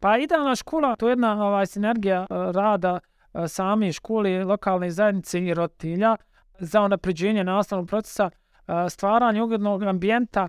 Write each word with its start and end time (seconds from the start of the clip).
Pa 0.00 0.18
idealna 0.18 0.56
škola, 0.56 0.96
to 0.96 1.08
je 1.08 1.12
jedna 1.12 1.46
ovaj, 1.46 1.66
sinergija 1.66 2.20
uh, 2.20 2.36
rada 2.54 2.98
uh, 3.32 3.44
same 3.48 3.92
škole, 3.92 4.44
lokalne 4.44 4.90
zajednice 4.90 5.40
i 5.40 5.54
roditelja 5.54 6.16
za 6.58 6.80
unapređenje 6.82 7.44
nastavnog 7.44 7.88
procesa, 7.88 8.30
uh, 8.30 8.74
stvaranje 8.88 9.42
ugodnog 9.42 9.82
ambijenta 9.82 10.48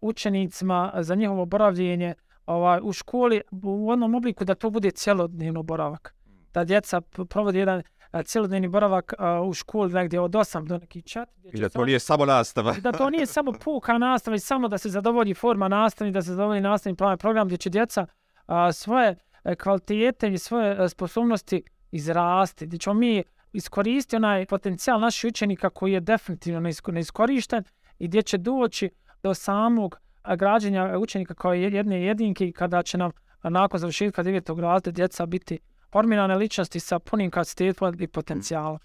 učenicima 0.00 0.92
za 1.00 1.14
njihovo 1.14 1.44
boravljenje 1.44 2.14
ovaj, 2.46 2.80
u 2.82 2.92
školi 2.92 3.40
u 3.62 3.90
onom 3.90 4.14
obliku 4.14 4.44
da 4.44 4.54
to 4.54 4.70
bude 4.70 4.90
cjelodnevno 4.90 5.62
boravak. 5.62 6.14
Da 6.54 6.64
djeca 6.64 7.00
provodi 7.00 7.58
jedan 7.58 7.82
cjelodnevni 8.24 8.68
boravak 8.68 9.14
u 9.48 9.52
školi 9.52 9.92
negdje 9.92 10.20
od 10.20 10.30
8 10.30 10.66
do 10.66 10.78
neki 10.78 11.02
čat. 11.02 11.28
I 11.52 11.60
da 11.60 11.68
to 11.68 11.84
nije 11.84 11.98
samo 11.98 12.24
nastava. 12.24 12.74
da 12.80 12.92
to 12.92 13.10
nije 13.10 13.26
samo 13.26 13.52
puka 13.52 13.98
nastava 13.98 14.36
i 14.36 14.40
samo 14.40 14.68
da 14.68 14.78
se 14.78 14.88
zadovolji 14.88 15.34
forma 15.34 15.68
nastavni, 15.68 16.12
da 16.12 16.22
se 16.22 16.30
zadovolji 16.30 16.60
nastavni 16.60 16.96
plan 16.96 17.18
program 17.18 17.46
gdje 17.46 17.58
će 17.58 17.70
djeca 17.70 18.02
uh, 18.02 18.08
a, 18.46 18.72
svoje 18.72 19.16
e, 19.44 19.54
kvalitete 19.54 20.32
i 20.32 20.38
svoje 20.38 20.84
e, 20.84 20.88
sposobnosti 20.88 21.62
izrasti. 21.90 22.66
Gdje 22.66 22.78
ćemo 22.78 22.94
mi 22.94 23.22
iskoristiti 23.52 24.16
onaj 24.16 24.46
potencijal 24.46 25.00
naših 25.00 25.28
učenika 25.28 25.70
koji 25.70 25.92
je 25.92 26.00
definitivno 26.00 26.70
neiskorišten 26.86 27.64
i 27.98 28.08
gdje 28.08 28.22
će 28.22 28.38
doći 28.38 28.90
do 29.22 29.34
samog 29.34 30.00
e, 30.28 30.36
građenja 30.36 30.98
učenika 30.98 31.34
kao 31.34 31.52
jedne 31.52 32.02
jedinke 32.02 32.48
i 32.48 32.52
kada 32.52 32.82
će 32.82 32.98
nam 32.98 33.10
nakon 33.42 33.80
završetka 33.80 34.22
devetog 34.22 34.60
razreda 34.60 34.94
djeca 34.94 35.26
biti 35.26 35.58
formirane 35.92 36.36
ličnosti 36.36 36.80
sa 36.80 36.98
punim 36.98 37.30
kapacitetom 37.30 37.96
i 38.00 38.06
potencijalom. 38.06 38.78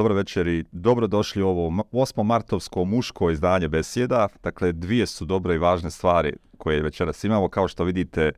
Dobro 0.00 0.14
večer 0.14 0.46
i 0.46 0.64
dobrodošli 0.72 1.42
u 1.42 1.48
ovo 1.48 1.84
8. 1.92 2.22
martovsko 2.22 2.84
muško 2.84 3.30
izdanje 3.30 3.68
besjeda. 3.68 4.28
Dakle, 4.42 4.72
dvije 4.72 5.06
su 5.06 5.24
dobre 5.24 5.54
i 5.54 5.58
važne 5.58 5.90
stvari 5.90 6.32
koje 6.58 6.82
večeras 6.82 7.24
imamo. 7.24 7.48
Kao 7.48 7.68
što 7.68 7.84
vidite, 7.84 8.32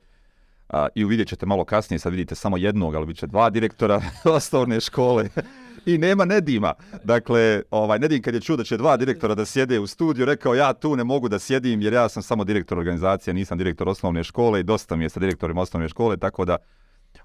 a, 0.69 0.89
i 0.95 1.05
uvidjet 1.05 1.29
ćete 1.29 1.47
malo 1.47 1.65
kasnije, 1.65 1.99
sad 1.99 2.13
vidite 2.13 2.35
samo 2.35 2.57
jednog, 2.57 2.95
ali 2.95 3.07
bit 3.07 3.17
će 3.17 3.27
dva 3.27 3.51
direktora 3.51 4.03
osnovne 4.37 4.81
škole 4.81 5.29
i 5.87 5.99
nema 5.99 6.25
Nedima. 6.25 6.75
Dakle, 7.05 7.63
ovaj, 7.71 7.99
Nedim 7.99 8.23
kad 8.23 8.35
je 8.35 8.41
čuo 8.41 8.57
da 8.57 8.65
će 8.65 8.77
dva 8.77 8.97
direktora 8.97 9.35
da 9.35 9.45
sjede 9.45 9.81
u 9.81 9.87
studiju, 9.87 10.27
rekao 10.27 10.55
ja 10.55 10.73
tu 10.73 10.97
ne 10.97 11.05
mogu 11.05 11.29
da 11.29 11.39
sjedim 11.39 11.83
jer 11.83 11.93
ja 11.93 12.09
sam 12.09 12.23
samo 12.23 12.45
direktor 12.45 12.79
organizacije, 12.79 13.35
nisam 13.35 13.59
direktor 13.59 13.89
osnovne 13.89 14.25
škole 14.25 14.61
i 14.61 14.63
dosta 14.63 14.97
mi 14.97 15.05
je 15.05 15.09
sa 15.09 15.21
direktorima 15.21 15.61
osnovne 15.61 15.89
škole, 15.89 16.17
tako 16.17 16.45
da 16.45 16.57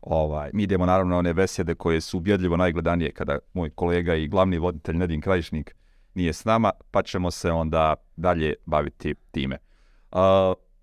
ovaj, 0.01 0.49
mi 0.53 0.63
idemo 0.63 0.85
naravno 0.85 1.11
na 1.11 1.19
one 1.19 1.33
besjede 1.33 1.75
koje 1.75 2.01
su 2.01 2.17
ubjedljivo 2.17 2.57
najgledanije 2.57 3.11
kada 3.11 3.39
moj 3.53 3.69
kolega 3.69 4.15
i 4.15 4.27
glavni 4.27 4.57
voditelj 4.57 4.97
Nedim 4.97 5.21
Krajišnik 5.21 5.75
nije 6.13 6.33
s 6.33 6.45
nama, 6.45 6.71
pa 6.91 7.03
ćemo 7.03 7.31
se 7.31 7.51
onda 7.51 7.95
dalje 8.15 8.53
baviti 8.65 9.15
time. 9.31 9.57
Uh, 10.11 10.19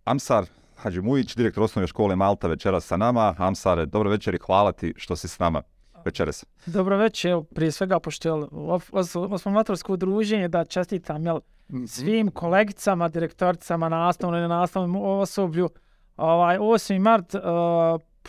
Amsar 0.04 0.44
Hadži 0.76 1.00
Mujić, 1.00 1.36
direktor 1.36 1.62
osnovne 1.62 1.86
škole 1.86 2.16
Malta 2.16 2.48
večera 2.48 2.80
sa 2.80 2.96
nama. 2.96 3.34
Amsare, 3.38 3.86
dobro 3.86 4.10
večer 4.10 4.34
i 4.34 4.38
hvala 4.46 4.72
ti 4.72 4.94
što 4.96 5.16
si 5.16 5.28
s 5.28 5.38
nama 5.38 5.62
večeras. 6.04 6.44
Dobro 6.66 6.96
večer, 6.96 7.40
prije 7.54 7.72
svega, 7.72 8.00
pošto 8.00 8.28
je 8.28 8.46
osmomatorsko 9.30 9.92
udruženje, 9.92 10.48
da 10.48 10.64
čestitam 10.64 11.26
jel, 11.26 11.40
mhm. 11.72 11.84
svim 11.84 12.30
kolegicama, 12.30 13.08
direktoricama, 13.08 13.88
nastavnom 13.88 14.44
i 14.44 14.48
nastavnom 14.48 14.96
osoblju. 14.96 15.68
Ovaj, 16.16 16.58
8. 16.58 16.98
mart, 16.98 17.34
uh, 17.34 17.40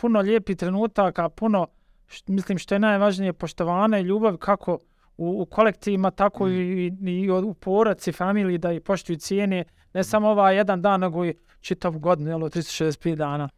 puno 0.00 0.20
lijepi 0.20 0.54
trenutaka, 0.54 1.28
puno, 1.28 1.66
št, 2.06 2.28
mislim, 2.28 2.58
što 2.58 2.74
je 2.74 2.78
najvažnije, 2.78 3.32
poštovane 3.32 4.00
i 4.00 4.04
ljubav 4.04 4.36
kako 4.36 4.78
u, 5.16 5.42
u 5.42 5.46
kolektivima, 5.46 6.10
tako 6.10 6.46
mm. 6.46 6.52
i, 6.52 6.86
i, 7.06 7.10
i 7.10 7.30
u 7.30 7.54
porodci, 7.54 8.12
familiji, 8.12 8.58
da 8.58 8.72
i 8.72 8.80
poštuju 8.80 9.16
cijene, 9.18 9.64
ne 9.94 10.04
samo 10.04 10.28
ovaj 10.28 10.56
jedan 10.56 10.82
dan, 10.82 11.00
nego 11.00 11.24
i 11.24 11.34
čitav 11.60 11.98
godinu, 11.98 12.30
jel, 12.30 12.40
365 12.40 13.14
dana 13.14 13.48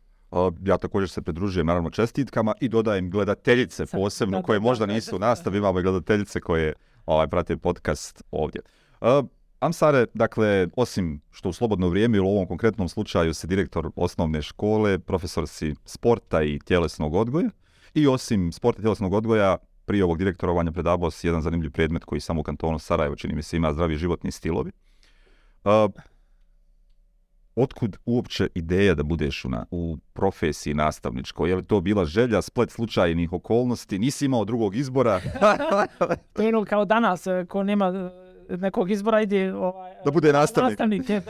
ja 0.64 0.78
također 0.78 1.08
se 1.08 1.22
pridružujem 1.22 1.66
naravno 1.66 1.90
čestitkama 1.90 2.54
i 2.60 2.68
dodajem 2.68 3.10
gledateljice 3.10 3.86
posebno 3.86 4.42
koje 4.42 4.60
možda 4.60 4.86
nisu 4.86 5.16
u 5.16 5.18
nastavi, 5.18 5.58
imamo 5.58 5.82
gledateljice 5.82 6.40
koje 6.40 6.72
ovaj, 7.06 7.28
prate 7.28 7.56
podcast 7.56 8.22
ovdje. 8.30 8.60
Uh, 9.00 9.08
Amsare, 9.60 10.06
dakle, 10.14 10.68
osim 10.76 11.20
što 11.30 11.48
u 11.48 11.52
slobodno 11.52 11.88
vrijeme 11.88 12.16
ili 12.18 12.26
u 12.26 12.30
ovom 12.30 12.46
konkretnom 12.46 12.88
slučaju 12.88 13.34
se 13.34 13.46
direktor 13.46 13.90
osnovne 13.96 14.42
škole, 14.42 14.98
profesor 14.98 15.48
si 15.48 15.74
sporta 15.84 16.42
i 16.42 16.58
tjelesnog 16.58 17.14
odgoja 17.14 17.50
i 17.94 18.06
osim 18.06 18.52
sporta 18.52 18.80
i 18.80 18.82
tjelesnog 18.82 19.12
odgoja, 19.12 19.56
prije 19.84 20.04
ovog 20.04 20.18
direktorovanja 20.18 20.72
predavao 20.72 21.10
si 21.10 21.26
jedan 21.26 21.42
zanimljiv 21.42 21.70
predmet 21.70 22.04
koji 22.04 22.20
samo 22.20 22.40
u 22.40 22.44
kantonu 22.44 22.78
Sarajevo 22.78 23.16
čini 23.16 23.34
mi 23.34 23.42
se 23.42 23.56
ima 23.56 23.72
zdravi 23.72 23.96
životni 23.96 24.30
stilovi. 24.30 24.70
Uh, 25.64 25.72
otkud 27.54 27.96
uopće 28.06 28.48
ideja 28.54 28.94
da 28.94 29.02
budeš 29.02 29.44
u, 29.44 29.48
na, 29.48 29.66
u 29.70 29.96
profesiji 30.12 30.74
nastavničkoj? 30.74 31.50
Je 31.50 31.56
li 31.56 31.64
to 31.64 31.80
bila 31.80 32.04
želja, 32.04 32.42
splet 32.42 32.70
slučajnih 32.70 33.32
okolnosti? 33.32 33.98
Nisi 33.98 34.24
imao 34.24 34.44
drugog 34.44 34.76
izbora? 34.76 35.20
to 36.32 36.42
je 36.42 36.48
ono 36.48 36.64
kao 36.64 36.84
danas, 36.84 37.26
eh, 37.26 37.44
ko 37.48 37.62
nema 37.62 37.86
eh, 37.86 38.27
nekog 38.48 38.90
izbora, 38.90 39.20
ide 39.20 39.54
ovaj, 39.54 39.94
da 40.04 40.10
bude 40.10 40.32
nastavnik. 40.32 40.70
nastavnik 40.70 41.10
je, 41.10 41.22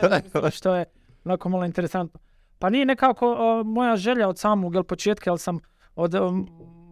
što 0.56 0.74
je 0.74 0.84
onako 1.24 1.48
malo 1.48 1.64
interesantno. 1.64 2.20
Pa 2.58 2.70
nije 2.70 2.86
nekako 2.86 3.36
o, 3.38 3.64
moja 3.64 3.96
želja 3.96 4.28
od 4.28 4.38
samog 4.38 4.74
jel, 4.74 4.84
početka, 4.84 5.30
jel 5.30 5.36
sam 5.36 5.58
od, 5.96 6.14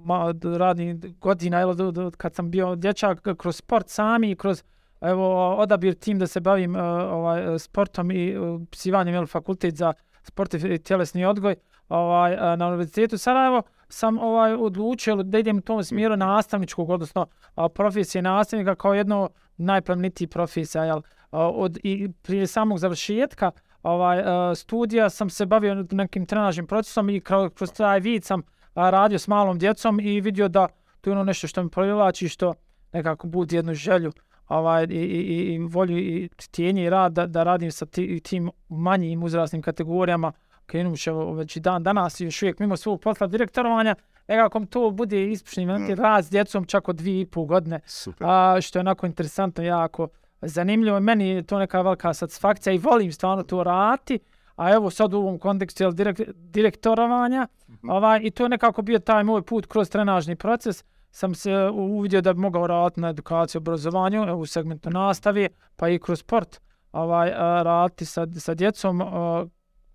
ma, 0.05 0.25
od 0.25 0.45
radnih 0.45 1.19
godina, 1.19 1.59
jel, 1.59 1.71
od, 1.71 1.99
od, 1.99 2.17
kad 2.17 2.35
sam 2.35 2.51
bio 2.51 2.77
dječak, 2.77 3.23
kroz 3.37 3.57
sport 3.57 3.89
sami, 3.89 4.37
kroz 4.37 4.63
evo 5.01 5.57
odabir 5.57 5.95
tim 5.95 6.19
da 6.19 6.27
se 6.27 6.41
bavim 6.41 6.77
uh, 6.77 6.83
ovaj 7.13 7.59
sportom 7.59 8.11
i 8.11 8.37
uh, 8.37 8.63
psivanjem 8.71 9.15
jel 9.15 9.27
fakultet 9.27 9.75
za 9.77 9.93
sport 10.23 10.55
i 10.55 10.79
tjelesni 10.79 11.25
odgoj 11.25 11.57
ovaj 11.89 12.35
uh, 12.35 12.41
na 12.59 12.67
univerzitetu 12.69 13.19
Sarajevo 13.19 13.63
sam 13.89 14.19
ovaj 14.19 14.55
odlučio 14.55 15.17
da 15.17 15.39
idem 15.39 15.59
u 15.59 15.61
tom 15.61 15.85
smjeru 15.85 16.17
nastavničkog 16.17 16.91
odnosno 16.91 17.27
profesije 17.75 18.23
nastavnika 18.23 18.75
kao 18.75 18.95
jedno 18.95 19.29
najplemenitiji 19.57 20.29
profesija 20.29 20.85
jel? 20.85 21.01
Od 21.31 21.79
i 21.83 22.09
prije 22.23 22.47
samog 22.47 22.79
završetka 22.79 23.51
ovaj 23.83 24.23
studija 24.55 25.11
sam 25.11 25.31
se 25.31 25.47
bavio 25.47 25.87
nekim 25.91 26.27
trenažnim 26.27 26.67
procesom 26.67 27.11
i 27.11 27.21
kroz, 27.21 27.51
kroz 27.55 27.73
taj 27.73 28.01
vid 28.01 28.25
sam 28.25 28.43
radio 28.75 29.19
s 29.19 29.29
malom 29.29 29.59
djecom 29.59 30.01
i 30.01 30.21
vidio 30.21 30.49
da 30.49 30.69
to 31.01 31.11
je 31.11 31.13
ono 31.13 31.25
nešto 31.25 31.47
što 31.47 31.63
mi 31.63 31.71
privlači 31.71 32.29
što 32.29 32.55
nekako 32.93 33.27
budi 33.27 33.57
jednu 33.57 33.75
želju 33.75 34.13
ovaj, 34.49 34.85
i, 34.85 34.95
i, 34.95 35.55
i 35.55 35.59
volju 35.59 35.99
i 35.99 36.29
tijenje 36.51 36.85
i 36.85 36.91
rad 36.91 37.13
da, 37.13 37.27
da 37.27 37.43
radim 37.43 37.73
sa 37.73 37.87
ti, 37.87 38.21
tim 38.21 38.51
manjim 38.69 39.23
uzrasnim 39.23 39.63
kategorijama. 39.63 40.33
Krenuš 40.67 41.07
već 41.35 41.57
i 41.57 41.61
dan 41.61 41.83
danas 41.83 42.21
i 42.21 42.25
još 42.25 42.43
uvijek 42.43 42.59
mimo 42.59 42.77
svog 42.77 43.01
posla 43.01 43.27
direktorovanja 43.27 43.95
nekako 44.29 44.65
to 44.71 44.91
bude 44.91 45.31
ispušni 45.31 45.67
mm. 45.67 45.95
rad 45.95 46.25
s 46.25 46.31
djecom 46.31 46.65
čak 46.65 46.89
od 46.89 46.97
dvije 46.97 47.21
i 47.21 47.27
pol 47.27 47.45
godine 47.45 47.81
Super. 47.87 48.27
A, 48.31 48.61
što 48.61 48.79
je 48.79 48.81
onako 48.81 49.07
interesantno 49.07 49.65
jako 49.65 50.09
zanimljivo 50.43 51.01
meni 51.01 51.29
je 51.29 51.43
to 51.43 51.59
neka 51.59 51.83
velika 51.83 52.15
satisfakcija 52.15 52.73
i 52.73 52.79
volim 52.79 53.13
stvarno 53.13 53.43
to 53.43 53.63
raditi 53.63 54.19
a 54.57 54.73
evo 54.73 54.91
sad 54.91 55.15
u 55.15 55.19
ovom 55.19 55.39
kontekstu 55.39 55.83
jel, 55.83 55.93
direkt, 55.93 56.21
direktorovanja 56.35 57.49
mm 57.69 57.73
-hmm. 57.73 57.93
ovaj, 57.93 58.21
i 58.23 58.31
to 58.31 58.43
je 58.43 58.49
nekako 58.49 58.83
bio 58.83 58.99
taj 58.99 59.25
moj 59.25 59.43
put 59.43 59.67
kroz 59.67 59.91
trenažni 59.91 60.37
proces 60.37 60.85
sam 61.17 61.35
se 61.35 61.53
uvidio 61.75 62.21
da 62.21 62.33
bi 62.33 62.41
mogao 62.41 62.67
raditi 62.67 63.01
na 63.01 63.09
edukaciju 63.09 63.59
obrazovanju 63.59 64.37
u 64.37 64.47
segmentu 64.47 64.91
nastave, 64.91 65.49
pa 65.77 65.89
i 65.89 65.99
kroz 65.99 66.21
sport 66.21 66.61
ovaj, 66.93 67.31
raditi 67.63 68.05
sa, 68.05 68.27
sa 68.39 68.55
djecom, 68.55 69.01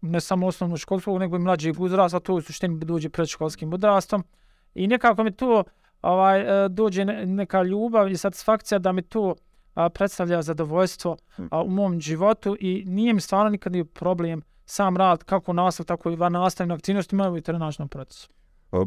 ne 0.01 0.21
samo 0.21 0.47
osnovnu 0.47 0.77
školsku, 0.77 1.19
nego 1.19 1.35
i 1.35 1.39
mlađeg 1.39 1.81
uzrasta, 1.81 2.19
to 2.19 2.33
u 2.33 2.41
suštini 2.41 2.85
dođe 2.85 3.09
predškolskim 3.09 3.73
uzrastom. 3.73 4.23
I 4.73 4.87
nekako 4.87 5.23
mi 5.23 5.31
to 5.31 5.63
ovaj, 6.01 6.69
dođe 6.69 7.05
neka 7.05 7.63
ljubav 7.63 8.11
i 8.11 8.17
satisfakcija 8.17 8.79
da 8.79 8.91
mi 8.91 9.01
to 9.01 9.35
predstavlja 9.93 10.41
zadovoljstvo 10.41 11.17
a, 11.51 11.61
u 11.61 11.69
mom 11.69 11.99
životu 12.01 12.57
i 12.59 12.83
nije 12.87 13.13
mi 13.13 13.21
stvarno 13.21 13.49
nikad 13.49 13.73
problem 13.93 14.41
sam 14.65 14.97
rad 14.97 15.23
kako 15.23 15.53
nastav, 15.53 15.85
tako 15.85 16.11
i 16.11 16.15
van 16.15 16.31
nastavne 16.31 16.73
aktivnosti, 16.73 17.15
imaju 17.15 17.37
i 17.37 17.41
trenažnom 17.41 17.89
procesu. 17.89 18.29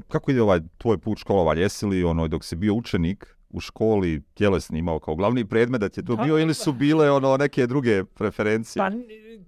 Kako 0.09 0.31
ide 0.31 0.43
ovaj 0.43 0.61
tvoj 0.79 0.99
put 0.99 1.19
školovanja? 1.19 1.61
Jesi 1.61 1.87
li 1.87 2.05
ono, 2.05 2.29
dok 2.29 2.45
si 2.45 2.57
bio 2.57 2.75
učenik 2.75 3.37
u 3.55 3.61
školi 3.61 4.23
tjelesni 4.35 4.79
imao 4.79 4.99
kao 4.99 5.15
glavni 5.15 5.45
predmet 5.45 5.81
da 5.81 5.89
ti 5.89 6.05
to 6.05 6.17
bio 6.17 6.39
ili 6.39 6.55
su 6.55 6.73
bile 6.73 7.11
ono 7.11 7.37
neke 7.37 7.67
druge 7.67 8.05
preferencije? 8.05 8.81
Pa 8.81 8.91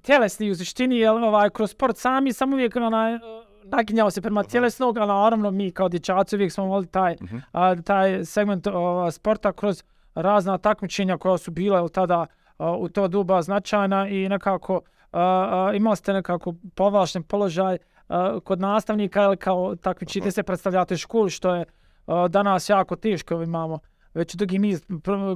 tjelesni 0.03 0.51
u 0.51 0.55
suštini, 0.55 0.99
jel, 0.99 1.25
ovaj, 1.25 1.51
kroz 1.51 1.71
sport 1.71 1.97
sami 1.97 2.33
sam 2.33 2.53
uvijek 2.53 2.77
onaj, 2.77 3.19
naginjao 3.65 4.11
se 4.11 4.23
prema 4.23 4.43
tjelesnog, 4.43 4.99
ali 4.99 5.09
naravno 5.09 5.51
mi 5.51 5.71
kao 5.71 5.89
dječaci 5.89 6.37
uvijek 6.37 6.53
smo 6.53 6.65
volili 6.65 6.87
taj, 6.87 7.13
uh 7.13 7.21
-huh. 7.21 7.41
a, 7.53 7.83
taj 7.83 8.25
segment 8.25 8.67
o, 8.67 9.11
sporta 9.11 9.53
kroz 9.53 9.83
razna 10.15 10.59
takmičenja 10.59 11.19
koja 11.19 11.39
su 11.39 11.51
bile 11.51 11.83
u 11.83 11.89
tada 11.89 12.27
a, 12.59 12.77
u 12.77 12.89
to 12.89 13.09
duba 13.09 13.43
značajna 13.43 14.09
i 14.09 14.29
nekako 14.29 14.81
a, 15.13 15.21
a, 15.23 15.73
imali 15.75 15.97
ste 15.97 16.13
nekako 16.13 16.55
povlašten 16.75 17.23
položaj 17.23 17.79
uh, 18.09 18.43
kod 18.45 18.61
nastavnika 18.61 19.25
ili 19.25 19.37
kao 19.37 19.77
takvi 19.77 20.07
čite 20.07 20.31
se 20.31 20.43
predstavljate 20.43 20.95
u 20.95 20.97
školi, 20.97 21.31
što 21.31 21.55
je 21.55 21.65
uh, 22.07 22.27
danas 22.29 22.69
jako 22.69 22.97
teško, 22.97 23.43
imamo 23.43 23.79
već 24.17 24.35
dugi 24.35 24.59
niz 24.59 24.85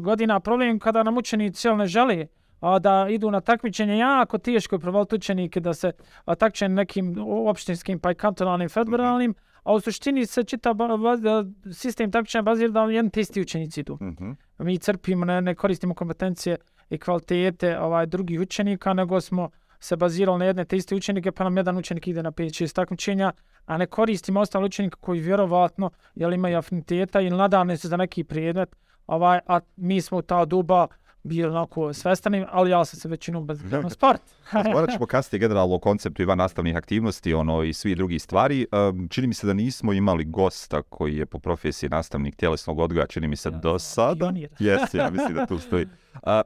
godina 0.00 0.40
problem 0.40 0.78
kada 0.78 1.02
nam 1.02 1.18
učenici 1.18 1.68
ne 1.68 1.86
žele 1.86 2.26
a, 2.60 2.78
da 2.78 3.06
idu 3.10 3.30
na 3.30 3.40
takmičenje 3.40 3.98
jako 3.98 4.38
teško 4.38 4.74
je 4.74 4.80
provaliti 4.80 5.14
učenike 5.14 5.60
da 5.60 5.74
se 5.74 5.92
a, 6.24 6.34
takmiče 6.34 6.68
nekim 6.68 7.14
opštinskim 7.46 7.98
pa 7.98 8.10
i 8.10 8.14
kantonalnim 8.14 8.68
federalnim, 8.68 9.34
a 9.62 9.74
u 9.74 9.80
suštini 9.80 10.26
se 10.26 10.44
čita 10.44 10.74
ba, 10.74 10.96
ba, 10.96 11.44
sistem 11.72 12.10
takmičenja 12.10 12.42
bazira 12.42 12.70
da 12.70 12.84
jedan 12.84 13.10
te 13.10 13.20
isti 13.20 13.40
učenici 13.40 13.80
idu. 13.80 13.98
Mhm. 14.02 14.30
Mi 14.58 14.78
crpimo, 14.78 15.24
ne, 15.24 15.40
ne 15.40 15.54
koristimo 15.54 15.94
kompetencije 15.94 16.56
i 16.90 16.98
kvalitete 16.98 17.78
ovaj 17.78 18.06
drugih 18.06 18.40
učenika, 18.40 18.94
nego 18.94 19.20
smo 19.20 19.50
se 19.80 19.96
bazirali 19.96 20.38
na 20.38 20.44
jedne 20.44 20.64
te 20.64 20.76
iste 20.76 20.94
učenike, 20.94 21.32
pa 21.32 21.44
nam 21.44 21.56
jedan 21.56 21.78
učenik 21.78 22.08
ide 22.08 22.22
na 22.22 22.32
5-6 22.32 22.74
takmičenja, 22.74 23.32
a 23.66 23.76
ne 23.76 23.86
koristimo 23.86 24.40
ostale 24.40 24.66
učenike 24.66 24.96
koji 25.00 25.20
vjerovatno 25.20 25.90
jel, 26.14 26.32
imaju 26.32 26.58
afiniteta 26.58 27.20
ili 27.20 27.36
nadane 27.36 27.76
se 27.76 27.88
za 27.88 27.96
neki 27.96 28.24
predmet, 28.24 28.76
ovaj, 29.06 29.40
a 29.46 29.60
mi 29.76 30.00
smo 30.00 30.18
u 30.18 30.22
ta 30.22 30.44
duba 30.44 30.86
bili 31.22 31.48
onako 31.48 31.92
svestani, 31.92 32.46
ali 32.50 32.70
ja 32.70 32.84
sam 32.84 33.00
se 33.00 33.08
većinom 33.08 33.46
bazirao 33.46 33.82
na 33.82 33.90
sport. 33.90 34.20
Morat 34.74 34.90
ćemo 34.90 35.06
kasnije 35.06 35.40
generalno 35.40 35.74
o 35.74 35.78
konceptu 35.78 36.22
Ivan 36.22 36.38
nastavnih 36.38 36.76
aktivnosti 36.76 37.34
ono, 37.34 37.62
i 37.62 37.72
svi 37.72 37.94
drugi 37.94 38.18
stvari. 38.18 38.66
Um, 38.72 39.08
čini 39.08 39.26
mi 39.26 39.34
se 39.34 39.46
da 39.46 39.52
nismo 39.52 39.92
imali 39.92 40.24
gosta 40.24 40.82
koji 40.82 41.16
je 41.16 41.26
po 41.26 41.38
profesiji 41.38 41.90
nastavnik 41.90 42.36
tjelesnog 42.36 42.78
odgoja, 42.78 43.06
čini 43.06 43.28
mi 43.28 43.36
se 43.36 43.48
Ja, 43.48 43.58
do 43.58 43.78
sada. 43.78 44.32
Jesi, 44.58 44.96
ja 44.96 45.10
mislim 45.10 45.34
da 45.34 45.46
tu 45.46 45.58
stoji. 45.58 45.86
A, 46.22 46.42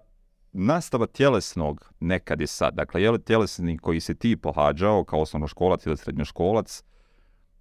nastava 0.54 1.06
tjelesnog 1.06 1.92
nekad 2.00 2.40
je 2.40 2.46
sad. 2.46 2.74
Dakle, 2.74 3.02
je 3.02 3.10
li 3.10 3.22
tjelesni 3.22 3.78
koji 3.78 4.00
se 4.00 4.14
ti 4.14 4.36
pohađao 4.36 5.04
kao 5.04 5.20
osnovnoškolac 5.20 5.86
ili 5.86 5.96
srednjoškolac 5.96 6.82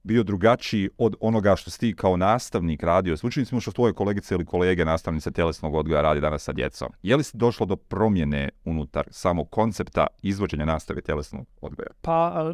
bio 0.03 0.23
drugačiji 0.23 0.89
od 0.97 1.15
onoga 1.19 1.55
što 1.55 1.71
si 1.71 1.79
ti 1.79 1.95
kao 1.95 2.17
nastavnik 2.17 2.83
radio 2.83 3.17
s 3.17 3.23
učenicima 3.23 3.61
što 3.61 3.71
tvoje 3.71 3.93
kolegice 3.93 4.35
ili 4.35 4.45
kolege 4.45 4.85
nastavnice 4.85 5.31
tjelesnog 5.31 5.75
odgoja 5.75 6.01
radi 6.01 6.21
danas 6.21 6.43
sa 6.43 6.51
djecom. 6.51 6.89
Je 7.03 7.15
li 7.15 7.23
došlo 7.33 7.65
do 7.65 7.75
promjene 7.75 8.49
unutar 8.65 9.07
samog 9.11 9.49
koncepta 9.49 10.07
izvođenja 10.21 10.65
nastave 10.65 11.01
tjelesnog 11.01 11.47
odgoja? 11.61 11.89
Pa 12.01 12.51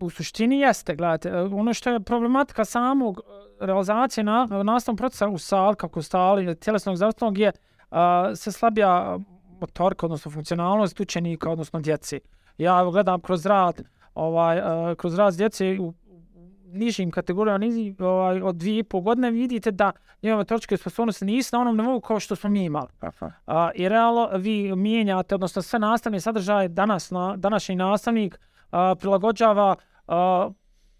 u 0.00 0.10
suštini 0.10 0.60
jeste, 0.60 0.96
gledajte, 0.96 1.36
ono 1.36 1.74
što 1.74 1.90
je 1.90 2.00
problematika 2.00 2.64
samog 2.64 3.18
e, 3.18 3.66
realizacije 3.66 4.24
na, 4.24 4.46
nastavnog 4.46 4.98
procesa 4.98 5.28
u 5.28 5.38
sal, 5.38 5.74
kako 5.74 6.02
stali, 6.02 6.60
tjelesnog 6.60 6.96
zdravstvenog 6.96 7.38
je 7.38 7.52
a, 7.90 8.32
se 8.34 8.52
slabija 8.52 9.18
motorka, 9.60 10.06
odnosno 10.06 10.30
funkcionalnost 10.30 11.00
učenika, 11.00 11.50
odnosno 11.50 11.80
djeci. 11.80 12.20
Ja 12.58 12.84
gledam 12.84 13.20
kroz 13.20 13.46
rad, 13.46 13.82
ovaj, 14.14 14.58
a, 14.58 14.94
kroz 14.94 15.14
rad 15.14 15.34
djece 15.34 15.76
u 15.80 15.94
nižim 16.72 17.10
kategorijama, 17.10 17.58
niži, 17.58 17.94
ovaj, 17.98 18.42
od 18.42 18.56
dvije 18.56 18.78
i 18.78 18.82
pol 18.82 19.00
godine 19.00 19.30
vidite 19.30 19.70
da 19.70 19.92
njegove 20.22 20.40
motoričke 20.40 20.76
sposobnosti 20.76 21.24
nisu 21.24 21.56
na 21.56 21.60
onom 21.60 21.76
nivou 21.76 22.00
kao 22.00 22.20
što 22.20 22.36
smo 22.36 22.50
mi 22.50 22.64
imali. 22.64 22.88
A, 23.46 23.70
I 23.74 23.88
realno 23.88 24.28
vi 24.32 24.76
mijenjate, 24.76 25.34
odnosno 25.34 25.62
sve 25.62 25.78
nastavne 25.78 26.20
sadržaje 26.20 26.68
danas, 26.68 27.10
na, 27.10 27.36
današnji 27.36 27.76
nastavnik 27.76 28.40
a, 28.70 28.94
prilagođava 29.00 29.76
a, 30.06 30.50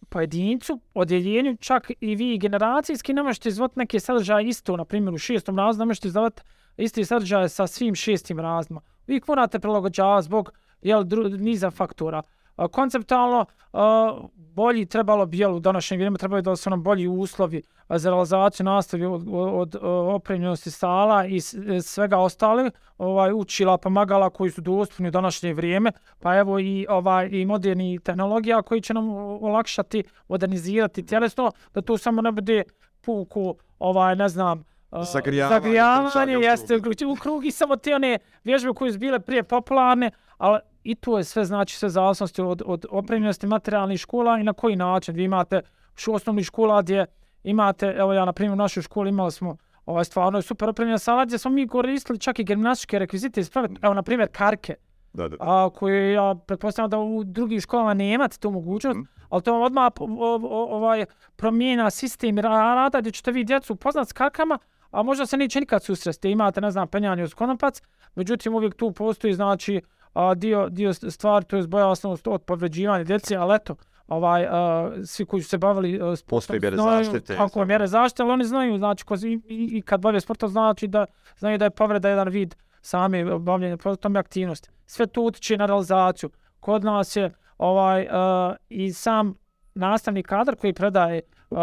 pojedincu, 0.08 0.80
odjeljenju, 0.94 1.56
čak 1.56 1.90
i 2.00 2.14
vi 2.14 2.38
generacijski 2.38 3.12
ne 3.12 3.22
možete 3.22 3.48
izvoditi 3.48 3.78
neke 3.78 4.00
sadržaje 4.00 4.48
isto, 4.48 4.76
na 4.76 4.84
primjer 4.84 5.14
u 5.14 5.18
šestom 5.18 5.58
razredu 5.58 5.78
ne 5.78 5.86
možete 5.86 6.08
izvoditi 6.08 6.42
isti 6.78 7.04
sadržaj 7.04 7.48
sa 7.48 7.66
svim 7.66 7.94
šestim 7.94 8.40
razma. 8.40 8.80
Vi 9.06 9.16
ih 9.16 9.22
morate 9.28 9.58
prilagođavati 9.58 10.24
zbog 10.24 10.52
jel, 10.82 11.04
dru, 11.04 11.28
niza 11.28 11.70
faktora. 11.70 12.22
A, 12.56 12.68
konceptualno 12.68 13.46
a, 13.72 14.20
bolji 14.34 14.86
trebalo 14.86 15.26
bi, 15.26 15.38
jel, 15.38 15.54
u 15.54 15.60
današnje 15.60 15.96
vrijeme 15.96 16.18
trebaju 16.18 16.42
da 16.42 16.56
su 16.56 16.70
nam 16.70 16.82
bolji 16.82 17.08
uslovi 17.08 17.62
za 17.88 18.10
realizaciju 18.10 18.64
nastavi 18.64 19.06
od, 19.06 19.22
od, 19.28 19.76
od 19.80 20.14
opremljenosti 20.14 20.70
sala 20.70 21.26
i 21.26 21.36
e, 21.36 21.80
svega 21.82 22.18
ostale, 22.18 22.70
ovaj 22.98 23.32
učila 23.32 23.78
pomagala 23.78 24.30
koji 24.30 24.50
su 24.50 24.60
dostupni 24.60 25.08
u 25.08 25.10
današnje 25.10 25.54
vrijeme, 25.54 25.92
pa 26.20 26.36
evo 26.36 26.58
i 26.58 26.86
ovaj 26.88 27.28
i 27.32 27.44
moderni 27.46 27.98
tehnologija 27.98 28.62
koji 28.62 28.80
će 28.80 28.94
nam 28.94 29.08
olakšati, 29.42 30.04
modernizirati 30.28 31.06
tjelesno, 31.06 31.52
da 31.74 31.82
to 31.82 31.98
samo 31.98 32.22
ne 32.22 32.32
bude 32.32 32.62
puku, 33.00 33.56
ovaj, 33.78 34.16
ne 34.16 34.28
znam, 34.28 34.64
Zagrijavanje, 34.92 35.54
zagrijavanje 35.54 36.38
u 36.38 36.42
jeste 36.42 36.76
u 36.76 36.80
krug. 36.80 36.94
u 37.08 37.16
krug 37.16 37.44
i 37.44 37.50
samo 37.50 37.76
te 37.76 37.94
one 37.94 38.18
vježbe 38.44 38.72
koje 38.72 38.92
su 38.92 38.98
bile 38.98 39.20
prije 39.20 39.42
popularne, 39.42 40.10
ali 40.38 40.58
i 40.82 40.94
to 40.94 41.18
je 41.18 41.24
sve 41.24 41.44
znači 41.44 41.76
sve 41.76 41.88
zavisnosti 41.88 42.42
od, 42.42 42.62
od 42.66 42.86
opremljenosti 42.90 43.46
materijalnih 43.46 44.00
škola 44.00 44.38
i 44.38 44.44
na 44.44 44.52
koji 44.52 44.76
način. 44.76 45.14
Vi 45.14 45.24
imate 45.24 45.60
šu 45.96 46.14
osnovnih 46.14 46.46
škola 46.46 46.82
gdje 46.82 47.06
imate, 47.44 47.86
evo 47.88 48.12
ja 48.12 48.24
na 48.24 48.32
primjer 48.32 48.52
u 48.52 48.56
našoj 48.56 48.82
školi 48.82 49.08
imali 49.08 49.32
smo 49.32 49.56
ovaj 49.86 50.04
stvarno 50.04 50.38
je 50.38 50.42
super 50.42 50.68
opremljena 50.68 50.98
sala 50.98 51.24
gdje 51.24 51.38
smo 51.38 51.50
mi 51.50 51.68
koristili 51.68 52.18
čak 52.18 52.38
i 52.38 52.44
gimnastičke 52.44 52.98
rekvizite 52.98 53.40
ispraviti, 53.40 53.80
evo 53.82 53.94
na 53.94 54.02
primjer 54.02 54.28
karke, 54.32 54.74
Da, 55.12 55.28
da. 55.28 55.36
a 55.40 55.70
koje 55.70 56.12
ja 56.12 56.34
pretpostavljam 56.46 56.90
da 56.90 56.98
u 56.98 57.24
drugim 57.24 57.60
školama 57.60 57.94
nemate 57.94 58.38
tu 58.38 58.50
mogućnost, 58.50 58.96
Mhm. 58.96 59.06
ali 59.28 59.42
to 59.42 59.52
vam 59.52 59.62
odmah 59.62 59.92
o, 60.00 60.04
o, 60.42 60.76
ovaj 60.76 61.04
promijena 61.36 61.90
sistem 61.90 62.36
ra- 62.36 62.48
rada 62.74 63.00
gdje 63.00 63.12
ćete 63.12 63.32
vi 63.32 63.44
djecu 63.44 63.72
upoznat 63.72 64.08
s 64.08 64.12
karkama, 64.12 64.58
a 64.90 65.02
možda 65.02 65.26
se 65.26 65.36
neće 65.36 65.60
nikad 65.60 65.82
susresti. 65.82 66.30
Imate, 66.30 66.60
ne 66.60 66.70
znam, 66.70 66.88
penjanje 66.88 67.24
uz 67.24 67.34
konopac, 67.34 67.82
međutim 68.14 68.54
uvijek 68.54 68.74
tu 68.74 68.92
postoji, 68.92 69.34
znači, 69.34 69.80
a, 70.12 70.34
dio, 70.34 70.68
dio 70.68 70.92
stvari, 70.92 71.44
to 71.44 71.56
je 71.56 71.66
bojasnost 71.66 72.26
od 72.26 72.42
povređivanja 72.42 73.04
djece, 73.04 73.36
ali 73.36 73.54
eto, 73.54 73.76
ovaj, 74.08 74.46
a, 74.50 74.90
svi 75.04 75.26
koji 75.26 75.42
su 75.42 75.48
se 75.48 75.58
bavili 75.58 76.00
a, 76.02 76.14
Postoji 76.26 76.60
mjere 76.60 76.76
znaju 76.76 77.04
zaštite. 77.04 77.36
Kako 77.36 77.60
je 77.60 77.66
mjere 77.66 77.86
zaštite, 77.86 78.22
ali 78.22 78.32
oni 78.32 78.44
znaju, 78.44 78.78
znači, 78.78 79.04
ko, 79.04 79.14
i, 79.14 79.40
i, 79.48 79.82
kad 79.82 80.00
bave 80.00 80.20
sportom, 80.20 80.48
znači 80.48 80.86
da 80.86 81.06
znaju 81.38 81.58
da 81.58 81.64
je 81.64 81.70
povreda 81.70 82.08
jedan 82.08 82.28
vid 82.28 82.54
same 82.80 83.24
bavljenja 83.38 83.76
sportom 83.76 84.16
i 84.16 84.18
aktivnosti. 84.18 84.70
Sve 84.86 85.06
to 85.06 85.22
utiče 85.22 85.56
na 85.56 85.66
realizaciju. 85.66 86.30
Kod 86.60 86.84
nas 86.84 87.16
je 87.16 87.34
ovaj 87.58 88.02
uh, 88.02 88.56
i 88.68 88.92
sam 88.92 89.34
nastavni 89.74 90.22
kadar 90.22 90.56
koji 90.56 90.72
predaje, 90.72 91.22
uh, 91.50 91.58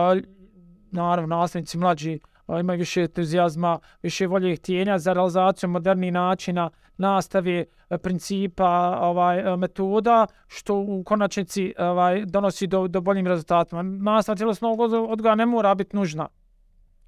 naravno 0.91 1.35
nastavnici 1.35 1.77
mlađi 1.77 2.19
imaju 2.47 2.79
više 2.79 3.01
entuzijazma, 3.01 3.79
više 4.01 4.27
volje 4.27 4.53
i 4.53 4.55
htjenja 4.55 4.99
za 4.99 5.13
realizaciju 5.13 5.69
modernih 5.69 6.13
načina 6.13 6.69
nastave, 6.97 7.65
e, 7.89 7.97
principa, 7.97 8.97
ovaj 9.01 9.39
e, 9.39 9.57
metoda 9.57 10.27
što 10.47 10.75
u 10.75 11.03
konačnici 11.05 11.73
ovaj 11.77 12.25
donosi 12.25 12.67
do 12.67 12.87
do 12.87 13.01
boljim 13.01 13.27
rezultatima. 13.27 13.81
Nastava 13.83 14.35
tjelesnog 14.35 14.79
odgo- 14.79 15.07
odgoja 15.09 15.35
ne 15.35 15.45
mora 15.45 15.75
biti 15.75 15.95
nužna. 15.95 16.27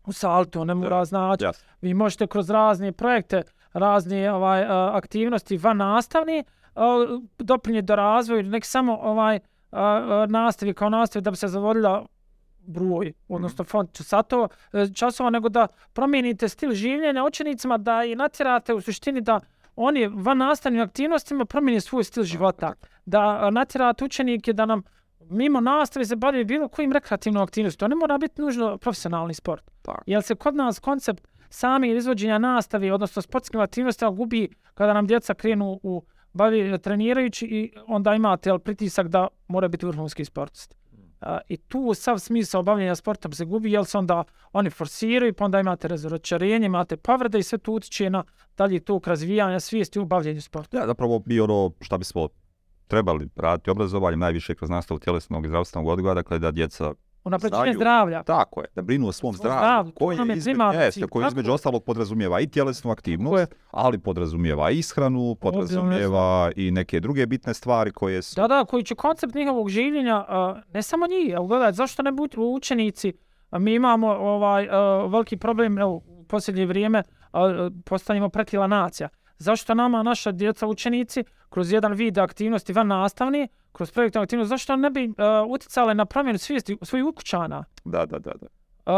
U 0.05 0.13
saltu 0.13 0.65
ne 0.65 0.73
mora 0.75 1.05
znači 1.05 1.43
Jasno. 1.43 1.67
vi 1.81 1.93
možete 1.93 2.27
kroz 2.27 2.49
razne 2.49 2.91
projekte, 2.91 3.43
razne 3.73 4.33
ovaj 4.33 4.63
uh, 4.63 4.69
aktivnosti 4.95 5.57
van 5.57 5.77
nastavni 5.77 6.43
doprinijeti 7.39 7.85
do 7.85 7.95
razvoja, 7.95 8.41
nek 8.41 8.65
samo 8.65 8.97
ovaj 9.01 9.39
nastavi 10.27 10.73
kao 10.73 10.89
nastavi 10.89 11.23
da 11.23 11.31
bi 11.31 11.37
se 11.37 11.47
zavodila 11.47 12.05
broj, 12.67 13.13
odnosno 13.27 13.63
fond 13.63 13.89
časatova, 13.93 14.47
e, 14.73 14.87
časova, 14.93 15.29
nego 15.29 15.49
da 15.49 15.67
promijenite 15.93 16.49
stil 16.49 16.71
življenja 16.71 17.23
učenicima, 17.23 17.77
da 17.77 18.03
i 18.03 18.15
natjerate 18.15 18.73
u 18.73 18.81
suštini 18.81 19.21
da 19.21 19.39
oni 19.75 20.07
van 20.07 20.37
nastavnim 20.37 20.81
aktivnostima 20.81 21.45
promijene 21.45 21.81
svoj 21.81 22.03
stil 22.03 22.23
života. 22.23 22.73
Da 23.05 23.21
a, 23.21 23.49
natjerate 23.49 24.05
učenike 24.05 24.53
da 24.53 24.65
nam 24.65 24.83
mimo 25.29 25.61
nastave 25.61 26.05
se 26.05 26.15
bavaju 26.15 26.45
bilo 26.45 26.67
kojim 26.67 26.91
rekreativnom 26.91 27.43
aktivnosti. 27.43 27.79
To 27.79 27.87
ne 27.87 27.95
mora 27.95 28.17
biti 28.17 28.41
nužno 28.41 28.77
profesionalni 28.77 29.33
sport. 29.33 29.71
Tako. 29.81 30.03
Jer 30.05 30.23
se 30.23 30.35
kod 30.35 30.55
nas 30.55 30.79
koncept 30.79 31.27
sami 31.49 31.91
izvođenja 31.91 32.37
nastave, 32.37 32.93
odnosno 32.93 33.21
sportskim 33.21 33.59
aktivnostima 33.59 34.11
gubi 34.11 34.49
kada 34.73 34.93
nam 34.93 35.07
djeca 35.07 35.33
krenu 35.33 35.79
u 35.83 36.03
bavi 36.33 36.77
trenirajući 36.77 37.45
i 37.45 37.71
onda 37.87 38.15
imate 38.15 38.49
jel, 38.49 38.59
pritisak 38.59 39.07
da 39.07 39.27
mora 39.47 39.67
biti 39.67 39.85
vrhunski 39.85 40.25
sportist. 40.25 40.75
A, 41.21 41.39
I 41.49 41.57
tu 41.57 41.93
sav 41.93 42.19
smisao 42.19 42.63
bavljenja 42.63 42.95
sportom 42.95 43.31
se 43.31 43.45
gubi, 43.45 43.71
jer 43.71 43.85
se 43.85 43.97
onda 43.97 44.23
oni 44.53 44.69
forsiraju, 44.69 45.33
pa 45.33 45.45
onda 45.45 45.59
imate 45.59 45.87
razočarenje, 45.87 46.65
imate 46.65 46.97
povrede 46.97 47.39
i 47.39 47.43
sve 47.43 47.57
to 47.57 47.71
utiče 47.71 48.09
na 48.09 48.23
dalji 48.57 48.79
tok 48.79 49.07
razvijanja 49.07 49.59
svijesti 49.59 49.99
u 49.99 50.05
bavljenju 50.05 50.41
sporta. 50.41 50.77
Ja, 50.77 50.87
zapravo 50.87 51.19
bi 51.19 51.39
ono 51.39 51.71
šta 51.81 51.97
bismo 51.97 52.27
trebali 52.87 53.29
raditi 53.35 53.69
obrazovanjem 53.69 54.19
najviše 54.19 54.55
kroz 54.55 54.69
nastavu 54.69 54.99
tjelesnog 54.99 55.45
i 55.45 55.47
zdravstvenog 55.47 55.87
odgoja, 55.87 56.13
dakle 56.13 56.39
da 56.39 56.51
djeca 56.51 56.93
Unapređenje 57.27 57.73
zdravlja. 57.73 58.23
Tako 58.23 58.61
je, 58.61 58.67
da 58.75 58.81
brinu 58.81 59.07
o 59.07 59.11
svom 59.11 59.33
zdravlju, 59.33 59.59
zdravlju, 59.59 59.91
koje 59.91 60.17
je 60.17 60.37
izme, 60.37 60.65
jeste, 60.73 61.01
tako 61.01 61.27
između 61.27 61.51
ostalog 61.51 61.83
podrazumijeva 61.83 62.39
i 62.39 62.47
tjelesnu 62.47 62.91
aktivnost, 62.91 63.55
ali 63.71 63.99
podrazumijeva 63.99 64.71
i 64.71 64.77
ishranu, 64.77 65.35
podrazumijeva 65.41 66.51
i 66.55 66.71
neke 66.71 66.99
druge 66.99 67.25
bitne 67.25 67.53
stvari 67.53 67.91
koje 67.91 68.21
su... 68.21 68.41
Da, 68.41 68.47
da, 68.47 68.65
koji 68.65 68.83
će 68.83 68.95
koncept 68.95 69.35
njihovog 69.35 69.69
življenja, 69.69 70.25
uh, 70.29 70.57
ne 70.73 70.81
samo 70.81 71.07
njih, 71.07 71.33
evo 71.33 71.47
gledaj, 71.47 71.73
zašto 71.73 72.03
ne 72.03 72.11
budu 72.11 72.41
učenici, 72.41 73.13
mi 73.51 73.73
imamo 73.73 74.07
ovaj 74.07 74.67
uh, 74.67 75.11
veliki 75.11 75.37
problem, 75.37 75.77
evo, 75.77 75.91
u 76.07 76.23
posljednje 76.23 76.65
vrijeme 76.65 77.03
uh, 77.33 77.39
postanimo 77.85 78.29
pretila 78.29 78.67
nacija. 78.67 79.09
Zašto 79.37 79.73
nama 79.73 80.03
naša 80.03 80.31
djeca 80.31 80.67
učenici 80.67 81.23
kroz 81.49 81.71
jedan 81.71 81.93
vid 81.93 82.17
aktivnosti 82.17 82.73
van 82.73 82.87
nastavni, 82.87 83.47
kroz 83.77 83.91
projektnu 83.91 84.21
aktivnost, 84.21 84.49
zašto 84.49 84.75
ne 84.75 84.89
bi 84.89 85.07
uh, 85.07 85.13
uticale 85.47 85.93
na 85.93 86.05
promjenu 86.05 86.37
svijesti 86.39 86.77
svojih 86.81 87.05
ukućana? 87.05 87.63
Da, 87.85 88.05
da, 88.05 88.19
da. 88.19 88.31
da. 88.31 88.47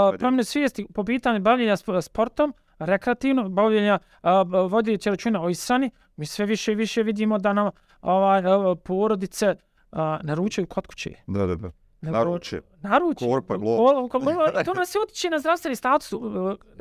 Uh, 0.09 0.15
promjenu 0.19 0.43
svijesti 0.43 0.87
po 0.93 1.03
pitanju 1.03 1.39
bavljenja 1.39 1.73
sp- 1.73 2.01
sportom, 2.01 2.53
rekreativno, 2.79 3.49
bavljenja 3.49 3.99
a, 4.21 4.43
b- 4.43 4.57
vodeći 4.57 5.09
računa 5.09 5.43
o 5.43 5.49
ishrani, 5.49 5.91
mi 6.15 6.25
sve 6.25 6.45
više 6.45 6.71
i 6.71 6.75
više 6.75 7.03
vidimo 7.03 7.37
da 7.37 7.53
nam 7.53 7.71
ovaj, 8.01 8.41
a, 8.45 8.75
porodice 8.75 9.55
a, 9.91 10.19
naručuju 10.23 10.67
kod 10.67 10.87
kuće. 10.87 11.13
Da, 11.27 11.45
da, 11.45 11.55
da. 11.55 11.71
Naruče. 12.01 12.61
Naruči. 12.81 13.25
Korpa, 13.25 13.55
lo. 13.55 14.09
To 14.65 14.73
nas 14.73 14.95
je 14.95 15.01
utiče 15.03 15.29
na 15.29 15.39
zdravstveni 15.39 15.75
status, 15.75 16.13
uh, 16.13 16.21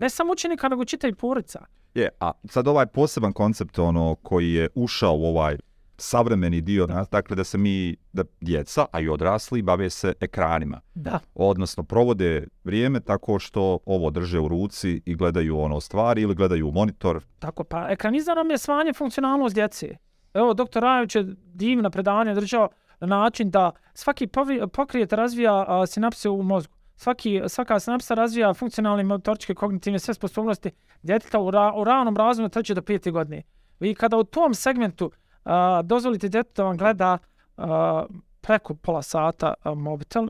ne 0.00 0.10
samo 0.10 0.32
učenika, 0.32 0.68
nego 0.68 0.84
čita 0.84 1.08
i 1.08 1.14
porodica. 1.14 1.64
Je, 1.94 2.08
a 2.20 2.32
sad 2.44 2.68
ovaj 2.68 2.86
poseban 2.86 3.32
koncept 3.32 3.78
ono 3.78 4.14
koji 4.22 4.52
je 4.52 4.68
ušao 4.74 5.14
u 5.14 5.24
ovaj 5.24 5.56
savremeni 5.98 6.60
dio 6.60 6.86
nas, 6.86 7.08
dakle 7.08 7.36
da 7.36 7.44
se 7.44 7.58
mi, 7.58 7.96
da 8.12 8.24
djeca, 8.40 8.86
a 8.92 9.00
i 9.00 9.08
odrasli, 9.08 9.62
bave 9.62 9.90
se 9.90 10.12
ekranima. 10.20 10.80
Da. 10.94 11.18
Odnosno, 11.34 11.82
provode 11.82 12.46
vrijeme 12.64 13.00
tako 13.00 13.38
što 13.38 13.78
ovo 13.86 14.10
drže 14.10 14.38
u 14.38 14.48
ruci 14.48 15.02
i 15.04 15.14
gledaju 15.14 15.58
ono 15.58 15.80
stvari 15.80 16.22
ili 16.22 16.34
gledaju 16.34 16.68
u 16.68 16.72
monitor. 16.72 17.24
Tako, 17.38 17.64
pa 17.64 17.86
ekranizam 17.90 18.50
je 18.50 18.58
svanje 18.58 18.92
funkcionalnost 18.92 19.54
djece. 19.54 19.96
Evo, 20.34 20.54
doktor 20.54 20.82
Rajović 20.82 21.14
je 21.14 21.26
divna 21.44 21.90
predavanja 21.90 22.34
držao 22.34 22.68
na 23.00 23.06
način 23.06 23.50
da 23.50 23.70
svaki 23.94 24.28
pokrijet 24.72 25.12
razvija 25.12 25.64
a, 25.68 25.86
sinapse 25.86 26.28
u 26.28 26.42
mozgu. 26.42 26.74
Svaki, 26.96 27.42
svaka 27.46 27.80
sinapsa 27.80 28.14
razvija 28.14 28.54
funkcionalne 28.54 29.04
motoričke 29.04 29.54
kognitivne 29.54 29.98
sve 29.98 30.14
sposobnosti 30.14 30.70
djeteta 31.02 31.40
u, 31.40 31.50
ra, 31.50 31.72
u 31.76 31.84
ranom 31.84 32.16
razvoju 32.16 32.44
od 32.44 32.52
treće 32.52 32.74
do 32.74 32.82
pete 32.82 33.10
godine. 33.10 33.42
Vi 33.80 33.94
kada 33.94 34.16
u 34.16 34.24
tom 34.24 34.54
segmentu 34.54 35.10
a, 35.48 35.82
dozvolite 35.82 36.28
djetetu 36.28 36.62
da 36.62 36.64
vam 36.64 36.76
gleda 36.76 37.18
a, 37.56 38.06
preko 38.40 38.74
pola 38.74 39.02
sata 39.02 39.54
a, 39.62 39.74
mobitel, 39.74 40.28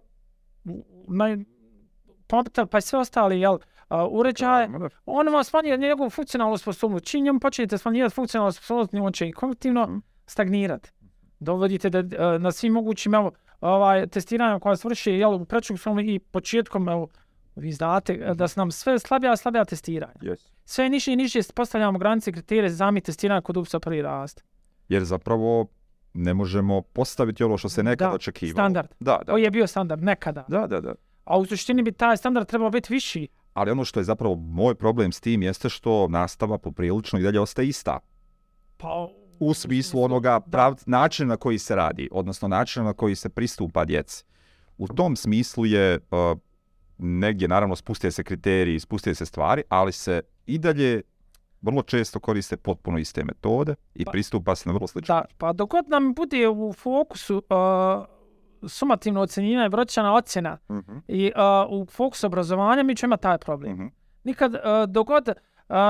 naj, 1.08 1.37
mobitel 2.32 2.66
pa 2.66 2.78
i 2.78 2.82
sve 2.82 2.98
ostali 2.98 3.40
jel, 3.40 3.58
a, 3.88 4.06
uređaje, 4.06 4.68
on 5.06 5.28
vam 5.28 5.44
smanjuje 5.44 5.78
njegovu 5.78 6.10
funkcionalnu 6.10 6.56
sposobnost. 6.56 7.04
Čim 7.04 7.25
njemu 7.25 7.40
počinjete 7.40 7.78
smanjivati 7.78 8.14
funkcionalnu 8.14 8.52
sposobnost, 8.52 8.94
on 8.94 9.12
će 9.12 9.28
i 9.28 9.32
kognitivno 9.32 9.87
Mhm. 9.87 9.98
stagnirati. 10.26 10.90
Dovodite 11.40 11.90
da 11.90 11.98
e, 11.98 12.38
na 12.38 12.52
svim 12.52 12.72
mogućim 12.72 13.14
evo, 13.14 13.32
ovaj, 13.60 14.06
testiranja 14.06 14.58
koja 14.58 14.76
se 14.76 14.88
vrši 14.88 15.10
jel, 15.10 15.34
u 15.34 15.44
predškolskom 15.44 15.98
i 15.98 16.18
početkom, 16.18 16.88
evo, 16.88 17.08
vi 17.56 17.72
znate, 17.72 18.12
e, 18.12 18.34
da 18.34 18.48
su 18.48 18.60
nam 18.60 18.70
sve 18.70 18.98
slabija 18.98 19.37
slabija 19.37 19.64
testiranja. 19.64 20.14
Yes. 20.20 20.48
Sve 20.64 20.88
niže 20.88 21.12
i 21.12 21.16
niže 21.16 21.40
postavljamo 21.54 21.98
granice 21.98 22.32
kriterije 22.32 22.70
za 22.70 22.90
mi 22.90 23.00
testiranja 23.00 23.40
kod 23.40 23.56
upisa 23.56 23.80
prvi 23.80 24.02
rast. 24.02 24.44
Jer 24.88 25.04
zapravo 25.04 25.66
ne 26.14 26.35
možemo 26.35 26.83
postaviti 26.83 27.45
ono 27.45 27.59
što 27.59 27.68
se 27.68 27.83
nekad 27.83 28.09
Da, 28.11 28.14
očekivalo. 28.14 28.52
standard. 28.54 28.88
Da, 29.00 29.18
da. 29.26 29.33
To 29.33 29.38
je 29.38 29.50
bio 29.50 29.66
standard 29.66 30.02
nekada. 30.02 30.45
Da, 30.49 30.66
da, 30.66 30.80
da. 30.80 30.95
A 31.25 31.38
u 31.38 31.47
suštini 31.47 31.83
bi 31.83 31.92
taj 31.92 32.16
standard 32.16 32.49
trebao 32.49 32.71
biti 32.71 32.92
viši. 32.92 33.28
Ali 33.54 33.71
ono 33.71 33.85
što 33.85 34.00
je 34.00 34.04
zapravo 34.04 34.35
moj 34.35 34.75
problem 34.75 35.12
s 35.12 35.21
tim 35.21 35.42
jeste 35.42 35.68
što 35.68 36.09
nastava 36.09 36.59
poprilično 36.59 37.18
i 37.18 37.23
dalje 37.23 37.40
ostaje 37.40 37.68
ista. 37.68 37.99
Pa, 38.76 39.09
u 39.40 39.54
smislu 39.54 40.02
onoga 40.02 40.40
prav, 40.40 40.75
načina 40.87 41.28
na 41.28 41.37
koji 41.37 41.59
se 41.59 41.76
radi, 41.76 42.09
odnosno 42.12 42.49
načina 42.49 42.85
na 42.85 42.92
koji 42.92 43.14
se 43.14 43.28
pristupa 43.28 43.85
djeci. 43.85 44.25
U 44.78 44.88
tom 44.88 45.16
smislu 45.16 45.66
je 45.66 45.99
uh, 46.11 46.38
negdje, 46.99 47.49
naravno, 47.49 47.76
spustuje 47.76 48.11
se 48.11 48.25
kriteriji, 48.25 48.80
spustuje 48.80 49.14
se 49.14 49.26
stvari, 49.26 49.62
ali 49.68 49.92
se 49.92 50.23
i 50.47 50.59
dalje 50.59 51.02
vrlo 51.62 51.82
često 51.82 52.20
koriste 52.20 52.56
potpuno 52.56 52.98
iste 52.98 53.24
metode 53.24 53.74
i 53.94 54.04
Pa- 54.04 54.10
pristupa 54.10 54.54
se 54.54 54.68
na 54.68 54.72
vrlo 54.72 54.86
sličan 54.86 55.16
Da, 55.16 55.24
pa 55.38 55.52
dok 55.52 55.70
god 55.70 55.88
nam 55.88 56.14
bude 56.14 56.48
u 56.48 56.72
fokusu 56.72 57.36
uh, 57.36 58.04
sumativno 58.68 59.20
ocjenjivanje 59.20 59.66
i 59.66 59.70
brojčana 59.70 60.14
ocjena 60.14 60.58
Mhm, 60.68 60.96
i 61.08 61.32
uh, 61.68 61.80
u 61.80 61.86
fokusu 61.86 62.26
obrazovanja, 62.26 62.82
mi 62.82 62.96
ćemo 62.96 63.08
imati 63.08 63.22
taj 63.22 63.38
problem. 63.38 63.72
mhm. 63.72 63.86
Nikad 64.24 64.54
uh, 64.54 64.60
dok 64.88 65.06
god 65.06 65.28
uh, 65.28 65.34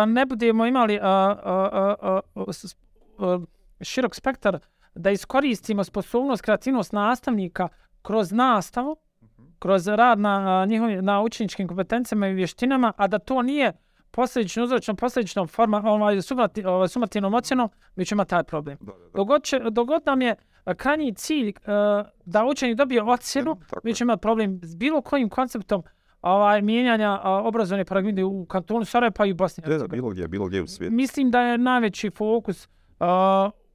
ne 0.09 0.27
budemo 0.27 0.67
imali 0.67 0.97
uh, 0.97 1.03
uh, 1.03 2.19
uh, 2.35 2.49
uh, 3.19 3.35
uh, 3.37 3.45
širok 3.81 4.15
spektar 4.15 4.59
da 4.95 5.11
iskoristimo 5.11 5.85
sposobnost, 5.85 6.43
kreativnost 6.43 6.93
nastavnika 6.93 7.69
kroz 8.03 8.33
nastavu, 8.33 8.97
kroz 9.59 9.87
rad 9.89 10.19
na, 10.19 10.63
uh, 10.63 10.69
njihovim, 10.69 11.05
na 11.05 11.23
učeničkim 11.23 11.69
kompetencijama 11.69 12.29
i 12.29 12.35
vještinama, 12.35 12.93
a 12.97 13.07
da 13.07 13.19
to 13.19 13.43
nije 13.43 13.73
posljedično, 14.11 14.65
uzročno, 14.65 14.95
posljedično 14.95 15.47
forma, 15.47 15.83
ovaj, 15.85 16.23
sumati, 16.23 16.65
ovaj, 16.65 16.89
sumativnom 16.89 17.35
ocjenom, 17.35 17.69
mi 17.97 18.05
ćemo 18.05 18.25
taj 18.25 18.43
problem. 18.43 18.79
Da, 18.81 18.93
da, 18.93 18.99
da. 18.99 19.11
Dogod, 19.15 19.43
će, 19.43 19.61
dogod 19.71 20.03
nam 20.07 20.23
je 20.23 20.35
krajnji 20.77 21.15
cilj 21.15 21.49
uh, 21.49 22.07
da 22.25 22.45
učenik 22.45 22.77
dobije 22.77 23.03
ocjenu, 23.03 23.57
Tako 23.71 23.81
mi 23.85 23.95
ćemo 23.95 24.13
imati 24.13 24.21
problem 24.21 24.61
s 24.63 24.75
bilo 24.75 25.03
kojim 25.03 25.29
konceptom 25.29 25.83
ovaj, 26.23 26.63
mijenjanja 26.63 27.21
a, 27.23 27.43
obrazovne 27.45 27.85
paradigme 27.85 28.25
u 28.25 28.47
kantonu 28.47 28.85
Sarajevo 28.85 29.13
pa 29.17 29.27
i 29.27 29.33
u 29.33 29.35
Bosni. 29.35 29.65
Da, 29.67 29.87
bilo 29.87 30.09
gdje, 30.09 30.29
bilo 30.29 30.47
gdje 30.47 30.63
u 30.63 30.67
svijetu. 30.67 30.95
Mislim 30.95 31.31
da 31.31 31.41
je 31.41 31.59
najveći 31.59 32.11
fokus 32.11 32.69
uh, 33.01 33.07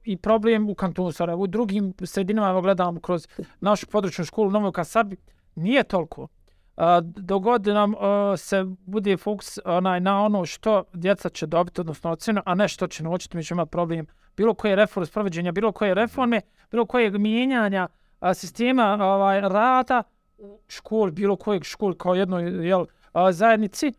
i 0.04 0.16
problem 0.16 0.70
u 0.70 0.74
kantonu 0.74 1.12
Sarajevo. 1.12 1.42
U 1.42 1.46
drugim 1.46 1.94
sredinama, 2.02 2.48
evo 2.48 2.60
gledam 2.60 3.00
kroz 3.00 3.28
našu 3.60 3.86
područnu 3.86 4.24
školu 4.24 4.48
u 4.48 4.52
Novoj 4.52 4.72
Kasabi, 4.72 5.16
nije 5.54 5.82
toliko. 5.82 6.28
Uh, 6.76 6.84
dogod 7.02 7.66
nam 7.66 7.94
se 8.36 8.64
bude 8.86 9.16
fokus 9.16 9.58
onaj, 9.64 10.00
na 10.00 10.24
ono 10.24 10.46
što 10.46 10.84
djeca 10.92 11.28
će 11.28 11.46
dobiti, 11.46 11.80
odnosno 11.80 12.10
ocjenu, 12.10 12.42
a 12.46 12.54
ne 12.54 12.68
što 12.68 12.86
će 12.86 13.02
naučiti, 13.02 13.36
mi 13.36 13.44
ćemo 13.44 13.58
imati 13.58 13.70
problem 13.70 14.06
bilo 14.36 14.54
koje 14.54 14.76
reforme, 14.76 15.06
sprovođenja, 15.06 15.52
bilo 15.52 15.72
koje 15.72 15.94
reforme, 15.94 16.40
bilo 16.70 16.86
kojeg 16.86 17.18
mijenjanja 17.18 17.88
a, 18.20 18.34
sistema 18.34 18.98
ovaj, 19.00 19.40
rada 19.40 20.02
u 20.38 20.60
školi, 20.68 21.12
bilo 21.12 21.36
kojeg 21.36 21.64
školi 21.64 21.98
kao 21.98 22.14
jednoj 22.14 22.68
jel, 22.68 22.86
a, 23.12 23.32
zajednici, 23.32 23.92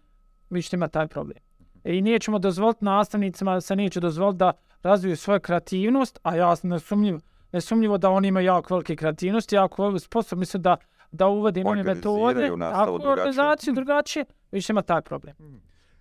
vi 0.50 0.62
ćete 0.62 0.76
imati 0.76 0.94
taj 0.94 1.08
problem. 1.08 1.38
E, 1.84 1.96
I 1.98 2.02
nećemo 2.02 2.40
dozvoliti 2.40 2.86
nastavnicima 2.86 3.62
se 3.62 3.76
neće 3.76 4.00
dozvoliti 4.00 4.38
da 4.38 4.54
razviju 4.84 5.18
svoju 5.18 5.40
kreativnost, 5.40 6.20
a 6.24 6.36
ja 6.36 6.56
sam 6.56 6.70
nesumnjiv, 6.70 7.20
nesumnjivo 7.52 7.98
da 7.98 8.10
oni 8.10 8.28
imaju 8.28 8.46
jako 8.46 8.74
velike 8.74 8.96
kreativnosti, 8.96 9.56
jako 9.56 10.00
sposobni 10.00 10.46
su 10.46 10.58
da 10.58 10.78
da 11.16 11.28
uvede 11.28 11.64
nove 11.64 11.84
metode, 11.84 12.10
Organiziraju 12.10 12.58
nastavu 12.58 12.96
ako 12.96 12.98
drugačije. 12.98 13.22
organizaciju 13.22 13.74
drugačije, 13.74 14.26
vi 14.52 14.62
ćete 14.62 14.74
imati 14.74 14.88
taj 14.88 15.02
problem. 15.02 15.36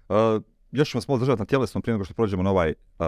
Uh, 0.09 0.17
još 0.73 0.91
ćemo 0.91 1.01
se 1.01 1.07
malo 1.09 1.19
držati 1.19 1.39
na 1.39 1.47
tjelesnom 1.47 1.83
prije 1.83 1.95
nego 1.95 2.05
što 2.05 2.15
prođemo 2.15 2.43
na 2.43 2.51
ovaj 2.51 2.75
uh, 2.99 3.07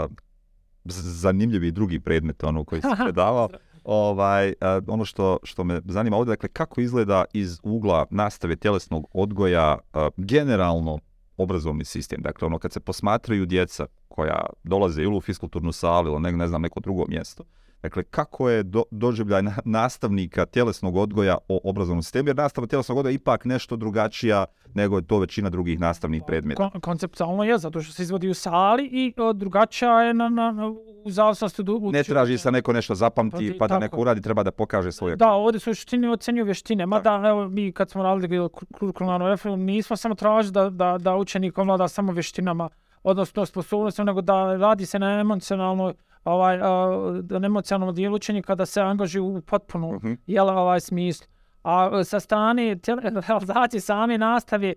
zanimljivi 0.84 1.70
drugi 1.70 2.00
predmet 2.00 2.44
ono 2.44 2.64
koji 2.64 2.80
se 2.80 2.88
predavao. 3.04 3.48
Ovaj, 3.84 4.48
uh, 4.48 4.54
ono 4.88 5.04
što, 5.04 5.38
što 5.42 5.64
me 5.64 5.80
zanima 5.84 6.16
ovdje, 6.16 6.32
dakle, 6.32 6.48
kako 6.48 6.80
izgleda 6.80 7.24
iz 7.32 7.60
ugla 7.62 8.06
nastave 8.10 8.56
tjelesnog 8.56 9.06
odgoja 9.12 9.78
uh, 9.78 10.00
generalno 10.16 10.98
obrazovni 11.36 11.84
sistem. 11.84 12.22
Dakle, 12.22 12.46
ono 12.46 12.58
kad 12.58 12.72
se 12.72 12.80
posmatraju 12.80 13.46
djeca 13.46 13.86
koja 14.08 14.46
dolaze 14.64 15.02
ili 15.02 15.16
u 15.16 15.20
fiskulturnu 15.20 15.72
salu 15.72 16.08
ili 16.08 16.20
ne, 16.20 16.32
ne 16.32 16.48
znam, 16.48 16.62
neko 16.62 16.80
drugo 16.80 17.04
mjesto, 17.08 17.44
Dakle, 17.82 18.02
kako 18.02 18.50
je 18.50 18.62
do, 18.62 18.82
doživljaj 18.90 19.42
na- 19.42 19.58
nastavnika 19.64 20.46
tjelesnog 20.46 20.96
odgoja 20.96 21.38
o 21.48 21.60
obrazovnom 21.64 22.02
sistemu, 22.02 22.28
jer 22.28 22.36
nastava 22.36 22.66
tjelesnog 22.66 22.98
odgoja 22.98 23.10
je 23.10 23.14
ipak 23.14 23.44
nešto 23.44 23.76
drugačija 23.76 24.44
nego 24.74 24.96
je 24.96 25.06
to 25.06 25.18
većina 25.18 25.50
drugih 25.50 25.80
nastavnih 25.80 26.22
predmeta. 26.26 26.70
Kon 26.70 26.80
konceptualno 26.80 27.44
je, 27.44 27.58
zato 27.58 27.82
što 27.82 27.92
se 27.92 28.02
izvodi 28.02 28.28
u 28.28 28.34
sali 28.34 28.84
i 28.86 29.14
o, 29.16 29.32
drugačija 29.32 30.02
je 30.02 30.14
na, 30.14 30.28
na, 30.28 30.52
na, 30.52 30.68
u 31.04 31.10
zavisnosti 31.10 31.60
od 31.62 31.92
Ne 31.92 32.02
traži 32.02 32.38
se 32.38 32.52
neko 32.52 32.72
nešto 32.72 32.94
zapamti, 32.94 33.58
Pa 33.58 33.68
pa 33.68 33.68
da 33.68 33.78
neko 33.78 34.00
uradi, 34.00 34.20
treba 34.20 34.42
da 34.42 34.50
pokaže 34.50 34.92
svoje. 34.92 35.16
Da, 35.16 35.30
ovdje 35.32 35.60
su 35.60 35.70
u 35.70 35.74
suštini 35.74 36.08
ocenjuju 36.08 36.44
vještine. 36.44 36.86
Mada, 36.86 37.22
evo, 37.26 37.48
mi 37.48 37.72
kad 37.72 37.90
smo 37.90 38.02
radili 38.02 38.38
kur- 38.38 38.78
kurikularnu 38.78 39.28
reformu, 39.28 39.56
nismo 39.56 39.96
samo 39.96 40.14
tražili 40.14 40.52
da, 40.52 40.70
da, 40.70 40.98
da 40.98 41.16
učenik 41.16 41.58
ovlada 41.58 41.88
samo 41.88 42.12
vještinama, 42.12 42.68
odnosno 43.02 43.46
sposobnostima, 43.46 44.04
nego 44.04 44.20
da 44.20 44.56
radi 44.56 44.86
se 44.86 44.98
na 44.98 45.20
emocionalnoj 45.20 45.94
ovaj, 46.26 46.56
a, 46.56 46.86
na 47.30 47.46
emocionalnom 47.46 47.94
dijelu 47.94 48.16
učenika 48.16 48.54
da 48.54 48.66
se 48.66 48.80
angažuje 48.82 49.22
u 49.22 49.40
potpunu 49.42 49.92
Mhm. 49.94 50.12
jel, 50.26 50.48
ovaj 50.50 50.80
smislu. 50.80 51.26
A 51.62 52.04
sa 52.04 52.20
strane 52.20 52.76
realizacije 53.28 53.80
same 53.80 54.18
nastave, 54.18 54.74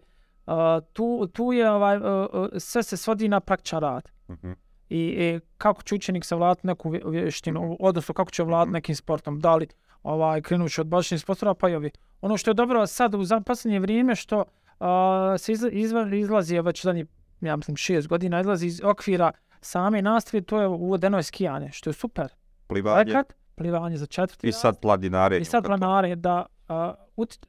a, 0.47 0.79
tu, 0.93 1.27
tu 1.27 1.53
je 1.53 1.71
ovaj, 1.71 1.95
a, 1.95 2.27
sve 2.57 2.83
se 2.83 2.97
svodi 2.97 3.27
na 3.27 3.39
praktičan 3.39 3.79
rad. 3.79 4.09
Mhm. 4.29 4.51
I, 4.89 4.99
i 4.99 5.39
kako 5.57 5.83
će 5.83 5.95
učenik 5.95 6.25
savladati 6.25 6.67
neku 6.67 6.89
vje- 6.89 7.01
vještinu, 7.05 7.77
odnosno 7.79 8.13
kako 8.13 8.31
će 8.31 8.43
vladati 8.43 8.71
nekim 8.71 8.95
sportom, 8.95 9.39
da 9.39 9.55
li 9.55 9.67
ovaj, 10.03 10.41
krenući 10.41 10.81
od 10.81 10.87
bašnih 10.87 11.21
sportova 11.21 11.53
pa 11.53 11.69
i 11.69 11.75
ovi. 11.75 11.91
Ono 12.21 12.37
što 12.37 12.49
je 12.49 12.55
dobro 12.55 12.87
sad 12.87 13.15
u 13.15 13.23
za- 13.23 13.41
posljednje 13.41 13.79
vrijeme 13.79 14.15
što 14.15 14.45
a, 14.79 15.35
se 15.37 15.51
izla, 15.51 15.69
izla, 15.69 16.09
izlazi 16.09 16.61
već 16.61 16.83
zadnji, 16.83 17.05
ja 17.41 17.55
mislim, 17.55 17.77
šest 17.77 18.07
godina, 18.07 18.39
izlazi 18.39 18.67
iz 18.67 18.81
okvira 18.83 19.31
same 19.61 20.01
nastave, 20.01 20.41
to 20.41 20.61
je 20.61 20.67
uvedeno 20.67 21.17
je 21.17 21.23
skijanje, 21.23 21.71
što 21.71 21.89
je 21.89 21.93
super. 21.93 22.27
Plivanje 22.67 23.03
Projekat, 23.03 23.33
plivanje 23.55 23.97
za 23.97 24.05
četvrti 24.05 24.47
i 24.47 24.51
sad 24.51 24.79
pladinare. 24.81 25.37
i 25.37 25.45
sad 25.45 25.65
planare 25.65 26.15
da 26.15 26.45
ut, 27.15 27.45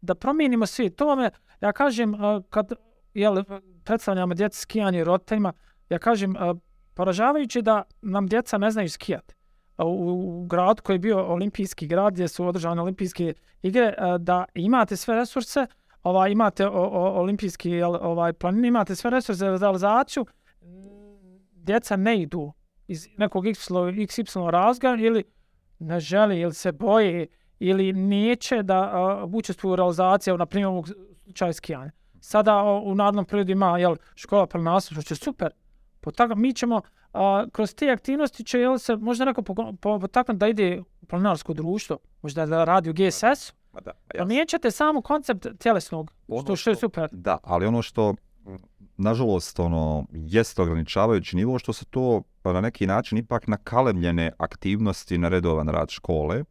da 0.00 0.14
promijenimo 0.14 0.66
svijet. 0.66 0.96
To 0.96 1.16
me, 1.16 1.30
ja 1.60 1.72
kažem, 1.72 2.14
a, 2.14 2.42
kad 2.50 2.72
jel, 3.14 3.44
predstavljamo 3.84 4.34
djeci 4.34 4.60
skijanje 4.60 5.04
roditeljima, 5.04 5.52
ja 5.88 5.98
kažem, 5.98 6.36
a, 6.38 6.54
poražavajuće 6.94 7.62
da 7.62 7.82
nam 8.02 8.26
djeca 8.26 8.58
ne 8.58 8.70
znaju 8.70 8.90
skijati. 8.90 9.34
U, 9.78 9.84
u 9.84 10.46
grad 10.46 10.80
koji 10.80 10.94
je 10.94 10.98
bio 10.98 11.26
olimpijski 11.26 11.86
grad 11.86 12.12
gdje 12.12 12.28
su 12.28 12.46
održane 12.46 12.82
olimpijske 12.82 13.34
igre, 13.62 13.94
da 14.18 14.44
imate 14.54 14.96
sve 14.96 15.16
resurse, 15.16 15.66
ovaj, 16.02 16.30
imate 16.30 16.66
o, 16.66 16.82
o, 16.82 17.20
olimpijski 17.20 17.70
jel, 17.70 17.94
ovaj, 17.94 18.32
plan, 18.32 18.64
imate 18.64 18.94
sve 18.94 19.10
resurse 19.10 19.38
za 19.38 19.58
realizaciju, 19.58 20.26
djeca 21.62 21.96
ne 21.96 22.22
idu 22.22 22.52
iz 22.88 23.08
nekog 23.16 23.44
XY, 23.44 24.50
razga 24.50 24.96
ili 25.00 25.24
ne 25.78 26.00
želi 26.00 26.40
ili 26.40 26.54
se 26.54 26.72
boje 26.72 27.26
ili 27.58 27.92
neće 27.92 28.62
da 28.62 28.92
uh, 29.24 29.34
učestvuju 29.34 29.72
u 29.72 29.76
realizaciji, 29.76 30.36
na 30.36 30.46
primjer, 30.46 30.68
ovog 30.68 30.88
slučaja 31.24 31.52
skijanja. 31.52 31.90
Sada 32.20 32.56
o, 32.56 32.80
u 32.80 32.94
narodnom 32.94 33.24
periodu 33.24 33.52
ima 33.52 33.78
jel, 33.78 33.96
škola 34.14 34.46
planarstva, 34.46 34.94
što 34.94 35.02
će 35.02 35.14
super. 35.14 35.50
Potakle, 36.00 36.36
mi 36.36 36.52
ćemo, 36.52 36.80
a, 37.12 37.44
kroz 37.52 37.74
te 37.74 37.90
aktivnosti 37.90 38.44
će 38.44 38.60
jel, 38.60 38.78
se 38.78 38.96
možda 38.96 39.24
neko 39.24 39.42
potaknuti 39.42 39.78
po, 39.80 40.00
potaknuti 40.00 40.38
da 40.38 40.48
ide 40.48 40.82
u 41.00 41.06
planarsko 41.06 41.54
društvo, 41.54 41.98
možda 42.22 42.46
da 42.46 42.64
radi 42.64 42.90
u 42.90 42.92
GSS, 42.92 43.52
Ma 43.72 43.80
da, 43.80 43.92
ja. 44.14 44.24
nećete 44.24 44.70
samo 44.70 45.02
koncept 45.02 45.46
tjelesnog, 45.58 46.12
Ono 46.28 46.42
što, 46.42 46.56
što 46.56 46.70
je 46.70 46.76
super. 46.76 47.08
Da, 47.12 47.38
ali 47.42 47.66
ono 47.66 47.82
što 47.82 48.14
nažalost 49.02 49.60
ono 49.60 50.06
jeste 50.12 50.62
ograničavajući 50.62 51.36
nivo 51.36 51.58
što 51.58 51.72
se 51.72 51.84
to 51.84 52.22
pa, 52.42 52.52
na 52.52 52.60
neki 52.60 52.86
način 52.86 53.18
ipak 53.18 53.46
nakalemljene 53.46 54.32
aktivnosti 54.38 55.18
na 55.18 55.28
redovan 55.28 55.68
rad 55.68 55.90
škole. 55.90 56.44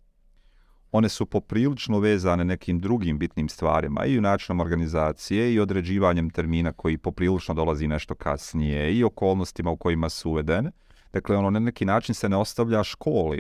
One 0.91 1.10
su 1.10 1.25
poprilično 1.25 2.00
vezane 2.00 2.46
nekim 2.46 2.79
drugim 2.79 3.20
bitnim 3.20 3.50
stvarima 3.50 4.05
i 4.05 4.22
načinom 4.22 4.60
organizacije 4.60 5.53
i 5.53 5.60
određivanjem 5.60 6.29
termina 6.29 6.72
koji 6.72 6.98
poprilično 6.98 7.53
dolazi 7.53 7.88
nešto 7.88 8.15
kasnije 8.15 8.93
i 8.93 9.03
okolnostima 9.03 9.72
u 9.72 9.77
kojima 9.77 10.10
su 10.10 10.31
uvedene. 10.31 10.72
Dakle, 11.13 11.38
ono 11.38 11.50
na 11.50 11.60
neki 11.60 11.86
način 11.86 12.15
se 12.15 12.29
ne 12.29 12.38
ostavlja 12.38 12.84
školi 12.84 13.39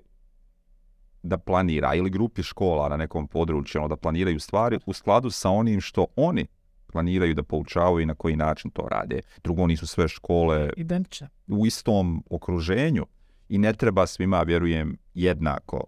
da 1.23 1.37
planira 1.37 1.95
ili 1.95 2.09
grupi 2.09 2.43
škola 2.43 2.89
na 2.89 2.97
nekom 2.97 3.27
području 3.27 3.79
ono, 3.79 3.87
da 3.87 3.95
planiraju 3.95 4.39
stvari 4.39 4.79
u 4.85 4.93
skladu 4.93 5.29
sa 5.29 5.49
onim 5.49 5.81
što 5.81 6.05
oni 6.15 6.47
planiraju 6.91 7.33
da 7.33 7.43
poučavaju 7.43 7.99
i 7.99 8.05
na 8.05 8.15
koji 8.15 8.35
način 8.35 8.71
to 8.71 8.87
rade. 8.91 9.19
Drugo, 9.43 9.67
nisu 9.67 9.87
sve 9.87 10.07
škole 10.07 10.69
Identične. 10.77 11.27
u 11.49 11.65
istom 11.65 12.23
okruženju 12.29 13.05
i 13.49 13.57
ne 13.57 13.73
treba 13.73 14.07
svima, 14.07 14.41
vjerujem, 14.41 14.97
jednako, 15.13 15.83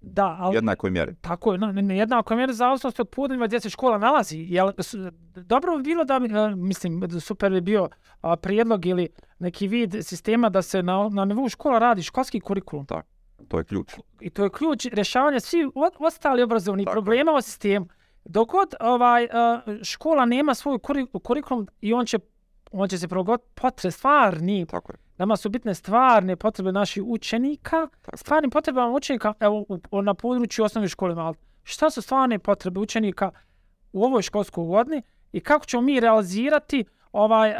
da, 0.00 0.36
ali 0.38 0.54
jednakoj 0.54 0.90
mjeri. 0.90 1.14
tako 1.16 1.52
je, 1.52 1.58
ne, 1.58 1.72
ne, 1.74 1.96
jednako 1.96 2.36
mjere 2.36 2.52
zavisnosti 2.52 3.02
od 3.02 3.08
podneva 3.08 3.46
gdje 3.46 3.60
se 3.60 3.70
škola 3.70 3.98
nalazi. 3.98 4.38
Jel, 4.40 4.72
s- 4.78 4.94
dobro 5.36 5.76
bi 5.76 5.82
bilo 5.82 6.04
da, 6.04 6.18
mislim, 6.50 7.20
super 7.20 7.52
bi 7.52 7.60
bio 7.60 7.88
a, 8.20 8.36
prijedlog 8.36 8.86
ili 8.86 9.08
neki 9.38 9.68
vid 9.68 9.94
sistema 10.02 10.48
da 10.48 10.62
se 10.62 10.82
na, 10.82 11.08
na 11.08 11.24
nivou 11.24 11.48
škola 11.48 11.78
radi 11.78 12.02
školski 12.02 12.40
kurikulum. 12.40 12.86
To 13.48 13.58
je 13.58 13.64
ključ. 13.64 13.92
I 14.20 14.30
to 14.30 14.44
je 14.44 14.50
ključ 14.50 14.86
rješavanja 14.86 15.40
svih 15.40 15.66
ostali 15.98 16.42
obrazovnih 16.42 16.84
Tako 16.84 16.92
je. 16.92 16.94
problema 16.96 17.32
u 17.32 17.40
sistemu. 17.40 17.86
Dok 18.24 18.48
god 18.50 18.74
ovaj, 18.80 19.24
e, 19.24 19.28
škola 19.84 20.24
nema 20.24 20.54
svoj 20.54 20.78
kuri- 20.78 21.06
kurikulum 21.22 21.68
i 21.80 21.92
on 21.92 22.06
će, 22.06 22.18
on 22.72 22.88
će 22.88 22.98
se 22.98 23.08
prilagoditi 23.08 23.48
potre 23.54 23.90
stvarni 23.90 24.66
Tako 24.66 24.92
je. 24.92 24.98
Nama 25.18 25.36
su 25.36 25.48
bitne 25.48 25.74
stvarne 25.74 26.36
potrebe 26.36 26.72
naših 26.72 27.02
učenika, 27.06 27.88
Tako. 28.02 28.16
stvarnim 28.16 28.50
potrebama 28.50 28.94
učenika 28.94 29.34
evo, 29.40 29.64
na 30.02 30.14
području 30.14 30.64
osnovne 30.64 30.88
škole 30.88 31.14
Malta. 31.14 31.40
Šta 31.62 31.90
su 31.90 32.02
stvarne 32.02 32.38
potrebe 32.38 32.80
učenika 32.80 33.30
u 33.92 34.04
ovoj 34.04 34.22
školskoj 34.22 34.66
godini 34.66 35.02
i 35.32 35.40
kako 35.40 35.66
ćemo 35.66 35.82
mi 35.82 36.00
realizirati 36.00 36.84
ovaj, 37.12 37.50
uh, 37.50 37.56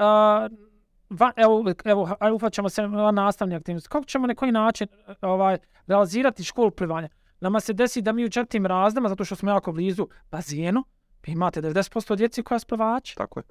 va, 1.11 1.33
evo, 1.37 1.65
evo, 1.85 2.17
aj 2.21 2.33
ufaćamo 2.33 2.69
se 2.69 2.89
na 2.89 3.11
nastavne 3.11 3.57
aktivnosti. 3.57 3.89
Kako 3.89 4.05
ćemo 4.05 4.27
na 4.27 4.35
koji 4.35 4.53
način 4.53 4.89
uh, 5.09 5.15
ovaj, 5.21 5.59
realizirati 5.87 6.45
školu 6.45 6.71
plivanja? 6.71 7.09
Nama 7.45 7.61
se 7.61 7.73
desi 7.73 8.03
da 8.03 8.13
mi 8.13 8.25
u 8.25 8.31
četvrtim 8.31 8.67
razdama, 8.67 9.09
zato 9.09 9.25
što 9.25 9.37
smo 9.37 9.51
jako 9.51 9.73
blizu 9.73 10.09
bazenu, 10.31 10.85
vi 11.23 11.33
imate 11.33 11.63
90% 11.63 12.17
djeci 12.17 12.43
koja 12.43 12.59
su 12.59 12.67
plivači 12.67 13.17
Tako 13.17 13.41
je. 13.41 13.45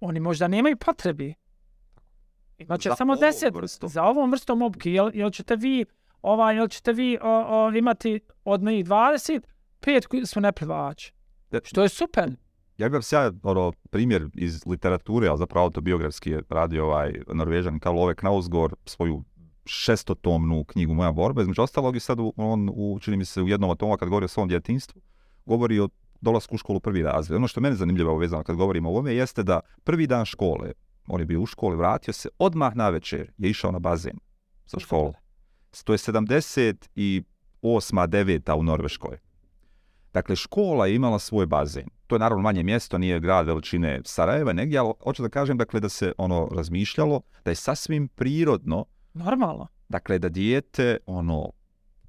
oni 0.00 0.20
možda 0.20 0.48
nemaju 0.48 0.76
potrebi. 0.76 1.34
Imaće 2.58 2.88
Za 2.88 2.94
samo 2.96 3.12
ovu 3.12 3.22
10 3.22 3.54
vrstu. 3.54 3.88
za 3.88 4.02
ovom 4.04 4.30
vrstom 4.30 4.62
obuke. 4.62 4.92
Jel, 4.92 5.10
jel 5.14 5.30
ćete 5.30 5.56
vi 5.56 5.84
ovaj 6.22 6.56
jel 6.56 6.68
ćete 6.68 6.92
vi 6.92 7.18
o, 7.22 7.44
o, 7.48 7.72
imati 7.72 8.20
od 8.44 8.62
njih 8.62 8.84
20 8.86 9.40
pet 9.80 10.06
koji 10.06 10.26
su 10.26 10.40
neplivači. 10.40 11.12
De- 11.50 11.60
Što 11.64 11.82
je 11.82 11.88
super. 11.88 12.30
Ja 12.78 12.88
bih 12.88 12.92
vam 12.92 13.02
sjaj, 13.02 13.30
ono, 13.42 13.72
primjer 13.90 14.28
iz 14.34 14.66
literature, 14.66 15.28
ali 15.28 15.38
zapravo 15.38 15.64
autobiografski 15.64 16.30
je 16.30 16.42
radio 16.48 16.84
ovaj 16.86 17.12
Norvežan 17.28 17.78
Karl 17.78 17.98
Ove 17.98 18.14
Knausgård 18.14 18.74
svoju 18.84 19.24
šestotomnu 19.66 20.64
knjigu 20.64 20.94
Moja 20.94 21.12
borba. 21.12 21.42
Između 21.42 21.62
ostalog 21.62 21.96
i 21.96 22.00
sad 22.00 22.18
on, 22.36 22.70
u, 22.74 22.98
čini 23.00 23.16
mi 23.16 23.24
se, 23.24 23.42
u 23.42 23.48
jednom 23.48 23.70
od 23.70 23.78
toma 23.78 23.96
kad 23.96 24.08
govori 24.08 24.24
o 24.24 24.28
svom 24.28 24.48
djetinstvu, 24.48 25.02
govori 25.46 25.80
o 25.80 25.88
dolasku 26.20 26.54
u 26.54 26.58
školu 26.58 26.80
prvi 26.80 27.02
razred. 27.02 27.36
Ono 27.36 27.48
što 27.48 27.60
je 27.60 27.62
mene 27.62 27.76
zanimljivo 27.76 28.18
vezano 28.18 28.42
kad 28.42 28.56
govorimo 28.56 28.88
o 28.88 28.92
ovome 28.92 29.14
jeste 29.14 29.42
da 29.42 29.60
prvi 29.84 30.06
dan 30.06 30.24
škole, 30.24 30.72
on 31.06 31.20
je 31.20 31.26
bio 31.26 31.40
u 31.40 31.46
školi, 31.46 31.76
vratio 31.76 32.12
se, 32.12 32.28
odmah 32.38 32.76
na 32.76 32.88
večer 32.88 33.32
je 33.38 33.50
išao 33.50 33.72
na 33.72 33.78
bazen 33.78 34.18
sa 34.66 34.78
školu. 34.80 35.12
To 35.84 35.92
je 35.92 35.98
78. 35.98 37.24
9. 37.62 38.54
u 38.58 38.62
Norveškoj. 38.62 39.18
Dakle, 40.12 40.36
škola 40.36 40.86
je 40.86 40.94
imala 40.94 41.18
svoj 41.18 41.46
bazen. 41.46 41.88
To 42.06 42.14
je 42.14 42.20
naravno 42.20 42.42
manje 42.42 42.62
mjesto, 42.62 42.98
nije 42.98 43.20
grad 43.20 43.46
veličine 43.46 44.00
Sarajeva, 44.04 44.52
negdje, 44.52 44.78
ali 44.78 44.92
hoću 45.02 45.22
da 45.22 45.28
kažem 45.28 45.58
dakle, 45.58 45.80
da 45.80 45.88
se 45.88 46.12
ono 46.18 46.48
razmišljalo 46.52 47.20
da 47.44 47.50
je 47.50 47.54
sasvim 47.54 48.08
prirodno 48.08 48.84
Normalno. 49.14 49.66
dakle, 49.88 50.18
da 50.18 50.28
dijete 50.28 50.96
ono 51.06 51.50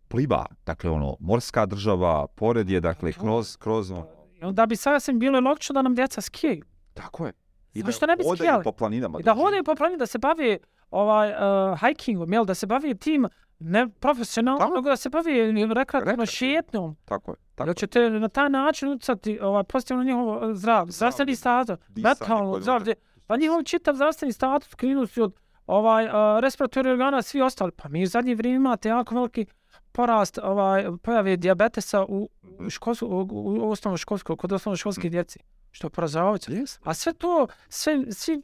pliva, 0.08 0.46
dakle, 0.66 0.90
ono, 0.90 1.16
morska 1.20 1.66
država, 1.66 2.28
pored 2.28 2.70
je, 2.70 2.80
dakle, 2.80 3.14
kroz, 3.14 3.58
kroz, 3.58 3.92
ono, 3.92 4.08
I 4.42 4.46
onda 4.46 4.66
bi 4.66 4.76
sasvim 4.76 5.20
bilo 5.20 5.40
logično 5.40 5.74
da 5.74 5.82
nam 5.82 5.96
djeca 5.96 6.22
skijaju. 6.22 6.64
tako 6.94 7.26
je. 7.26 7.34
Zašto 7.74 8.06
ne 8.06 8.16
bi 8.16 8.24
skijali? 8.36 8.64
po 8.64 8.72
planinama. 8.72 9.20
I 9.20 9.24
da 9.24 9.34
žive. 9.34 9.44
hodaju 9.44 9.64
po 9.64 9.76
planini, 9.76 9.98
da 9.98 10.06
se 10.06 10.18
bavi 10.18 10.60
ovaj, 10.92 11.30
uh, 11.32 11.80
hikingom, 11.80 12.34
jel, 12.34 12.46
da 12.46 12.54
se 12.54 12.68
bavi 12.68 12.96
tim 12.96 13.28
ne 13.60 13.90
profesionalno, 13.90 14.76
nego 14.76 14.90
da 14.90 14.96
se 14.96 15.10
bavi 15.10 15.66
rekreativno 15.74 16.26
šetnjom. 16.26 16.96
Tako 17.06 17.32
je. 17.32 17.36
Tako 17.56 17.68
Jel 17.68 17.74
ćete 17.74 18.10
na 18.10 18.28
taj 18.28 18.50
način 18.50 18.90
utjecati 18.90 19.40
ovaj, 19.40 19.64
pozitivno 19.64 20.04
njihovo 20.04 20.50
eh, 20.50 20.56
zdravlje, 20.56 20.92
zdravstveni 20.92 21.36
status, 21.36 21.78
metalno 21.96 22.60
zdravlje, 22.60 22.94
pa 23.28 23.38
njihov 23.38 23.64
čitav 23.64 23.96
zdravstveni 23.96 24.34
status 24.34 24.76
krenu 24.76 25.08
su 25.08 25.24
od 25.24 25.36
ovaj, 25.68 26.06
uh, 26.06 26.12
respiratornih 26.40 26.92
organa, 26.92 27.22
svi 27.22 27.42
ostali. 27.42 27.72
Pa 27.72 27.90
mi 27.90 28.04
u 28.04 28.08
zadnje 28.08 28.36
vrijeme 28.36 28.56
imate 28.56 28.90
jako 28.90 29.16
veliki 29.16 29.46
porast 29.92 30.40
ovaj, 30.44 30.86
pojave 31.02 31.38
dijabetesa 31.38 32.06
u, 32.08 32.30
školsku, 32.70 33.06
u, 33.06 33.28
u, 33.32 33.72
osnovno 33.72 33.98
školsko, 33.98 34.36
kod 34.36 34.52
osnovno 34.52 34.76
školske 34.76 35.10
djeci, 35.10 35.40
što 35.72 35.88
je 35.88 35.92
poražavajuće. 35.92 36.52
Yes. 36.52 36.80
A 36.84 36.94
sve 36.94 37.14
to, 37.14 37.48
sve, 37.70 38.06
svi 38.12 38.42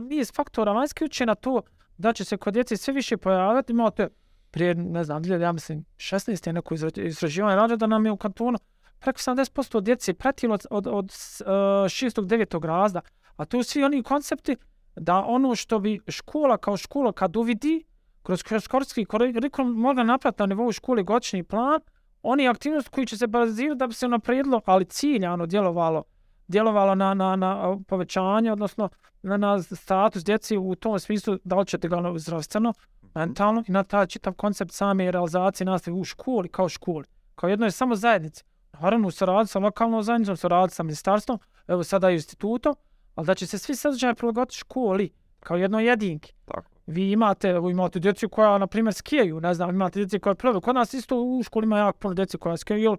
niz 0.00 0.32
faktora 0.34 0.72
vanjski 0.72 1.04
uče 1.04 1.26
na 1.26 1.34
to 1.34 1.62
da 1.98 2.12
će 2.12 2.24
se 2.24 2.36
kod 2.36 2.54
djece 2.54 2.76
sve 2.76 2.94
više 2.94 3.16
pojavati. 3.16 3.72
Imate 3.72 4.08
prije, 4.50 4.74
ne 4.74 5.04
znam, 5.04 5.22
2000, 5.22 5.40
ja 5.40 5.52
mislim, 5.52 5.84
16. 5.96 6.46
je 6.46 6.52
neko 6.52 6.74
istraživanje 6.96 7.56
radio 7.56 7.76
da 7.76 7.86
nam 7.86 8.06
je 8.06 8.12
u 8.12 8.16
kantonu 8.16 8.58
preko 8.98 9.18
70% 9.18 9.80
djece 9.80 10.14
pratilo 10.14 10.54
od, 10.54 10.66
od, 10.70 10.86
od 10.86 11.04
uh, 11.04 11.46
6. 11.46 12.20
9. 12.22 12.64
razda. 12.64 13.00
A 13.36 13.44
tu 13.44 13.62
svi 13.62 13.84
oni 13.84 14.02
koncepti 14.02 14.56
da 14.96 15.24
ono 15.26 15.54
što 15.54 15.78
bi 15.78 16.00
škola 16.08 16.56
kao 16.56 16.76
škola 16.76 17.12
kad 17.12 17.36
uvidi 17.36 17.84
kroz 18.22 18.42
kroz 18.42 18.62
školski 18.62 19.04
kurikulum 19.04 19.72
mogla 19.72 20.04
napraviti 20.04 20.42
na 20.42 20.46
nivou 20.46 20.72
škole 20.72 21.02
godišnji 21.02 21.42
plan, 21.42 21.80
oni 22.22 22.48
aktivnosti 22.48 22.90
koji 22.90 23.06
će 23.06 23.16
se 23.16 23.26
bazirati 23.26 23.78
da 23.78 23.86
bi 23.86 23.94
se 23.94 24.08
naprijedilo, 24.08 24.60
ali 24.64 24.84
ciljano 24.84 25.46
djelovalo 25.46 26.04
djelovalo 26.48 26.94
na, 26.94 27.14
na, 27.14 27.36
na 27.36 27.78
povećanje, 27.88 28.52
odnosno 28.52 28.88
na, 29.22 29.36
na 29.36 29.62
status 29.62 30.24
djeci 30.24 30.56
u 30.56 30.74
tom 30.74 30.98
smislu 30.98 31.38
da 31.44 31.56
li 31.56 31.66
ćete 31.66 31.88
ga 31.88 32.12
zdravstveno, 32.16 32.72
mentalno 33.14 33.64
i 33.68 33.72
na 33.72 33.82
taj 33.82 34.06
čitav 34.06 34.32
koncept 34.32 34.72
same 34.72 35.10
realizacije 35.10 35.64
nastave 35.64 35.96
u 35.96 36.04
školi 36.04 36.48
kao 36.48 36.68
školi. 36.68 37.04
Kao 37.34 37.48
jednoj 37.48 37.70
samo 37.70 37.94
zajednici. 37.94 38.44
Naravno 38.80 39.08
u 39.08 39.10
saradnji 39.10 39.46
sa 39.46 39.58
lokalnom 39.58 40.02
zajednicom, 40.02 40.32
u 40.32 40.68
sa 40.68 40.82
ministarstvom, 40.82 41.38
evo 41.66 41.84
sada 41.84 42.10
i 42.10 42.14
institutom, 42.14 42.74
ali 43.14 43.26
da 43.26 43.34
će 43.34 43.46
se 43.46 43.58
svi 43.58 43.76
sadržaje 43.76 44.14
prilagoditi 44.14 44.56
školi 44.56 45.10
kao 45.40 45.56
jednoj 45.56 45.84
jedinki. 45.84 46.32
Tako. 46.44 46.70
Vi 46.86 47.10
imate, 47.10 47.48
evo 47.48 47.70
imate 47.70 47.98
djecu 47.98 48.28
koja, 48.28 48.58
na 48.58 48.66
primjer, 48.66 48.94
skijaju, 48.94 49.40
ne 49.40 49.54
znam, 49.54 49.70
imate 49.70 49.98
djeci 49.98 50.18
koja 50.18 50.34
plove. 50.34 50.60
Kod 50.60 50.74
nas 50.74 50.94
isto 50.94 51.22
u 51.22 51.42
školi 51.42 51.64
ima 51.64 51.78
jako 51.78 51.98
puno 51.98 52.14
djeci 52.14 52.38
koja 52.38 52.56
skijaju, 52.56 52.82
jel, 52.82 52.96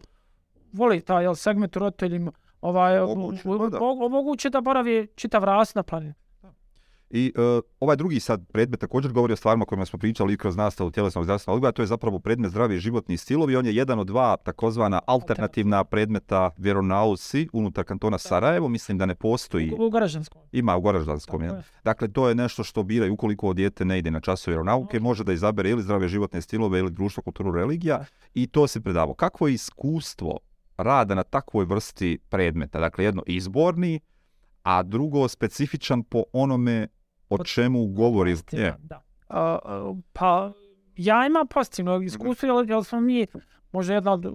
voli 0.74 1.02
taj 1.02 1.24
jel, 1.24 1.36
segment 1.36 1.76
roditeljima, 1.76 2.32
ovaj, 2.62 3.00
Omoguće, 3.00 3.44
pa 3.44 3.70
da. 3.70 3.78
omoguće 3.82 4.50
da 4.50 4.62
boravi 4.62 5.08
čitav 5.16 5.44
rast 5.44 5.76
na 5.76 5.84
planini. 5.84 6.14
I 7.16 7.34
uh, 7.36 7.64
ovaj 7.80 7.96
drugi 7.96 8.20
sad 8.20 8.48
predmet 8.52 8.80
također 8.80 9.12
govori 9.12 9.34
o 9.34 9.36
stvarima 9.36 9.66
kojima 9.66 9.86
smo 9.86 10.00
pričali 10.00 10.34
i 10.34 10.38
kroz 10.38 10.56
nastavu 10.56 10.92
tjelesnog 10.92 11.24
zdravstvenog 11.24 11.56
odgoja, 11.56 11.72
to 11.72 11.82
je 11.82 11.88
zapravo 11.88 12.20
predmet 12.20 12.52
zdravi 12.52 12.80
životni 12.80 13.18
stilovi. 13.18 13.56
On 13.56 13.66
je 13.66 13.76
jedan 13.76 14.00
od 14.00 14.08
dva 14.08 14.38
takozvana 14.38 15.00
alternativna 15.08 15.84
predmeta 15.84 16.50
vjeronausi 16.58 17.48
unutar 17.54 17.86
kantona 17.86 18.18
Sarajevo. 18.18 18.68
Mislim 18.68 18.98
da 18.98 19.06
ne 19.06 19.16
postoji, 19.16 19.72
U, 19.72 19.86
u 19.86 19.90
Goražanskom. 19.90 20.42
ima 20.52 20.76
u 20.78 20.82
Goraždanskom. 20.82 21.44
Je. 21.44 21.64
Dakle, 21.84 22.08
to 22.08 22.30
je 22.30 22.36
nešto 22.36 22.64
što 22.64 22.84
biraju 22.84 23.14
ukoliko 23.14 23.54
dijete 23.54 23.86
ne 23.86 24.00
ide 24.00 24.12
na 24.12 24.20
časove 24.20 24.54
vjeronauke, 24.54 25.00
može 25.00 25.24
da 25.24 25.34
izabere 25.34 25.70
ili 25.70 25.84
zdrave 25.84 26.08
životne 26.08 26.42
stilove 26.42 26.80
ili 26.80 26.92
društvo, 26.92 27.24
kulturu, 27.24 27.52
religija 27.52 28.06
i 28.34 28.48
to 28.48 28.68
se 28.68 28.82
predavo. 28.82 29.14
Kakvo 29.14 29.48
je 29.48 29.54
iskustvo 29.54 30.40
rada 30.78 31.16
na 31.16 31.24
takvoj 31.24 31.66
vrsti 31.66 32.20
predmeta. 32.30 32.80
Dakle, 32.80 33.06
jedno 33.06 33.24
izborni, 33.28 34.00
a 34.64 34.84
drugo 34.84 35.28
specifičan 35.28 36.04
po 36.04 36.24
onome 36.34 36.88
o 37.34 37.44
čemu 37.44 37.88
govori. 37.88 38.36
Je. 38.52 38.76
A, 39.30 39.58
pa 40.14 40.52
ja 40.96 41.26
imam 41.28 41.48
pozitivno 41.48 42.02
iskustvo, 42.02 42.50
jer, 42.50 42.70
jer 42.70 42.84
smo 42.84 43.02
mi 43.02 43.28
možda 43.72 43.94
jedna 43.94 44.14
od 44.14 44.34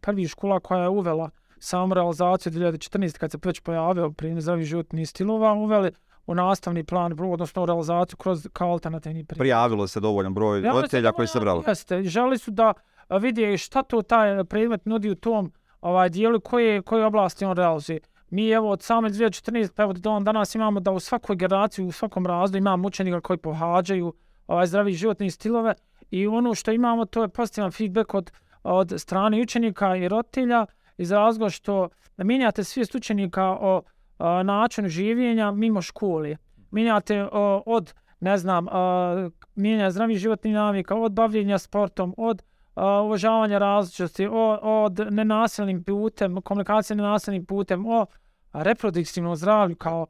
prvih 0.00 0.28
škola 0.28 0.60
koja 0.60 0.82
je 0.82 0.88
uvela 0.88 1.30
samu 1.58 1.94
realizaciju 1.94 2.52
2014. 2.52 3.18
kad 3.18 3.30
se 3.30 3.38
već 3.44 3.60
pojavio 3.60 4.10
primjer 4.10 4.40
zdravih 4.40 4.66
životnih 4.66 5.08
stilova, 5.08 5.52
uveli 5.52 5.92
u 6.26 6.34
nastavni 6.34 6.84
plan, 6.84 7.20
odnosno 7.20 7.62
u 7.62 7.66
realizaciju 7.66 8.16
kroz 8.16 8.48
kao 8.52 8.70
alternativni 8.70 9.24
primjer. 9.24 9.38
prijavilo 9.38 9.86
se 9.86 10.00
dovoljan 10.00 10.34
broj 10.34 10.62
Ja 10.62 10.72
roditelja 10.72 11.12
koji 11.12 11.28
se 11.28 11.40
brali. 11.40 11.62
Jeste, 11.66 12.02
želi 12.02 12.38
su 12.38 12.50
da 12.50 12.72
a, 13.08 13.16
vide 13.16 13.56
šta 13.56 13.82
to 13.82 14.02
taj 14.02 14.44
predmet 14.44 14.86
nudi 14.86 15.10
u 15.10 15.14
tom 15.14 15.52
ovaj 15.80 16.08
dijelu 16.08 16.40
koje 16.40 16.82
koje 16.82 17.06
oblasti 17.06 17.44
on 17.44 17.56
realizuje. 17.56 18.00
Mi 18.30 18.50
evo 18.50 18.70
od 18.70 18.82
same 18.82 19.10
2014 19.10 19.72
pa 19.74 19.82
evo 19.82 19.92
do 19.92 20.00
dan 20.00 20.24
danas 20.24 20.54
imamo 20.54 20.80
da 20.80 20.90
u 20.90 21.00
svakoj 21.00 21.36
generaciji, 21.36 21.84
u 21.84 21.92
svakom 21.92 22.26
razdu 22.26 22.58
imamo 22.58 22.88
učenika 22.88 23.20
koji 23.20 23.36
pohađaju 23.36 24.12
ovaj 24.46 24.66
zdravi 24.66 24.92
životni 24.92 25.30
stilove 25.30 25.74
i 26.10 26.26
ono 26.26 26.54
što 26.54 26.72
imamo 26.72 27.04
to 27.04 27.22
je 27.22 27.28
pozitivan 27.28 27.70
feedback 27.70 28.14
od 28.14 28.30
od 28.62 28.92
strane 28.96 29.42
učenika 29.42 29.96
i 29.96 30.08
rotilja 30.08 30.66
iz 30.96 31.10
razloga 31.10 31.50
što 31.50 31.88
mijenjate 32.16 32.64
svijest 32.64 32.94
učenika 32.94 33.44
o 33.44 33.82
o 34.18 34.42
načinu 34.42 34.88
življenja 34.88 35.50
mimo 35.52 35.82
škole. 35.82 36.36
Mijenjate 36.70 37.22
o, 37.32 37.62
od 37.66 37.94
ne 38.20 38.38
znam, 38.38 38.66
a, 38.70 39.30
mijenja 39.54 39.90
zdravih 39.90 40.18
životnih 40.18 40.54
navika, 40.54 40.96
od 40.96 41.12
bavljenja 41.12 41.58
sportom, 41.58 42.14
od 42.16 42.42
a, 42.78 43.02
uvažavanja 43.02 43.58
različitosti, 43.58 44.26
o, 44.26 44.58
od 44.62 45.00
nenasilnim 45.10 45.84
putem, 45.84 46.42
komunikacije 46.42 46.96
nenasilnim 46.96 47.46
putem, 47.46 47.86
o 47.86 48.06
reproduktivnom 48.52 49.36
zdravlju 49.36 49.76
kao 49.76 50.06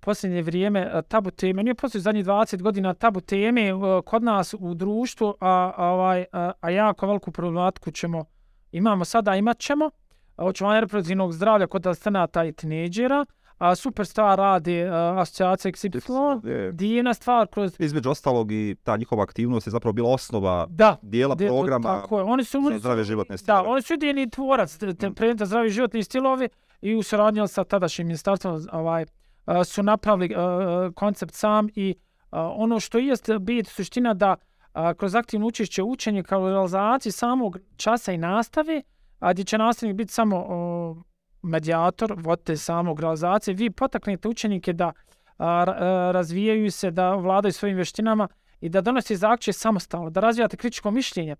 posljednje 0.00 0.42
vrijeme 0.42 1.02
tabu 1.08 1.30
teme. 1.30 1.62
Nije 1.62 1.74
postoji 1.74 2.02
zadnjih 2.02 2.24
20 2.24 2.62
godina 2.62 2.94
tabu 2.94 3.20
teme 3.20 3.70
kod 4.04 4.22
nas 4.22 4.54
u 4.58 4.74
društvu, 4.74 5.34
a, 5.40 5.72
a, 5.76 5.86
ovaj, 5.86 6.24
a, 6.32 6.52
a 6.60 6.70
jako 6.70 7.06
veliku 7.06 7.30
problematiku 7.30 7.90
ćemo, 7.90 8.24
imamo 8.72 9.04
sada, 9.04 9.36
imat 9.36 9.58
ćemo, 9.58 9.90
očuvanje 10.36 10.80
reproduktivnog 10.80 11.32
zdravlja 11.32 11.66
kod 11.66 11.86
astanata 11.86 12.44
i 12.44 12.52
tineđera, 12.52 13.24
a 13.60 13.74
super 13.74 14.06
stvar 14.06 14.38
radi 14.38 14.82
a, 14.82 15.14
asocijacija 15.18 15.72
XY, 15.72 16.46
Je. 16.46 16.72
divna 16.72 17.14
stvar 17.14 17.46
kroz 17.46 17.76
Između 17.78 18.10
ostalog 18.10 18.52
i 18.52 18.76
ta 18.82 18.96
njihova 18.96 19.22
aktivnost 19.22 19.66
je 19.66 19.70
zapravo 19.70 19.92
bila 19.92 20.10
osnova 20.10 20.66
da 20.68 20.96
dijela 21.02 21.34
de- 21.34 21.46
programa 21.48 22.00
tako 22.00 22.18
je. 22.18 22.24
Oni 22.24 22.44
su, 22.44 22.50
za 22.52 22.58
oni 22.60 22.74
su 22.74 22.78
zdrave 22.78 23.04
životne 23.04 23.32
Da, 23.32 23.38
stilove. 23.38 23.68
oni 23.68 23.82
su 23.82 23.94
idejni 23.94 24.30
tvorac 24.30 24.76
te, 24.76 24.94
te 24.94 25.10
predmeta 25.10 25.46
zdravi 25.46 25.70
životni 25.70 26.02
stilovi 26.02 26.48
i 26.80 26.94
u 26.94 27.02
suradnji 27.02 27.48
sa 27.48 27.64
tadašnjim 27.64 28.06
ministarstvom 28.06 28.66
ovaj, 28.72 29.04
a, 29.44 29.64
su 29.64 29.82
napravili 29.82 30.34
a, 30.36 30.90
koncept 30.94 31.34
sam 31.34 31.68
i 31.74 31.94
a, 32.30 32.48
ono 32.48 32.80
što 32.80 32.98
jest 32.98 33.30
bit 33.32 33.68
suština 33.68 34.14
da 34.14 34.36
a, 34.72 34.94
kroz 34.94 35.14
aktivno 35.14 35.46
učešće 35.46 35.82
učenja 35.82 36.22
u 36.32 36.48
realizaciji 36.48 37.12
samog 37.12 37.58
časa 37.76 38.12
i 38.12 38.18
nastave, 38.18 38.82
a 39.18 39.32
gdje 39.32 39.44
će 39.44 39.58
nastavnik 39.58 39.96
biti 39.96 40.12
samo 40.12 40.44
o, 40.48 40.96
medijator, 41.42 42.14
vodite 42.16 42.56
samog 42.56 43.00
realizacije, 43.00 43.54
vi 43.54 43.70
potaknete 43.70 44.28
učenike 44.28 44.72
da 44.72 44.92
a, 45.38 45.46
a, 45.46 46.10
razvijaju 46.14 46.70
se, 46.70 46.90
da 46.90 47.14
vladaju 47.14 47.52
svojim 47.52 47.76
vještinama 47.76 48.28
i 48.60 48.68
da 48.68 48.80
donose 48.80 49.16
zaključke 49.16 49.52
samostalno, 49.52 50.10
da 50.10 50.20
razvijate 50.20 50.56
kritičko 50.56 50.90
mišljenje, 50.90 51.36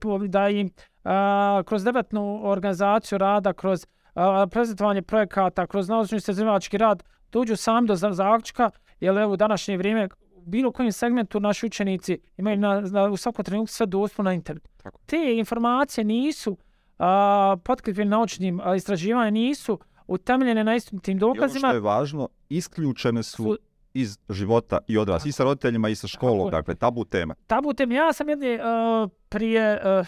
po- 0.00 0.18
da 0.18 0.48
im 0.48 0.70
a, 1.04 1.62
kroz 1.66 1.84
debatnu 1.84 2.40
organizaciju 2.44 3.18
rada, 3.18 3.52
kroz 3.52 3.86
a, 4.14 4.46
prezentovanje 4.50 5.02
projekata, 5.02 5.66
kroz 5.66 5.88
naučno 5.88 6.16
istraživački 6.16 6.78
rad, 6.78 7.02
dođu 7.32 7.56
sami 7.56 7.88
do 7.88 7.96
za- 7.96 8.12
zaključka, 8.12 8.70
jer 9.00 9.18
evo 9.18 9.32
u 9.32 9.36
današnje 9.36 9.76
vrijeme 9.76 10.08
u 10.34 10.42
bilo 10.46 10.72
kojem 10.72 10.92
segmentu 10.92 11.40
naši 11.40 11.66
učenici 11.66 12.18
imaju 12.36 12.56
na, 12.56 12.80
na, 12.80 13.04
u 13.04 13.16
svakom 13.16 13.44
trenutku 13.44 13.72
sve 13.72 13.86
dostupno 13.86 14.24
na 14.24 14.32
internetu. 14.32 14.70
Te 15.06 15.34
informacije 15.36 16.04
nisu 16.04 16.56
a, 16.98 17.56
potkrepljene 17.64 18.10
naučnim 18.10 18.60
a, 18.64 18.74
istraživanjem, 18.74 19.34
nisu 19.34 19.78
utemeljene 20.06 20.64
na 20.64 20.74
istinitim 20.74 21.18
I 21.18 21.24
ono 21.24 21.34
dokazima. 21.34 21.68
što 21.68 21.74
je 21.74 21.80
važno, 21.80 22.28
isključene 22.48 23.22
su 23.22 23.56
iz 23.94 24.18
života 24.28 24.78
i 24.86 24.98
odrasli, 24.98 25.28
i 25.28 25.32
sa 25.32 25.44
roditeljima 25.44 25.88
i 25.88 25.94
sa 25.94 26.06
školom, 26.06 26.46
je. 26.46 26.50
dakle 26.50 26.74
tabu 26.74 27.04
tema. 27.04 27.34
tabu 27.46 27.74
tem. 27.74 27.92
Ja 27.92 28.12
sam 28.12 28.28
jedne 28.28 28.54
uh, 28.54 29.10
prije 29.28 29.80
uh, 30.00 30.06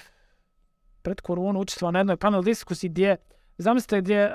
pred 1.02 1.20
koronu 1.20 1.60
učestvovao 1.60 1.92
na 1.92 1.98
jednoj 1.98 2.16
panel 2.16 2.42
diskusiji 2.42 2.90
gdje, 2.90 3.16
zamislite 3.58 4.00
gdje 4.00 4.26
uh, 4.26 4.34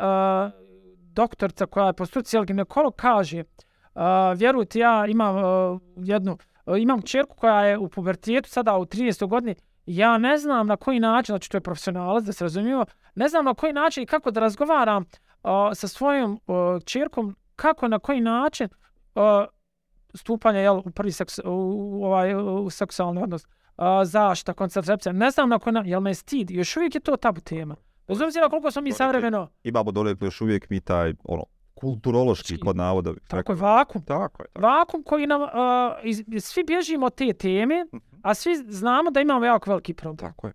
doktorca 1.13 1.65
koja 1.65 1.87
je 1.87 1.93
po 1.93 2.05
struci 2.05 2.35
jel, 2.35 2.45
ginekolog 2.45 2.95
kaže 2.95 3.43
uh, 3.43 4.01
vjerujte 4.35 4.79
ja 4.79 5.05
imam 5.07 5.35
uh, 5.35 5.81
jednu 5.95 6.37
uh, 6.65 6.81
imam 6.81 7.01
čerku 7.01 7.35
koja 7.35 7.65
je 7.65 7.77
u 7.77 7.89
pubertetu 7.89 8.49
sada 8.49 8.77
u 8.77 8.85
13. 8.85 9.27
godini 9.27 9.55
ja 9.85 10.17
ne 10.17 10.37
znam 10.37 10.67
na 10.67 10.77
koji 10.77 10.99
način, 10.99 11.33
znači 11.33 11.49
to 11.49 11.57
je 11.57 11.61
profesionalac 11.61 12.23
da 12.23 12.33
se 12.33 12.43
razumijemo, 12.43 12.85
ne 13.15 13.27
znam 13.27 13.45
na 13.45 13.53
koji 13.53 13.73
način 13.73 14.03
i 14.03 14.05
kako 14.05 14.31
da 14.31 14.39
razgovaram 14.39 15.03
uh, 15.03 15.49
sa 15.73 15.87
svojom 15.87 16.41
uh, 16.47 16.83
čerkom, 16.85 17.35
kako 17.55 17.87
na 17.87 17.99
koji 17.99 18.21
način 18.21 18.69
uh, 19.15 19.21
stupanja 20.13 20.59
jel, 20.59 20.77
u 20.77 20.91
prvi 20.91 21.11
seks, 21.11 21.39
u, 21.39 21.41
u, 21.45 22.05
ovaj, 22.05 22.35
u 22.35 22.69
seksualni 22.69 23.23
odnos, 23.23 23.47
a, 23.75 24.05
zašta, 24.05 24.53
koncentracija, 24.53 25.13
ne 25.13 25.31
znam 25.31 25.49
na 25.49 25.59
koji 25.59 25.73
način, 25.73 25.89
jel 25.89 25.99
me 25.99 26.09
je 26.09 26.15
stid, 26.15 26.51
još 26.51 26.77
uvijek 26.77 26.95
je 26.95 27.01
to 27.01 27.17
tabu 27.17 27.41
tema. 27.41 27.75
Bez 28.07 28.21
obzira 28.21 28.49
koliko 28.49 28.71
smo 28.71 28.81
mi 28.81 28.91
savremeno, 28.91 29.49
Imamo 29.63 29.91
dole 29.91 30.15
još 30.21 30.41
uvijek 30.41 30.69
mi 30.69 30.81
taj 30.81 31.13
ono, 31.23 31.43
kulturološki 31.81 32.47
Znači, 32.47 32.61
pod 32.65 32.75
navodovi. 32.75 33.19
tako 33.27 33.51
je 33.51 33.55
vakum. 33.55 34.01
Tako 34.01 34.43
je. 34.43 34.47
Tako. 34.53 34.67
Vakum 34.67 35.03
koji 35.03 35.27
nam, 35.27 35.41
a, 35.41 35.95
iz, 36.03 36.23
svi 36.39 36.63
bježimo 36.63 37.05
od 37.05 37.15
te 37.15 37.33
teme, 37.33 37.85
a 38.21 38.33
svi 38.33 38.55
znamo 38.67 39.11
da 39.11 39.21
imamo 39.21 39.45
jako 39.45 39.69
veliki 39.69 39.93
problem. 39.93 40.17
tako 40.17 40.47
je. 40.47 40.53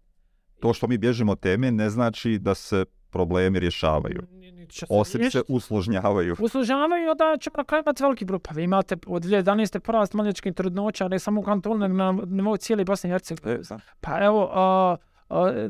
To 0.60 0.72
što 0.74 0.86
mi 0.86 0.98
bježimo 0.98 1.32
od 1.32 1.40
teme 1.40 1.70
ne 1.72 1.90
znači 1.90 2.38
da 2.38 2.54
se 2.54 2.84
problemi 3.10 3.58
rješavaju. 3.58 4.22
Će 4.68 4.78
se 4.78 4.86
Osim 4.90 5.30
se 5.30 5.42
usložnjavaju. 5.48 6.36
uslužavaju 6.40 7.14
da 7.14 7.36
ćemo 7.40 7.54
na 7.56 7.64
kraju 7.64 7.82
imati 7.82 8.02
veliki 8.02 8.24
broj. 8.24 8.38
Pa 8.38 8.54
vi 8.54 8.62
imate 8.64 8.96
od 9.06 9.22
2011. 9.22 9.78
porast 9.78 10.14
maljačkih 10.14 10.54
trudnoća, 10.54 11.08
ne 11.08 11.18
samo 11.18 11.40
u 11.40 11.44
kantonu, 11.44 11.78
nego 11.78 11.94
na 11.94 12.12
nivou 12.26 12.56
cijele 12.56 12.84
Bosne 12.84 13.10
i 13.10 13.12
Hercegovine. 13.12 13.54
E. 13.70 13.76
Pa 14.00 14.24
evo, 14.24 14.50
a, 14.52 14.96
a, 15.28 15.68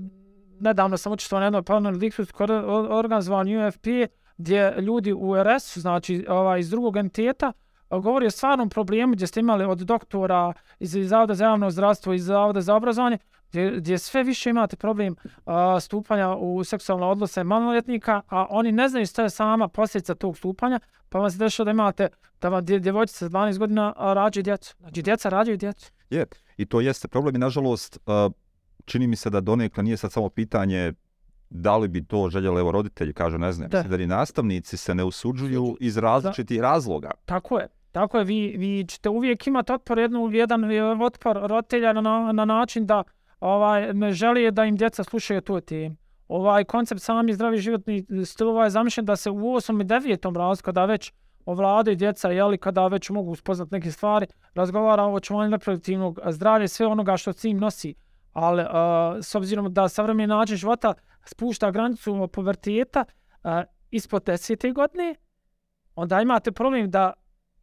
nedavno 0.61 0.97
sam 0.97 1.13
učestvovao 1.13 1.41
na 1.41 1.47
jednoj 1.47 1.63
panel 1.63 1.95
koji 2.33 2.51
je 2.51 2.65
organizovan 2.91 3.67
UFP, 3.67 3.87
gdje 4.37 4.75
ljudi 4.81 5.13
u 5.13 5.35
RS, 5.43 5.79
znači 5.79 6.27
ovaj, 6.29 6.61
iz 6.61 6.71
drugog 6.71 6.97
entiteta, 6.97 7.53
govori 7.91 8.27
o 8.27 8.31
stvarnom 8.31 8.69
problemu 8.69 9.13
gdje 9.13 9.27
ste 9.27 9.41
imali 9.41 9.65
od 9.65 9.79
doktora 9.79 10.53
iz, 10.79 10.95
iz 10.95 11.09
Zavoda 11.09 11.35
za 11.35 11.45
javno 11.45 11.71
zdravstvo 11.71 12.13
i 12.13 12.19
Zavoda 12.19 12.61
za 12.61 12.75
obrazovanje, 12.75 13.19
gdje, 13.49 13.71
gdje 13.71 13.99
sve 13.99 14.23
više 14.23 14.51
imate 14.51 14.77
problem 14.77 15.17
a, 15.45 15.81
stupanja 15.81 16.35
u 16.35 16.65
seksualne 16.65 17.07
odnose 17.07 17.45
maloljetnika, 17.45 18.23
a 18.29 18.47
oni 18.51 18.73
ne 18.73 18.89
znaju 18.89 19.07
šta 19.07 19.23
je 19.23 19.31
sama 19.31 19.69
posljedica 19.69 20.15
tog 20.15 20.37
stupanja, 20.37 20.81
pa 21.09 21.19
vam 21.19 21.31
se 21.31 21.39
dešava 21.39 21.65
da 21.65 21.71
imate 21.71 22.09
da 22.41 22.49
vam 22.49 22.65
djevojčice 22.65 23.19
sa 23.19 23.29
12 23.29 23.59
godina 23.59 23.95
rađaju 23.99 24.45
djecu. 24.45 24.75
Znači, 24.79 25.03
djeca 25.03 25.29
rađaju 25.29 25.57
djecu. 25.57 25.93
Je, 26.11 26.27
i 26.57 26.67
to 26.67 26.81
jeste 26.81 27.09
problem 27.09 27.35
i 27.35 27.39
nažalost 27.39 27.99
a, 28.07 28.31
čini 28.85 29.07
mi 29.07 29.17
se 29.17 29.31
da 29.31 29.41
donekle 29.41 29.83
nije 29.83 29.97
sad 29.97 30.13
samo 30.13 30.29
pitanje 30.29 30.93
da 31.51 31.77
li 31.77 31.89
bi 31.89 32.05
to 32.05 32.29
željeli 32.31 32.61
evo 32.61 32.73
roditelji, 32.73 33.13
kažu 33.13 33.39
ne 33.39 33.53
znam, 33.53 33.69
Da. 33.69 33.83
da 33.83 33.97
ni 33.97 34.07
nastavnici 34.07 34.77
se 34.77 34.95
ne 34.95 35.05
usuđuju 35.05 35.77
iz 35.81 35.97
različitih 35.97 36.61
razloga. 36.61 37.11
Tako 37.25 37.59
je. 37.59 37.69
Tako 37.93 38.19
je, 38.19 38.25
vi, 38.25 38.55
vi 38.59 38.85
ćete 38.89 39.09
uvijek 39.09 39.47
imati 39.47 39.73
otpor, 39.73 39.99
jednu, 39.99 40.31
jedan 40.33 40.65
otpor 41.03 41.37
roditelja 41.43 41.93
na, 41.93 42.01
na, 42.01 42.33
na 42.33 42.45
način 42.45 42.87
da 42.87 43.05
ovaj 43.41 43.95
ne 43.95 44.13
želi 44.13 44.51
da 44.51 44.65
im 44.65 44.77
djeca 44.77 45.05
slušaju 45.05 45.41
tu 45.41 45.61
temu. 45.61 45.97
Ovaj 46.29 46.65
koncept 46.65 47.03
sami 47.03 47.33
zdravi 47.35 47.59
životni 47.59 48.05
stilova 48.25 48.65
je 48.65 48.71
zamišljen 48.71 49.07
da 49.07 49.17
se 49.17 49.31
u 49.31 49.35
8. 49.35 49.81
i 49.83 49.85
9. 49.85 50.37
razredu 50.37 50.65
kada 50.65 50.85
već 50.85 51.13
ovladaju 51.47 51.97
djeca, 51.97 52.31
jeli, 52.31 52.59
kada 52.59 52.87
već 52.87 53.11
mogu 53.11 53.31
uspoznat 53.31 53.71
neke 53.71 53.91
stvari, 53.91 54.27
razgovara 54.55 55.03
o 55.05 55.13
očuvanju 55.13 55.51
reproduktivnog 55.51 56.19
zdravlja 56.29 56.69
sve 56.69 56.87
onoga 56.87 57.17
što 57.17 57.33
s 57.33 57.45
njim 57.45 57.59
nosi. 57.59 57.95
Ali 58.39 58.63
uh, 58.63 58.69
s 59.23 59.35
obzirom 59.35 59.73
da 59.73 59.89
savremeni 59.89 60.27
način 60.27 60.57
života 60.57 60.95
spušta 61.25 61.71
granicu 61.71 62.29
puberteta 62.33 63.05
uh, 63.45 63.51
ispod 63.91 64.25
10. 64.25 64.73
godine, 64.73 65.15
onda 65.95 66.21
imate 66.21 66.53
problem 66.53 66.91
da 66.91 67.13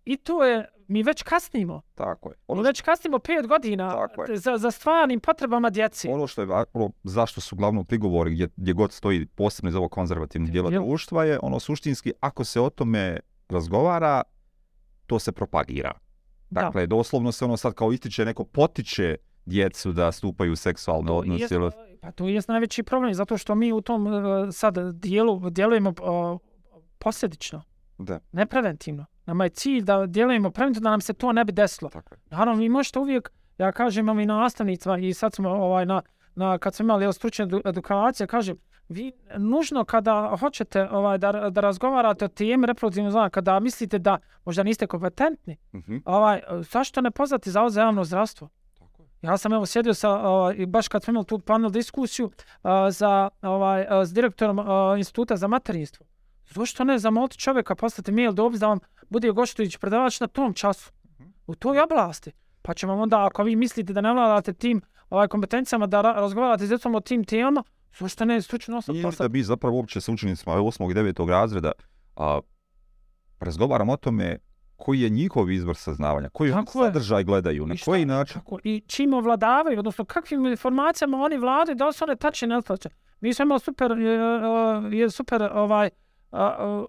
i 0.06 0.18
to 0.18 0.46
je, 0.46 0.70
mi 0.88 1.04
već 1.04 1.24
kasnimo. 1.24 1.82
Tako 1.96 2.30
je. 2.30 2.36
Mi 2.36 2.44
Ono, 2.48 2.62
već 2.62 2.82
kasnimo 2.82 3.20
pet 3.20 3.48
godina 3.48 3.92
Tako 3.92 4.24
je. 4.24 4.38
za, 4.38 4.58
za 4.58 4.72
stvarnim 4.72 5.20
potrebama 5.20 5.70
djeci. 5.70 6.10
ono 6.10 6.28
što 6.28 6.42
je 6.42 6.48
ono, 6.74 6.92
zašto 7.04 7.42
su 7.42 7.56
glavno 7.56 7.84
prigovori 7.84 8.34
gdje, 8.34 8.48
gdje 8.56 8.74
god 8.74 8.92
stoji 8.92 9.26
posebno 9.26 9.70
iz 9.70 9.76
ovog 9.76 9.92
konzervativnog 9.92 10.52
dijela 10.52 10.72
Jel? 10.72 10.84
društva 10.84 11.24
je 11.24 11.40
ono 11.42 11.60
suštinski 11.60 12.14
ako 12.20 12.44
se 12.44 12.62
o 12.62 12.70
tome 12.70 13.20
razgovara 13.50 14.22
to 15.08 15.20
se 15.20 15.32
propagira. 15.32 15.92
Da. 16.50 16.62
Dakle, 16.62 16.88
doslovno 16.88 17.32
se 17.32 17.46
ono 17.46 17.58
sad 17.58 17.74
kao 17.74 17.92
ističe 17.92 18.26
neko 18.26 18.44
potiče 18.44 19.16
djecu 19.46 19.92
da 19.92 20.12
stupaju 20.12 20.54
u 20.54 20.56
seksualne 20.58 21.12
odnose. 21.12 21.42
jest, 21.42 21.52
ili- 21.52 21.72
Pa 22.02 22.12
to 22.12 22.28
je 22.28 22.42
najveći 22.48 22.84
problem, 22.84 23.14
zato 23.14 23.38
što 23.38 23.56
mi 23.56 23.74
u 23.74 23.82
tom 23.82 24.08
e, 24.08 24.12
sad 24.52 24.78
dijelu 24.94 25.50
djelujemo 25.50 25.90
e, 25.90 25.94
posljedično, 27.00 27.64
Da, 27.98 28.20
ne 28.32 28.46
preventivno. 28.46 29.06
Nama 29.26 29.44
je 29.44 29.50
cilj 29.50 29.82
da 29.82 30.06
djelujemo 30.06 30.52
preventivno 30.52 30.84
da 30.84 30.92
nam 30.92 31.02
se 31.02 31.14
to 31.14 31.32
ne 31.32 31.46
bi 31.46 31.52
desilo. 31.52 31.90
tako. 31.90 32.16
Naravno, 32.28 32.54
vi 32.56 32.70
možete 32.70 33.00
uvijek, 33.00 33.32
ja 33.58 33.72
kažem 33.72 34.06
imam 34.06 34.20
i 34.20 34.26
na 34.26 34.38
nastavnicima 34.38 34.98
i 34.98 35.14
sad 35.14 35.34
smo 35.34 35.50
ovaj, 35.50 35.86
na, 35.86 36.02
na, 36.36 36.58
kad 36.58 36.76
smo 36.76 36.84
imali 36.84 37.14
stručne 37.14 37.46
edu- 37.46 37.62
edukacije, 37.66 38.28
kažem, 38.28 38.58
vi 38.90 39.12
nužno 39.38 39.86
kada 39.86 40.36
hoćete 40.38 40.90
ovaj, 40.90 41.18
da, 41.18 41.50
da 41.50 41.62
razgovarate 41.62 42.26
o 42.26 42.30
temi 42.30 42.68
reproduktivnog 42.68 43.12
zdravlja, 43.12 43.30
kada 43.30 43.60
mislite 43.60 44.00
da 44.00 44.18
možda 44.46 44.64
niste 44.64 44.88
kompetentni, 44.88 45.58
Mhm. 45.74 45.98
ovaj, 46.06 46.42
zašto 46.62 47.02
ne 47.02 47.12
pozvati 47.12 47.52
Zavod 47.52 47.72
za 47.72 47.82
javno 47.82 48.04
zdravstvo? 48.04 48.50
Ja 49.24 49.38
sam 49.38 49.54
evo 49.54 49.66
sjedio 49.66 49.94
sa, 49.94 50.10
ovaj, 50.10 50.66
baš 50.66 50.88
kad 50.88 51.04
smo 51.04 51.12
imali 51.12 51.26
tu 51.26 51.40
panel 51.40 51.70
diskusiju 51.70 52.32
a, 52.64 52.92
za, 52.92 53.30
ovaj, 53.42 53.86
a, 53.90 54.06
s 54.06 54.14
direktorom 54.14 54.60
a, 54.60 54.96
instituta 54.98 55.36
za 55.38 55.48
materinstvo. 55.48 56.06
Zašto 56.50 56.84
ne 56.84 57.00
zamoliti 57.00 57.38
čovjeka, 57.38 57.76
poslati 57.76 58.12
mail 58.12 58.32
dopis 58.34 58.60
da 58.60 58.68
vam 58.68 58.80
bude 59.10 59.32
goštujući 59.32 59.80
predavač 59.80 60.20
na 60.20 60.28
tom 60.28 60.54
času, 60.54 60.92
u 61.48 61.56
toj 61.56 61.80
oblasti. 61.80 62.32
Pa 62.62 62.74
će 62.74 62.88
vam 62.88 63.00
onda, 63.00 63.26
ako 63.26 63.44
vi 63.44 63.56
mislite 63.56 63.94
da 63.94 64.02
ne 64.02 64.14
vladate 64.14 64.54
tim 64.54 64.82
ovaj, 65.10 65.28
kompetencijama 65.28 65.88
da 65.88 66.02
ra- 66.02 66.14
razgovarate 66.14 66.66
s 66.66 66.70
djecom 66.70 66.96
o 66.96 67.00
tim 67.00 67.24
temama, 67.24 67.64
zašto 68.00 68.26
ne 68.26 68.42
stručno 68.42 68.78
osob 68.78 68.96
Ili 68.96 69.02
da 69.04 69.08
poslati? 69.08 69.32
bi 69.32 69.44
zapravo 69.44 69.76
uopće 69.76 70.02
sa 70.02 70.12
učenicima 70.12 70.54
8. 70.56 70.92
i 70.92 71.14
9. 71.14 71.30
razreda 71.30 71.72
a, 72.16 72.40
razgovaramo 73.40 73.94
o 73.94 73.98
tome 73.98 74.38
koji 74.76 75.02
je 75.02 75.10
njihov 75.10 75.52
izvor 75.52 75.76
saznavanja, 75.76 76.30
koji 76.30 76.52
Tako 76.52 76.84
je. 76.84 76.88
sadržaj 76.88 77.24
gledaju, 77.24 77.68
na 77.68 77.74
I 77.74 77.78
šta- 77.78 77.86
koji 77.86 78.06
način. 78.06 78.34
Tako, 78.34 78.58
I 78.64 78.84
čim 78.88 79.14
ovladavaju, 79.14 79.80
odnosno 79.80 80.06
kakvim 80.06 80.46
informacijama 80.46 81.18
oni 81.18 81.38
vlade, 81.38 81.76
da 81.76 81.88
li 81.88 81.94
su 81.94 82.04
one 82.04 82.16
tačne 82.16 82.48
ne 82.48 82.62
tačne. 82.62 82.92
Mi 83.22 83.34
smo 83.34 83.44
imali 83.44 83.60
super, 83.60 83.92
e, 83.92 83.96
e, 83.96 84.98
je 84.98 85.10
super 85.10 85.50
ovaj, 85.54 85.90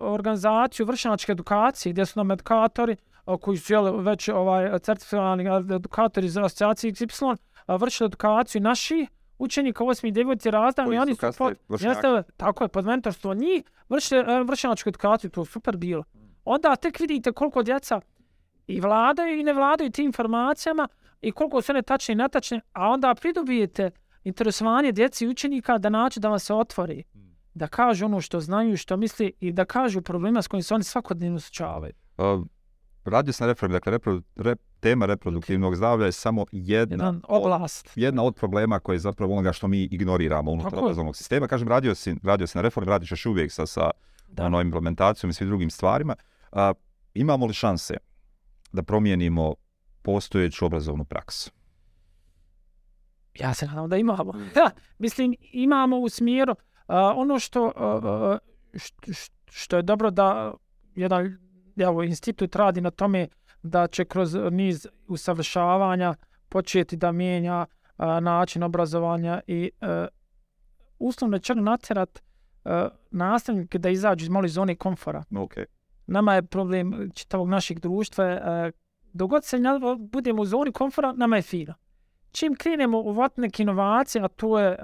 organizaciju 0.01 0.87
vršnačke 0.87 1.33
edukacije, 1.33 1.92
gdje 1.92 2.07
su 2.07 2.18
nam 2.18 2.31
edukatori, 2.31 2.97
koji 3.40 3.59
su 3.59 3.73
jeli, 3.73 4.03
već 4.03 4.29
ovaj, 4.29 4.79
certificirani 4.79 5.44
edukatori 5.75 6.27
iz 6.27 6.37
asocijacije 6.37 6.92
XY, 6.92 7.37
vršili 7.68 8.07
edukaciju 8.07 8.62
naših 8.62 9.09
učenika 9.38 9.85
8. 9.85 10.09
i 10.09 10.12
9. 10.12 10.51
razda 10.51 10.85
Koji 10.85 10.94
i 10.94 10.99
su 10.99 11.03
oni 11.03 11.14
su 11.14 11.38
pod, 11.38 11.81
jeste, 11.81 12.23
tako 12.37 12.64
je, 12.64 12.68
pod 12.68 12.85
mentorstvo 12.85 13.35
njih 13.35 13.62
vršili 13.88 14.20
e, 14.20 14.42
vršnjačku 14.42 14.88
edukaciju, 14.88 15.31
to 15.31 15.40
je 15.40 15.47
super 15.47 15.77
bilo. 15.77 16.05
Onda 16.44 16.76
tek 16.76 17.00
vidite 17.00 17.33
koliko 17.33 17.62
djeca 17.62 18.00
i 18.66 18.80
vladaju 18.80 19.38
i 19.40 19.42
ne 19.42 19.52
vladaju 19.52 19.90
tim 19.90 20.04
informacijama 20.07 20.88
i 21.20 21.33
koliko 21.33 21.62
su 21.62 21.72
one 21.72 21.83
tačne 21.83 22.12
i 22.12 22.16
netačne, 22.16 22.61
a 22.72 22.88
onda 22.88 23.14
pridobijete 23.14 23.90
interesovanje 24.24 24.92
djeci 24.92 25.24
i 25.24 25.28
učenika 25.28 25.78
da 25.78 25.88
nađu 25.88 26.20
da 26.20 26.28
vam 26.28 26.38
se 26.38 26.54
otvori, 26.54 27.04
da 27.54 27.66
kažu 27.66 28.04
ono 28.04 28.20
što 28.20 28.40
znaju 28.40 28.76
što 28.76 28.96
misli 28.96 29.33
i 29.40 29.52
da 29.52 29.64
kažu 29.64 30.02
problema 30.02 30.42
s 30.42 30.48
kojim 30.48 30.62
se 30.62 30.74
oni 30.74 30.85
svakodnevno 30.85 31.40
sučavaju. 31.40 31.92
A, 32.18 32.42
radio 33.04 33.33
sam 33.33 33.46
reformi, 33.46 33.72
dakle 33.72 33.90
repro, 33.92 34.20
rep, 34.37 34.61
tema 34.80 35.07
reproduktivnog 35.07 35.76
zdravlja 35.76 36.07
je 36.07 36.12
samo 36.12 36.46
jedna, 36.52 36.94
Jedan 36.94 37.22
oblast. 37.28 37.92
jedna 37.96 38.22
od 38.22 38.35
problema 38.35 38.78
koje 38.80 38.94
je 38.94 38.98
zapravo 38.98 39.33
onoga 39.33 39.52
što 39.52 39.68
mi 39.68 39.83
ignoriramo 39.83 40.50
unutar 40.50 40.78
obrazovnog 40.78 41.16
sistema. 41.16 41.48
Kažem, 41.48 41.68
radio 41.68 41.94
si, 41.94 42.16
radio 42.22 42.46
si 42.46 42.59
na 42.59 42.62
reformi, 42.62 42.90
radiš 42.90 43.11
još 43.11 43.26
uvijek 43.26 43.52
sa, 43.52 43.66
sa 43.66 43.90
Da. 44.28 44.44
ono, 44.46 44.61
implementacijom 44.61 45.30
i 45.30 45.35
svim 45.35 45.48
drugim 45.48 45.70
stvarima. 45.70 46.14
A, 46.55 46.73
imamo 47.14 47.47
li 47.47 47.55
šanse 47.55 47.95
da 48.73 48.83
promijenimo 48.83 49.55
postojeću 50.03 50.67
obrazovnu 50.67 51.05
praksu? 51.05 51.51
Ja 53.35 53.55
se 53.55 53.67
nadam 53.67 53.88
da 53.88 53.97
imamo. 53.97 54.33
Da, 54.55 54.71
mislim, 54.99 55.35
imamo 55.53 55.99
u 55.99 56.09
smjeru 56.09 56.55
a, 56.87 57.14
ono 57.17 57.38
što, 57.38 57.73
a, 57.77 58.38
što, 58.79 59.12
što 59.51 59.77
je 59.77 59.83
dobro 59.83 60.11
da 60.11 60.55
jedan 60.95 61.38
evo, 61.77 62.03
institut 62.03 62.57
radi 62.57 62.81
na 62.81 62.90
tome 62.90 63.29
da 63.62 63.87
će 63.87 64.05
kroz 64.05 64.35
niz 64.51 64.87
usavršavanja 65.09 66.14
početi 66.49 66.97
da 66.97 67.12
mijenja 67.12 67.67
a, 67.97 68.21
način 68.21 68.62
obrazovanja 68.62 69.40
i 69.47 69.71
a, 69.81 70.07
uslovno 70.99 71.38
čak 71.38 71.57
natjerat 71.61 72.23
a, 72.64 72.88
nastavnike 73.11 73.79
da 73.79 73.88
izađu 73.88 74.25
iz 74.25 74.29
malo 74.29 74.47
iz 74.47 74.53
zone 74.53 74.77
komfora. 74.77 75.25
Ok. 75.37 75.55
Nama 76.07 76.35
je 76.35 76.43
problem 76.43 77.11
čitavog 77.14 77.49
našeg 77.49 77.81
društva, 77.81 78.25
e, 78.25 78.73
dogod 79.12 79.45
se 79.45 79.59
ne 79.59 79.71
budemo 79.99 80.43
u 80.43 80.45
zoni 80.45 80.73
komfora, 80.73 81.12
nama 81.12 81.37
je 81.37 81.43
fino. 81.43 81.75
Čim 82.33 82.55
krenemo 82.55 82.99
u 82.99 83.12
vat 83.12 83.37
neke 83.37 83.62
inovacije, 83.62 84.25
a 84.25 84.29
to 84.29 84.59
je, 84.59 84.69
e, 84.69 84.77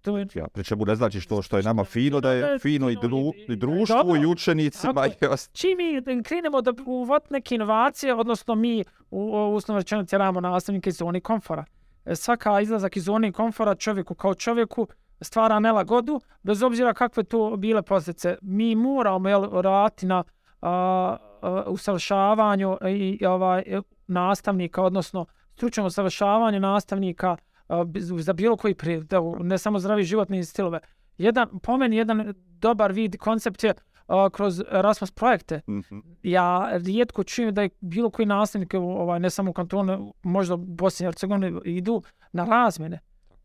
to 0.00 0.18
je 0.18 0.26
Ja, 0.34 0.48
pri 0.48 0.64
čemu 0.64 0.84
ne 0.84 0.94
znači 0.94 1.20
što, 1.20 1.42
što 1.42 1.56
je 1.56 1.62
nama 1.62 1.84
fino, 1.84 2.20
da 2.20 2.32
je 2.32 2.58
fino 2.58 2.90
i, 2.90 2.96
dru, 3.02 3.32
i 3.48 3.56
društvu 3.56 3.96
Dobro. 3.96 4.22
i 4.22 4.26
učenicima 4.26 4.92
Tako 4.92 5.24
i 5.24 5.28
ost- 5.28 5.50
čim 5.52 5.76
mi 5.76 6.22
krenemo 6.22 6.62
da 6.62 6.72
u 6.86 7.06
neke 7.30 7.54
inovacije, 7.54 8.14
odnosno 8.14 8.54
mi 8.54 8.84
u, 9.10 9.20
u 9.20 9.54
uslovno 9.54 9.80
rečeno 9.80 10.04
tjeramo 10.04 10.40
nastavnike 10.40 10.90
iz 10.90 10.96
zoni 10.96 11.20
komfora. 11.20 11.64
E, 12.04 12.16
Svaka 12.16 12.60
izlazak 12.60 12.96
iz 12.96 13.04
zone 13.04 13.32
komfora 13.32 13.74
čovjeku 13.74 14.14
kao 14.14 14.34
čovjeku 14.34 14.88
stvara 15.20 15.60
nelagodu, 15.60 16.20
bez 16.42 16.62
obzira 16.62 16.94
kakve 16.94 17.24
to 17.24 17.56
bile 17.56 17.82
posljedice. 17.82 18.36
Mi 18.42 18.74
moramo 18.74 19.28
jel, 19.28 19.44
raditi 19.62 20.06
na 20.06 20.24
a, 20.62 21.16
a, 21.42 21.64
usavršavanju 21.66 22.76
i, 22.88 23.26
ovaj, 23.26 23.62
e, 23.66 23.80
nastavnika, 24.06 24.82
odnosno 24.82 25.26
stručnom 25.54 25.86
usavršavanju 25.86 26.60
nastavnika 26.60 27.36
a, 27.68 27.84
za 28.18 28.32
bilo 28.32 28.56
koji 28.56 28.74
prijed, 28.74 29.12
evo, 29.12 29.36
ne 29.40 29.58
samo 29.58 29.78
zdravi 29.78 30.04
životni 30.04 30.44
stilove. 30.44 30.80
Jedan, 31.18 31.58
po 31.62 31.76
meni, 31.76 31.96
jedan 31.96 32.34
dobar 32.36 32.92
vid, 32.92 33.16
koncept 33.16 33.64
je 33.64 33.74
a, 34.06 34.30
kroz 34.30 34.60
Erasmus 34.60 35.10
projekte. 35.10 35.60
Mhm. 35.68 35.98
Ja 36.22 36.68
rijetko 36.72 37.24
čujem 37.24 37.54
da 37.54 37.62
je 37.62 37.70
bilo 37.80 38.10
koji 38.10 38.26
nastavnik, 38.26 38.74
ovaj, 38.74 39.20
ne 39.20 39.30
samo 39.30 39.50
u 39.50 39.54
kantonu, 39.54 40.14
možda 40.22 40.54
u 40.54 40.56
Bosni 40.56 41.04
i 41.04 41.06
Hercegovini, 41.06 41.60
idu 41.64 42.02
na 42.32 42.44
razmjene. 42.44 42.98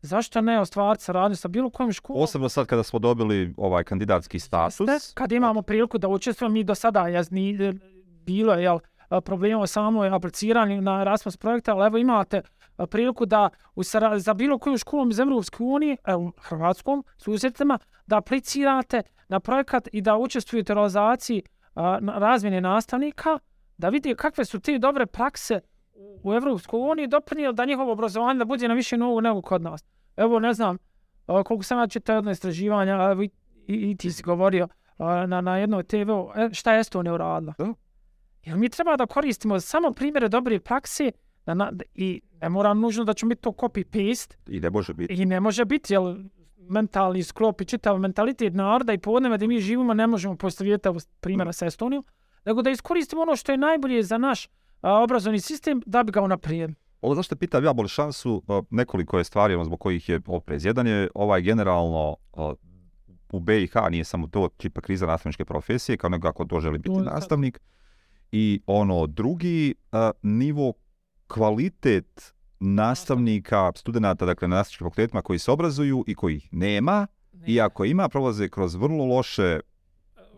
Zašto 0.04 0.40
ne 0.40 0.60
ostvariti 0.60 1.04
saradnju 1.04 1.36
sa 1.36 1.48
bilo 1.48 1.70
kojom 1.70 1.92
školom? 1.92 2.22
Posebno 2.22 2.48
sad 2.48 2.66
kada 2.66 2.82
smo 2.82 2.98
dobili 2.98 3.54
ovaj 3.56 3.84
kandidatski 3.84 4.38
status. 4.38 4.88
Jeste, 4.88 5.14
kad 5.14 5.32
imamo 5.32 5.62
priliku 5.62 5.98
da 5.98 6.08
učestvujemo 6.08 6.52
mi 6.52 6.64
do 6.64 6.74
sada, 6.74 7.08
ja 7.08 7.22
ni, 7.30 7.72
bilo 8.26 8.52
je 8.52 8.62
jel, 8.62 8.78
problema 9.24 9.62
u 9.62 9.66
samoj 9.66 10.08
apliciranju 10.08 10.82
na 10.82 11.00
Erasmus 11.00 11.36
projekta, 11.36 11.72
ali 11.72 11.86
evo 11.86 11.98
imate 11.98 12.42
a, 12.76 12.86
priliku 12.86 13.26
da 13.26 13.48
u, 13.74 13.82
sara- 13.82 14.18
za 14.18 14.34
bilo 14.34 14.58
koju 14.58 14.78
školom 14.78 15.10
iz 15.10 15.18
Evropske 15.18 15.62
unije, 15.62 15.96
evo 16.04 16.32
Hrvatskom, 16.38 17.04
susjedima, 17.16 17.78
da 18.06 18.16
aplicirate 18.16 19.02
na 19.28 19.40
projekat 19.40 19.88
i 19.92 20.00
da 20.00 20.16
učestvujete 20.16 20.72
u 20.72 20.74
realizaciji 20.74 21.42
razmjene 22.14 22.60
nastavnika, 22.60 23.38
da 23.76 23.88
vidi 23.88 24.14
kakve 24.14 24.44
su 24.44 24.60
te 24.60 24.78
dobre 24.78 25.06
prakse 25.06 25.60
u- 25.94 26.20
u 26.22 26.34
Evropskoj 26.34 26.80
uniji 26.80 27.06
doprinijeli 27.06 27.54
da 27.54 27.64
njihovo 27.64 27.92
obrazovanje 27.92 28.38
da 28.38 28.44
bude 28.44 28.68
na 28.68 28.74
više 28.74 28.96
novu 28.96 29.20
nego 29.20 29.42
kod 29.42 29.62
nas. 29.62 29.84
Evo, 30.16 30.38
ne 30.38 30.54
znam, 30.54 30.78
koliko 31.26 31.62
sam 31.62 31.78
ja 31.78 31.86
čitao 31.86 32.16
jedno 32.16 32.30
istraživanja, 32.30 33.08
evo 33.12 33.22
i, 33.22 33.30
i, 33.66 33.90
i 33.90 33.96
ti 33.96 34.12
si 34.12 34.22
govorio 34.22 34.68
na, 35.26 35.40
na 35.40 35.58
jednoj 35.58 35.82
TV-u, 35.82 36.30
e, 36.36 36.48
šta 36.52 36.72
je 36.72 36.80
Estonija 36.80 37.14
uradila? 37.14 37.54
Da. 37.58 37.74
Jer 38.42 38.56
mi 38.56 38.68
treba 38.68 38.96
da 38.96 39.06
koristimo 39.06 39.60
samo 39.60 39.92
primjere 39.92 40.28
dobre 40.28 40.60
prakse 40.60 41.12
da 41.46 41.54
na, 41.54 41.72
i 41.94 42.20
ne 42.40 42.48
mora 42.48 42.74
nužno 42.74 43.04
da 43.04 43.14
će 43.14 43.26
biti 43.26 43.42
to 43.42 43.50
copy-paste 43.50 44.36
I 44.48 44.60
ne 44.60 44.70
može 44.70 44.94
biti. 44.94 45.14
i 45.14 45.26
ne 45.26 45.40
može 45.40 45.64
biti, 45.64 45.92
jel, 45.94 46.16
mentalni 46.58 47.22
sklop 47.22 47.60
i 47.60 47.64
čitav 47.64 47.98
mentalitet 47.98 48.54
naroda 48.54 48.92
i 48.92 48.98
podneva 48.98 49.36
da 49.36 49.46
mi 49.46 49.60
živimo 49.60 49.94
ne 49.94 50.06
možemo 50.06 50.36
postaviti 50.36 50.88
primjera 51.20 51.52
sa 51.52 51.66
Estonijom, 51.66 52.04
nego 52.44 52.62
da 52.62 52.70
iskoristimo 52.70 53.22
ono 53.22 53.36
što 53.36 53.52
je 53.52 53.58
najbolje 53.58 54.02
za 54.02 54.18
naš 54.18 54.48
obrazovni 54.92 55.40
sistem 55.40 55.82
da 55.86 56.02
bi 56.02 56.12
ga 56.12 56.22
unaprijedili. 56.22 56.74
Ovo 57.00 57.14
zašto 57.14 57.36
pitam, 57.36 57.64
ja 57.64 57.72
boli 57.72 57.88
šansu, 57.88 58.42
nekoliko 58.70 59.18
je 59.18 59.24
stvari 59.24 59.54
ono, 59.54 59.64
zbog 59.64 59.80
kojih 59.80 60.08
je 60.08 60.20
oprez. 60.26 60.64
Jedan 60.64 60.86
je 60.86 61.08
ovaj 61.14 61.42
generalno 61.42 62.16
u 63.32 63.40
BiH, 63.40 63.72
nije 63.90 64.04
samo 64.04 64.26
to 64.26 64.48
čipa 64.58 64.80
kriza 64.80 65.06
nastavničke 65.06 65.44
profesije, 65.44 65.96
kao 65.96 66.10
nego 66.10 66.28
ako 66.28 66.44
to 66.44 66.60
želi 66.60 66.78
biti 66.78 66.94
To 66.94 67.04
sad. 67.04 67.14
nastavnik. 67.14 67.60
I 68.32 68.60
ono 68.66 69.06
drugi 69.06 69.74
nivo 70.22 70.72
kvalitet 71.26 72.34
nastavnika, 72.60 73.72
studenta, 73.76 74.26
dakle 74.26 74.48
na 74.48 74.56
nastavničkim 74.56 74.84
fakultetima 74.84 75.22
koji 75.22 75.38
se 75.38 75.50
obrazuju 75.50 76.04
i 76.06 76.14
kojih 76.14 76.48
nema, 76.52 77.06
i 77.46 77.60
ako 77.60 77.84
ima, 77.84 78.08
prolaze 78.08 78.48
kroz 78.48 78.74
vrlo 78.74 79.04
loše 79.04 79.60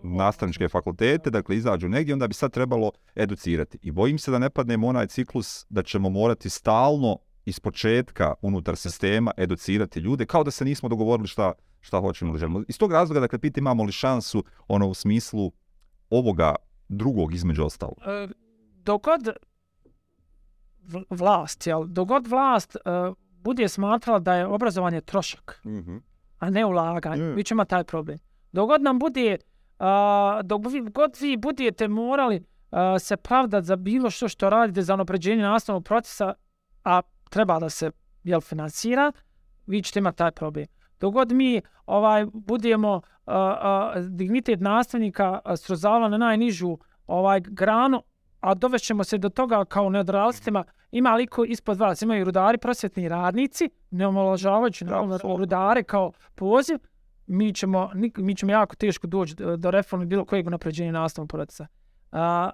nastavničke 0.03 0.69
fakultete, 0.69 1.31
dakle 1.31 1.57
izađu 1.57 1.89
negdje, 1.89 2.13
onda 2.13 2.29
bi 2.29 2.35
sad 2.35 2.53
trebalo 2.53 2.91
educirati. 3.15 3.79
I 3.83 3.91
bojim 3.91 4.19
se 4.19 4.31
da 4.31 4.39
ne 4.39 4.51
padnemo 4.51 4.89
onaj 4.89 5.07
ciklus 5.07 5.67
da 5.69 5.83
ćemo 5.83 6.11
morati 6.11 6.51
stalno 6.51 7.19
iz 7.45 7.61
početka 7.61 8.35
unutar 8.43 8.77
sistema 8.77 9.31
educirati 9.37 10.01
ljude, 10.01 10.27
kao 10.27 10.45
da 10.45 10.51
se 10.51 10.65
nismo 10.65 10.89
dogovorili 10.89 11.29
šta, 11.29 11.53
šta 11.81 12.01
hoćemo 12.01 12.31
ili 12.31 12.39
želimo. 12.39 12.63
Iz 12.69 12.79
tog 12.79 12.93
razloga, 12.93 13.21
dakle, 13.21 13.39
pita 13.39 13.61
imamo 13.61 13.85
li 13.85 13.93
šansu 13.93 14.45
ono 14.69 14.89
u 14.89 14.95
smislu 14.95 15.53
ovoga 16.11 16.55
drugog 16.89 17.35
između 17.35 17.65
ostalog. 17.65 17.95
e, 18.07 18.29
dogod 18.75 19.29
vlast, 21.11 21.67
jel, 21.67 21.85
dogod 21.87 22.27
vlast 22.27 22.77
e, 22.77 22.79
bude 23.41 23.69
smatrala 23.69 24.19
da 24.19 24.35
je 24.35 24.47
obrazovanje 24.47 25.01
trošak, 25.01 25.61
Mhm. 25.65 25.97
a 26.39 26.51
ne 26.51 26.65
ulaganje, 26.65 27.23
Je. 27.23 27.35
mi 27.35 27.45
ćemo 27.45 27.65
taj 27.65 27.85
problem. 27.85 28.19
Dok 28.53 28.69
god 28.69 28.83
nam 28.83 28.99
bude, 28.99 29.37
a, 29.79 30.41
dok 30.45 30.62
vi, 30.67 30.81
god 30.81 31.17
vi 31.21 31.37
budete 31.37 31.89
morali 31.89 32.45
a, 32.71 32.99
se 32.99 33.17
pravdat 33.17 33.65
za 33.65 33.77
bilo 33.77 34.11
što 34.11 34.29
što 34.29 34.51
radite 34.51 34.83
za 34.83 34.97
napređenje 34.97 35.43
nastavnog 35.43 35.85
procesa, 35.85 36.35
a 36.85 37.01
treba 37.31 37.59
da 37.59 37.69
se 37.69 37.91
jel, 38.25 38.41
finansira, 38.41 39.12
vi 39.67 39.83
ćete 39.83 39.99
imati 39.99 40.19
taj 40.19 40.31
problem. 40.31 40.67
Dok 41.01 41.15
god 41.15 41.33
mi 41.33 41.62
ovaj 41.87 42.27
budemo 42.33 43.01
a, 43.27 43.37
a, 43.37 44.01
dignitet 44.01 44.61
nastavnika 44.61 45.41
srozavali 45.57 46.11
na 46.11 46.19
najnižu 46.19 46.79
ovaj 47.07 47.41
granu, 47.41 48.03
a 48.41 48.55
dovešćemo 48.55 49.05
se 49.05 49.19
do 49.19 49.29
toga 49.29 49.65
kao 49.65 49.91
neodrastima, 49.91 50.65
ima 50.91 51.15
liko 51.15 51.45
ispod 51.45 51.79
vas, 51.79 52.03
imaju 52.03 52.25
rudari, 52.25 52.59
prosvjetni 52.59 53.09
radnici, 53.09 53.71
ne 53.91 54.07
apsolutno. 55.15 55.37
rudare 55.37 55.83
kao 55.83 56.12
poziv, 56.35 56.79
mi 57.27 57.55
ćemo, 57.55 57.91
mi 58.17 58.35
ćemo 58.35 58.53
jako 58.53 58.77
teško 58.77 59.07
doći 59.07 59.35
do, 59.35 59.71
reforme 59.71 60.07
bilo 60.07 60.25
kojeg 60.25 60.49
napređenja 60.49 60.93
nastavnog 60.93 61.29
procesa. 61.29 61.67
A, 62.12 62.51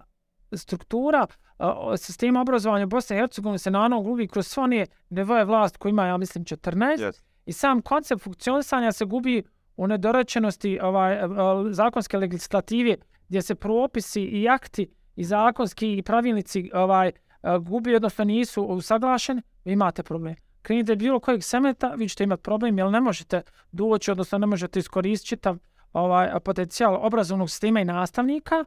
struktura 0.52 1.26
a, 1.58 1.96
sistema 1.96 2.40
obrazovanja 2.40 2.86
Bosne 2.86 3.16
i 3.16 3.20
Hercegovine 3.20 3.58
se 3.58 3.70
naravno 3.70 4.00
gubi 4.00 4.28
kroz 4.28 4.46
sve 4.46 4.62
one 4.62 4.86
nivoje 5.10 5.44
vlast 5.44 5.76
koji 5.76 5.90
ima, 5.90 6.06
ja 6.06 6.16
mislim, 6.16 6.44
14, 6.44 6.98
Yes. 6.98 7.22
i 7.46 7.52
sam 7.52 7.82
koncept 7.82 8.22
funkcionisanja 8.22 8.92
se 8.92 9.04
gubi 9.04 9.42
u 9.76 9.86
nedorečenosti 9.86 10.78
ovaj, 10.82 11.18
a, 11.20 11.28
zakonske 11.70 12.18
legislative 12.18 12.96
gdje 13.28 13.42
se 13.42 13.54
propisi 13.54 14.22
i 14.22 14.48
akti 14.48 14.90
i 15.16 15.24
zakonski 15.24 15.96
i 15.96 16.02
pravilnici 16.02 16.70
ovaj, 16.74 17.12
a, 17.42 17.58
gubi, 17.58 17.96
odnosno 17.96 18.24
nisu 18.24 18.62
usaglašeni, 18.62 19.42
vi 19.64 19.72
imate 19.72 20.02
problem. 20.02 20.34
Krenite 20.62 20.96
bilo 20.96 21.20
kojeg 21.20 21.42
semeta, 21.42 21.88
vi 21.88 22.08
ćete 22.08 22.24
imati 22.24 22.42
problem, 22.42 22.78
jer 22.78 22.90
ne 22.90 23.00
možete 23.00 23.42
doći, 23.72 24.10
odnosno 24.10 24.38
ne 24.38 24.46
možete 24.46 24.78
iskoristiti 24.78 25.28
čitav 25.28 25.56
ovaj, 25.92 26.40
potencijal 26.44 27.06
obrazovnog 27.06 27.50
sistema 27.50 27.80
i 27.80 27.84
nastavnika 27.84 28.64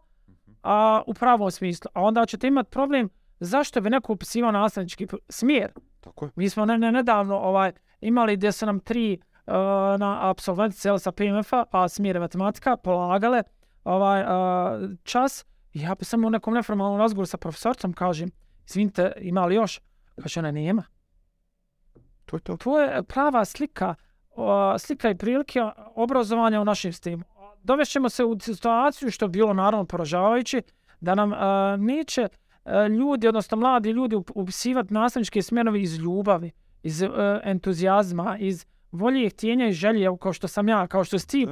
a, 0.63 1.03
u 1.07 1.13
pravom 1.13 1.51
smislu. 1.51 1.91
A 1.93 2.01
onda 2.01 2.25
ćete 2.25 2.47
imati 2.47 2.69
problem 2.69 3.09
zašto 3.39 3.81
bi 3.81 3.89
neko 3.89 4.13
upisivao 4.13 4.51
nastavnički 4.51 5.07
smjer. 5.29 5.71
Tako 6.01 6.25
je. 6.25 6.31
Mi 6.35 6.49
smo 6.49 6.65
ne, 6.65 6.77
ne, 6.77 6.91
nedavno 6.91 7.37
ovaj, 7.37 7.71
imali 8.01 8.35
gdje 8.35 8.51
su 8.51 8.65
nam 8.65 8.79
tri 8.79 9.19
uh, 9.47 9.53
na 9.99 10.29
absolventice 10.29 10.99
sa 10.99 11.11
PMF-a, 11.11 11.63
a 11.71 11.87
smjere 11.87 12.19
matematika, 12.19 12.77
polagale 12.77 13.43
ovaj, 13.83 14.21
uh, 14.21 14.89
čas. 15.03 15.45
I 15.73 15.81
ja 15.81 15.95
bi 15.95 16.05
samo 16.05 16.27
u 16.27 16.29
nekom 16.29 16.53
neformalnom 16.53 16.99
razgovoru 16.99 17.25
sa 17.25 17.37
profesorcom 17.37 17.93
kažem, 17.93 18.29
izvinite, 18.67 19.11
ima 19.21 19.45
li 19.45 19.55
još? 19.55 19.81
Kaže, 20.21 20.39
ona 20.39 20.51
nema. 20.51 20.83
To 22.25 22.35
je 22.35 22.41
to. 22.41 22.57
To 22.57 22.79
je 22.81 23.03
prava 23.03 23.45
slika, 23.45 23.95
o, 24.31 24.77
slika 24.79 25.09
i 25.09 25.15
prilike 25.15 25.59
obrazovanja 25.95 26.61
u 26.61 26.65
našem 26.65 26.93
sistemu. 26.93 27.23
Dovešćemo 27.63 28.09
se 28.09 28.23
u 28.23 28.39
situaciju, 28.39 29.11
što 29.11 29.25
je 29.25 29.29
bilo 29.29 29.53
naravno 29.53 29.85
poražavajuće, 29.85 30.61
da 30.99 31.15
nam 31.15 31.33
a, 31.33 31.75
neće 31.79 32.27
a, 32.63 32.87
ljudi, 32.87 33.27
odnosno 33.27 33.57
mladi 33.57 33.89
ljudi 33.89 34.15
up- 34.15 34.31
upisivati 34.35 34.93
nastavničke 34.93 35.41
smjerove 35.41 35.81
iz 35.81 35.97
ljubavi, 35.97 36.51
iz 36.83 37.03
a, 37.03 37.39
entuzijazma, 37.43 38.37
iz 38.39 38.65
volje, 38.91 39.29
htjenja 39.29 39.67
i 39.67 39.73
želje, 39.73 40.09
kao 40.21 40.33
što 40.33 40.47
sam 40.47 40.69
ja, 40.69 40.87
kao 40.87 41.03
što 41.03 41.19
si 41.19 41.27
ti 41.27 41.47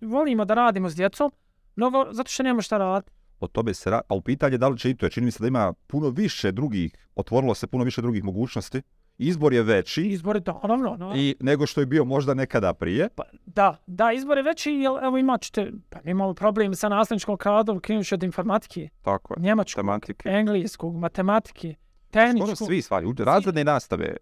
volimo 0.00 0.44
da 0.44 0.54
radimo 0.54 0.88
s 0.90 0.94
djecom, 0.96 1.32
no 1.76 2.06
zato 2.10 2.30
što 2.30 2.42
nema 2.42 2.62
šta 2.62 2.78
raditi. 2.78 3.12
O 3.40 3.46
tome 3.46 3.74
se 3.74 3.90
ra... 3.90 4.00
A 4.08 4.14
u 4.14 4.20
pitanje 4.20 4.58
da 4.58 4.68
li 4.68 4.78
će 4.78 4.90
i 4.90 4.96
to, 4.96 5.06
jer 5.06 5.12
čini 5.12 5.24
mi 5.24 5.30
se 5.30 5.42
da 5.42 5.48
ima 5.48 5.72
puno 5.86 6.08
više 6.08 6.52
drugih, 6.52 6.96
otvorilo 7.14 7.54
se 7.54 7.66
puno 7.66 7.84
više 7.84 8.02
drugih 8.02 8.24
mogućnosti. 8.24 8.82
Izbor 9.18 9.52
je 9.52 9.62
veći 9.62 10.02
Izbori, 10.02 10.40
naravno, 10.46 10.96
no. 10.96 11.12
i 11.16 11.36
nego 11.40 11.66
što 11.66 11.80
je 11.80 11.86
bio 11.86 12.04
možda 12.04 12.34
nekada 12.34 12.74
prije. 12.74 13.08
Pa, 13.08 13.22
da, 13.46 13.76
da, 13.86 14.12
izbor 14.12 14.36
je 14.36 14.42
veći, 14.42 14.70
jer 14.72 14.92
evo 15.02 15.18
imat 15.18 15.42
ćete, 15.42 15.72
pa 15.90 15.98
imamo 16.04 16.34
problem 16.34 16.74
sa 16.74 16.88
nastavničkom 16.88 17.36
kadrom, 17.36 17.80
krenući 17.80 18.14
od 18.14 18.22
informatike, 18.22 18.88
Tako 19.02 19.34
je. 19.34 19.42
njemačkog, 19.42 19.80
Tematike. 19.80 20.28
engleskog, 20.28 20.96
matematike, 20.96 21.74
Skoro 22.08 22.24
tehničkog, 22.24 22.56
svi 22.58 22.82
stvari, 22.82 23.06
razredne 23.18 23.64
nastave. 23.64 24.16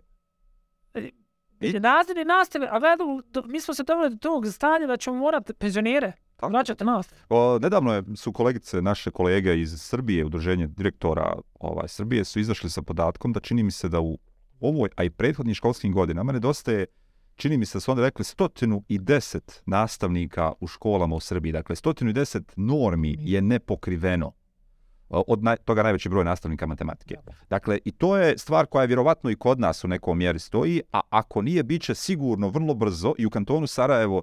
I- 1.61 1.79
razredne 1.79 2.25
nastave, 2.27 2.69
a 2.71 2.79
gledamo, 2.79 3.21
do- 3.25 3.43
mi 3.43 3.61
smo 3.61 3.75
se 3.75 3.83
doveli 3.83 4.11
do 4.11 4.17
tog 4.19 4.47
stanja 4.47 4.87
da 4.87 4.97
ćemo 4.97 5.17
morati 5.17 5.55
penzionere 5.55 6.13
Tako. 6.37 6.49
vraćati 6.49 6.85
nas. 6.85 7.09
O, 7.29 7.59
nedavno 7.59 7.95
je, 7.95 8.03
su 8.17 8.33
kolegice, 8.33 8.83
naše 8.83 9.11
kolege 9.11 9.61
iz 9.61 9.75
Srbije, 9.79 10.25
udruženje 10.25 10.67
direktora 10.67 11.33
ovaj, 11.55 11.89
Srbije, 11.89 12.25
su 12.25 12.41
izašli 12.41 12.71
sa 12.71 12.83
podatkom 12.83 13.33
da 13.33 13.41
čini 13.41 13.63
mi 13.63 13.71
se 13.71 13.89
da 13.89 14.01
u 14.01 14.19
ovoj, 14.63 14.89
a 14.97 15.05
i 15.05 15.11
prethodnim 15.11 15.55
školskim 15.55 15.93
godinama 15.93 16.33
nedostaje, 16.33 16.87
čini 17.37 17.59
mi 17.59 17.67
se 17.67 17.77
da 17.77 17.81
su 17.81 17.91
onda 17.91 18.03
rekli 18.03 18.25
110 18.25 19.61
nastavnika 19.67 20.53
u 20.61 20.67
školama 20.67 21.17
u 21.17 21.21
Srbiji. 21.21 21.53
Dakle, 21.53 21.77
110 21.77 22.43
normi 22.57 23.17
je 23.19 23.43
nepokriveno 23.43 24.33
od 25.09 25.43
naj, 25.43 25.57
toga 25.57 25.83
najveći 25.83 26.09
broj 26.09 26.25
nastavnika 26.25 26.67
matematike. 26.67 27.17
Dakle, 27.51 27.79
i 27.85 27.93
to 27.93 28.17
je 28.17 28.39
stvar 28.39 28.67
koja 28.67 28.83
je 28.83 28.87
vjerovatno 28.87 29.31
i 29.31 29.37
kod 29.37 29.61
nas 29.61 29.85
u 29.85 29.89
nekom 29.89 30.19
mjeri 30.19 30.39
stoji, 30.39 30.83
a 30.93 31.01
ako 31.11 31.43
nije, 31.43 31.63
bit 31.63 31.83
će 31.83 31.95
sigurno 31.95 32.49
vrlo 32.49 32.75
brzo 32.75 33.15
i 33.19 33.27
u 33.27 33.31
kantonu 33.31 33.67
Sarajevo 33.67 34.23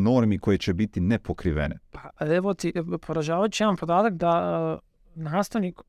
normi 0.00 0.38
koje 0.38 0.58
će 0.58 0.72
biti 0.72 1.00
nepokrivene. 1.00 1.78
Pa 1.90 2.10
evo 2.26 2.54
ti 2.54 2.72
poražavajući 3.06 3.62
jedan 3.62 3.76
podatak 3.76 4.14
da 4.14 4.72
uh, 4.74 4.80
nastavnik 5.14 5.80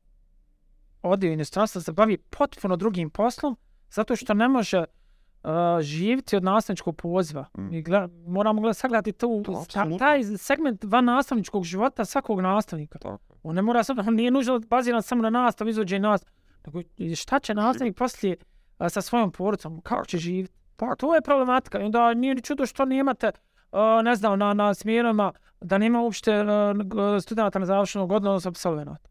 ode 1.02 1.28
u 1.28 1.32
inostranstvo 1.32 1.80
se 1.80 1.92
bavi 1.92 2.18
potpuno 2.18 2.76
drugim 2.76 3.10
poslom 3.10 3.56
zato 3.90 4.16
što 4.16 4.34
ne 4.34 4.48
može 4.48 4.78
uh, 4.78 5.50
živjeti 5.80 6.36
od 6.36 6.44
nastavničkog 6.44 6.96
poziva. 6.96 7.46
Mm. 7.58 7.70
Mi 7.70 7.82
gleda, 7.82 8.08
moramo 8.26 8.60
gleda, 8.60 8.74
sagledati 8.74 9.12
tu, 9.12 9.42
To, 9.44 9.64
ta, 9.72 9.98
taj 9.98 10.24
segment 10.24 10.84
van 10.84 11.04
nastavničkog 11.04 11.64
života 11.64 12.04
svakog 12.04 12.40
nastavnika. 12.40 12.98
Tako. 12.98 13.18
On 13.42 13.54
ne 13.54 13.62
mora 13.62 13.84
sad, 13.84 13.98
on 13.98 14.14
nije 14.14 14.30
nužno 14.30 14.58
baziran 14.58 15.02
samo 15.02 15.22
na 15.22 15.30
nastav, 15.30 15.68
izvođenje 15.68 16.00
nastav. 16.00 16.32
Nego 16.66 16.80
i 16.96 17.16
šta 17.16 17.38
će 17.38 17.54
nastavnik 17.54 17.96
poslije 17.96 18.36
a, 18.78 18.88
sa 18.88 19.00
svojom 19.00 19.32
porodicom, 19.32 19.80
kako 19.80 20.06
će 20.06 20.18
živjeti? 20.18 20.54
To 20.98 21.14
je 21.14 21.20
problematika. 21.20 21.80
I 21.80 21.84
onda 21.84 22.14
nije 22.14 22.34
ni 22.34 22.42
čudo 22.42 22.66
što 22.66 22.84
nemate, 22.84 23.30
a, 23.72 24.02
ne 24.02 24.16
znam, 24.16 24.38
na, 24.38 24.54
na 24.54 24.74
smjerama, 24.74 25.32
da 25.60 25.78
nema 25.78 26.00
uopšte 26.00 26.44
g- 26.74 27.20
studenta 27.20 27.58
na 27.58 27.66
završenog 27.66 28.08
godina, 28.08 28.30
odnosno 28.30 28.48
absolvenata. 28.48 29.08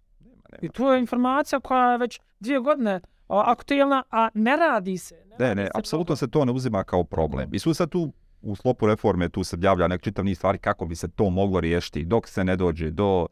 I 0.61 0.69
to 0.69 0.93
je 0.93 0.99
informacija 0.99 1.59
koja 1.59 1.91
je 1.91 1.97
već 1.97 2.19
dvije 2.39 2.59
godine 2.59 3.01
aktuelna, 3.27 4.03
a 4.11 4.29
ne 4.33 4.55
radi 4.55 4.97
se. 4.97 5.15
Ne, 5.39 5.45
radi 5.47 5.55
ne, 5.55 5.65
se 5.65 5.71
apsolutno 5.73 6.15
se 6.15 6.27
to 6.27 6.45
ne 6.45 6.51
uzima 6.51 6.83
kao 6.83 7.03
problem. 7.03 7.49
I 7.53 7.59
su 7.59 7.73
sad 7.73 7.89
tu 7.89 8.13
u 8.41 8.55
sklopu 8.55 8.87
reforme 8.87 9.29
tu 9.29 9.43
se 9.43 9.57
javlja 9.61 9.87
nek 9.87 10.01
čitav 10.01 10.25
niz 10.25 10.37
stvari 10.37 10.57
kako 10.57 10.85
bi 10.85 10.95
se 10.95 11.07
to 11.07 11.29
moglo 11.29 11.59
riješiti 11.59 12.05
dok 12.05 12.27
se 12.27 12.43
ne 12.43 12.55
dođe 12.55 12.91
do 12.91 13.27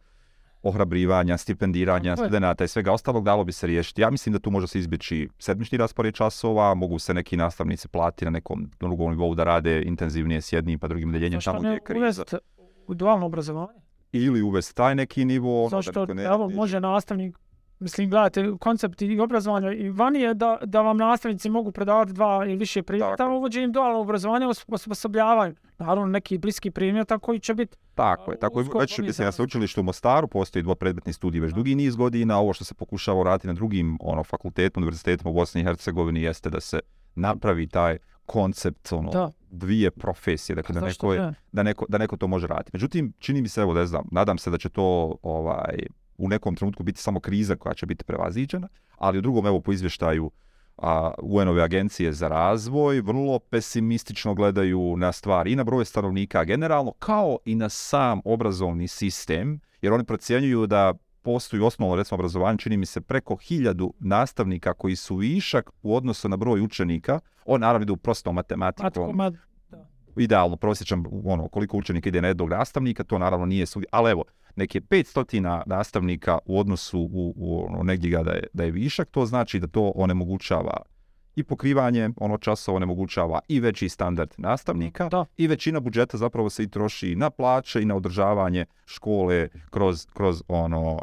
ohrabrivanja, 0.64 1.38
stipendiranja 1.38 2.16
studenta 2.16 2.64
i 2.64 2.68
svega 2.68 2.92
ostalog 2.92 3.24
dalo 3.24 3.44
bi 3.44 3.52
se 3.52 3.68
riješiti. 3.68 4.02
Ja 4.02 4.10
mislim 4.10 4.34
da 4.34 4.40
tu 4.40 4.52
može 4.52 4.68
se 4.68 4.80
izbjeći 4.80 5.30
sedmični 5.40 5.78
raspored 5.78 6.14
časova, 6.14 6.74
mogu 6.74 7.00
se 7.00 7.14
neki 7.14 7.38
nastavnici 7.38 7.88
plati 7.88 8.26
na 8.26 8.32
nekom 8.32 8.72
drugom 8.80 9.12
nivou 9.12 9.36
da 9.36 9.44
rade 9.44 9.82
intenzivnije 9.82 10.42
s 10.42 10.54
jednim 10.54 10.80
pa 10.80 10.88
drugim 10.88 11.12
deljenjem 11.12 11.38
Zašto 11.38 11.52
tamo 11.52 11.60
gdje 11.60 11.70
ne 11.70 11.76
je 11.76 11.80
kriza. 11.80 12.00
uvesti 12.00 12.36
u 12.88 12.94
dualno 12.94 13.26
obrazovanje? 13.26 13.80
Ili 14.12 14.42
uvesti 14.42 14.76
taj 14.76 14.96
neki 14.96 15.26
nivo. 15.26 15.60
ono, 15.62 15.70
da 15.70 15.76
Zašto, 15.76 16.02
niko 16.02 16.14
ne 16.14 16.24
evo, 16.24 16.50
može 16.50 16.80
nastavnik, 16.80 17.38
mislim, 17.80 18.10
gledajte, 18.10 18.52
koncept 18.60 19.02
i 19.02 19.20
obrazovanja 19.20 19.72
i 19.72 19.90
vani 19.90 20.20
je 20.20 20.34
da, 20.34 20.58
da 20.66 20.82
vam 20.82 20.98
nastavnici 20.98 21.50
mogu 21.50 21.72
predavati 21.72 22.14
dva 22.14 22.46
ili 22.46 22.56
više 22.56 22.84
predmeta, 22.84 23.16
Tako 23.16 23.32
je. 23.32 23.38
uvođenjem 23.38 23.72
dualnog 23.72 24.02
obrazovanja 24.02 24.48
os- 24.48 24.66
osposobljavaju. 24.68 25.56
Naravno, 25.78 26.06
neki 26.06 26.38
bliski 26.38 26.72
predmeta 26.72 27.20
koji 27.20 27.40
će 27.40 27.54
biti 27.54 27.78
Tako 27.96 28.32
je, 28.32 28.40
tako 28.40 28.60
je. 28.60 28.66
Već, 28.80 28.98
mislim, 29.00 29.26
na 29.26 29.32
sveučilištu 29.32 29.82
u 29.82 29.84
Mostaru 29.84 30.28
postoji 30.28 30.64
dvopredmetni 30.64 31.14
studij 31.14 31.42
već 31.42 31.54
dugi 31.54 31.76
niz 31.76 31.96
godina. 31.96 32.40
Ovo 32.40 32.54
što 32.54 32.64
se 32.64 32.74
pokušava 32.74 33.24
raditi 33.24 33.48
na 33.48 33.54
drugim 33.54 33.98
ono, 34.02 34.24
fakultetima, 34.24 34.82
univerzitetima 34.82 35.30
u 35.30 35.34
Bosni 35.34 35.62
i 35.62 35.64
Hercegovini 35.64 36.22
jeste 36.22 36.50
da 36.50 36.60
se 36.60 36.80
napravi 37.16 37.68
taj 37.68 37.98
koncept 38.26 38.92
ono, 38.94 39.12
Da. 39.12 39.32
dvije 39.52 39.92
profesije, 39.92 40.56
dakle 40.56 40.74
da 40.74 40.80
Zašto 40.80 41.08
neko, 41.08 41.14
je, 41.14 41.28
ne? 41.28 41.34
da, 41.52 41.64
neko, 41.64 41.86
da 41.90 41.98
neko 41.98 42.18
to 42.18 42.28
može 42.28 42.48
raditi. 42.48 42.70
Međutim, 42.74 43.14
čini 43.20 43.42
mi 43.42 43.48
se, 43.48 43.62
evo 43.62 43.74
ne 43.74 43.86
znam, 43.86 44.06
nadam 44.12 44.38
se 44.38 44.50
da 44.50 44.58
će 44.58 44.70
to 44.70 45.16
ovaj, 45.22 45.76
u 46.18 46.30
nekom 46.30 46.56
trenutku 46.56 46.84
biti 46.84 47.02
samo 47.02 47.20
kriza 47.20 47.56
koja 47.56 47.74
će 47.74 47.86
biti 47.86 48.04
prevaziđena, 48.04 48.68
ali 48.98 49.18
u 49.18 49.22
drugom, 49.22 49.46
evo 49.46 49.60
po 49.62 49.72
izvještaju 49.72 50.32
a, 50.78 51.12
UN-ove 51.22 51.62
agencije 51.64 52.14
za 52.14 52.28
razvoj 52.28 53.02
vrlo 53.02 53.40
pesimistično 53.40 54.34
gledaju 54.34 54.98
na 54.98 55.12
stvari 55.12 55.52
i 55.52 55.56
na 55.56 55.64
broj 55.64 55.86
stanovnika 55.86 56.44
generalno, 56.44 56.92
kao 56.92 57.38
i 57.46 57.56
na 57.56 57.70
sam 57.70 58.22
obrazovni 58.26 58.88
sistem, 58.88 59.60
jer 59.82 59.94
oni 59.94 60.04
procjenjuju 60.04 60.68
da 60.68 60.94
postoji 61.22 61.62
osnovno 61.62 61.96
recimo 61.96 62.16
obrazovanje, 62.16 62.58
čini 62.58 62.78
mi 62.78 62.86
se 62.86 63.02
preko 63.02 63.36
hiljadu 63.36 63.94
nastavnika 64.00 64.74
koji 64.74 64.96
su 64.96 65.16
višak 65.16 65.70
u 65.82 65.96
odnosu 65.96 66.30
na 66.30 66.38
broj 66.38 66.62
učenika, 66.62 67.20
on 67.46 67.62
naravno 67.62 67.84
idu 67.84 67.98
prostom 67.98 68.36
matematikom, 68.36 68.92
Matko, 68.92 69.14
ma, 69.14 69.32
idealno 70.18 70.58
prosječan, 70.58 71.04
ono, 71.26 71.48
koliko 71.48 71.78
učenika 71.78 72.10
ide 72.10 72.22
na 72.22 72.28
jednog 72.28 72.50
nastavnika, 72.50 73.04
to 73.04 73.18
naravno 73.18 73.46
nije 73.46 73.66
ali 73.92 74.12
evo, 74.12 74.24
neki 74.56 74.78
je 74.78 74.82
500 74.82 75.62
nastavnika 75.66 76.38
u 76.46 76.60
odnosu 76.60 77.00
u, 77.02 77.34
u 77.38 77.66
ono, 77.66 77.84
negdje 77.84 78.10
ga 78.10 78.24
da 78.24 78.32
je, 78.32 78.44
da 78.54 78.64
je 78.64 78.72
višak, 78.72 79.10
to 79.12 79.26
znači 79.26 79.60
da 79.60 79.68
to 79.68 79.92
onemogućava 79.96 80.78
i 81.36 81.44
pokrivanje 81.44 82.10
ono 82.18 82.38
časova 82.38 82.76
onemogućava 82.76 83.40
i 83.48 83.60
veći 83.60 83.90
standard 83.90 84.30
nastavnika 84.38 85.10
Da. 85.10 85.26
i 85.38 85.48
većina 85.48 85.80
budžeta 85.80 86.18
zapravo 86.18 86.50
se 86.50 86.64
i 86.64 86.70
troši 86.70 87.16
na 87.16 87.30
plaće 87.30 87.82
i 87.82 87.86
na 87.86 87.96
održavanje 87.96 88.66
škole 88.86 89.48
kroz, 89.70 90.06
kroz 90.14 90.44
ono 90.48 91.00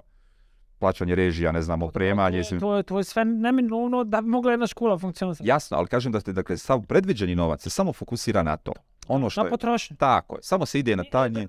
plaćanje 0.79 1.15
režija, 1.15 1.53
ne 1.53 1.63
znam, 1.63 1.83
opremanje. 1.83 2.43
To, 2.43 2.59
to, 2.61 2.77
je, 2.77 2.83
to 2.83 2.99
je 2.99 3.05
sve 3.05 3.25
neminovno 3.25 4.05
da 4.05 4.21
bi 4.21 4.29
mogla 4.29 4.51
jedna 4.51 4.67
škola 4.67 4.99
funkcionisati. 4.99 5.49
Jasno, 5.49 5.77
ali 5.77 5.87
kažem 5.89 6.13
da 6.13 6.21
ste, 6.21 6.33
dakle, 6.33 6.57
sav 6.57 6.83
predviđeni 6.83 7.35
novac 7.35 7.63
se 7.63 7.71
samo 7.71 7.93
fokusira 7.93 8.43
na 8.43 8.57
to. 8.57 8.73
Ono 9.09 9.31
što 9.31 9.41
Na 9.41 9.47
je, 9.47 9.51
potrošnju. 9.51 9.97
tako 9.97 10.37
je, 10.37 10.43
samo 10.43 10.67
se 10.67 10.79
ide 10.79 10.97
na 10.97 11.05
taj 11.05 11.31
nje. 11.31 11.47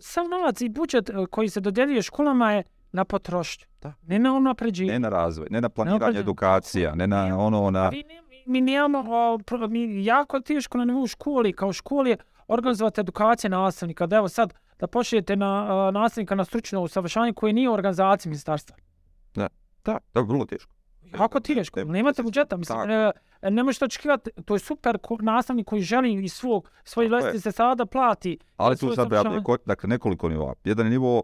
Sam 0.00 0.28
novac 0.28 0.60
i 0.60 0.68
budžet 0.68 1.10
e, 1.10 1.26
koji 1.30 1.48
se 1.48 1.60
dodjeljuje 1.60 2.02
školama 2.02 2.52
je 2.52 2.62
na 2.92 3.04
potrošnju. 3.04 3.66
Da. 3.82 3.92
Ne 4.02 4.18
na 4.18 4.32
unapređenje. 4.32 4.92
Ne 4.92 4.98
na 4.98 5.08
razvoj, 5.08 5.46
ne 5.50 5.60
na 5.60 5.68
planiranje 5.68 5.98
obrađen- 6.12 6.20
edukacija, 6.20 6.94
ne 6.94 7.06
na 7.06 7.38
ono, 7.38 7.70
na... 7.70 7.90
Mi, 7.90 8.02
ne- 8.02 8.22
mi 8.46 8.60
nemamo, 8.60 9.38
mi 9.68 10.04
jako 10.04 10.40
teško 10.40 10.78
na 10.78 10.84
nivou 10.84 11.06
školi, 11.06 11.52
kao 11.52 11.72
školi 11.72 12.16
organizovati 12.48 13.00
edukacije 13.00 13.50
nastavnika. 13.50 14.06
Da 14.06 14.16
evo 14.16 14.28
sad, 14.28 14.54
da 14.78 14.86
pošlijete 14.86 15.36
na 15.36 15.46
a, 15.86 15.90
nastavnika 15.90 16.34
na 16.34 16.44
stručno 16.44 16.80
usavršavanje 16.82 17.32
koje 17.32 17.52
nije 17.52 17.68
u 17.68 17.72
organizaciji 17.72 18.30
ministarstva. 18.30 18.76
Da, 19.34 19.48
da, 19.84 19.98
da, 20.14 20.20
vrlo 20.20 20.44
teško. 20.44 20.72
Jako 21.14 21.40
teško, 21.40 21.80
Ne- 21.80 21.84
nemate 21.86 22.22
budžeta. 22.22 22.56
Mislim, 22.56 22.78
Tako. 22.78 22.92
e, 23.42 23.50
ne 23.50 23.62
možete 23.62 23.84
očekivati, 23.84 24.30
to 24.44 24.54
je 24.54 24.58
super 24.58 24.98
nastavnik 25.20 25.66
koji 25.66 25.82
želi 25.82 26.14
iz 26.14 26.32
svog, 26.32 26.70
svoje 26.84 27.06
je. 27.06 27.10
vlastite 27.10 27.52
sada 27.52 27.74
da 27.74 27.86
plati. 27.86 28.38
Ali 28.56 28.76
tu 28.76 28.90
sad, 28.90 29.08
ko, 29.42 29.56
dakle, 29.66 29.88
nekoliko 29.88 30.28
nivoa. 30.28 30.54
Jedan 30.64 30.86
je 30.86 30.90
nivo, 30.90 31.22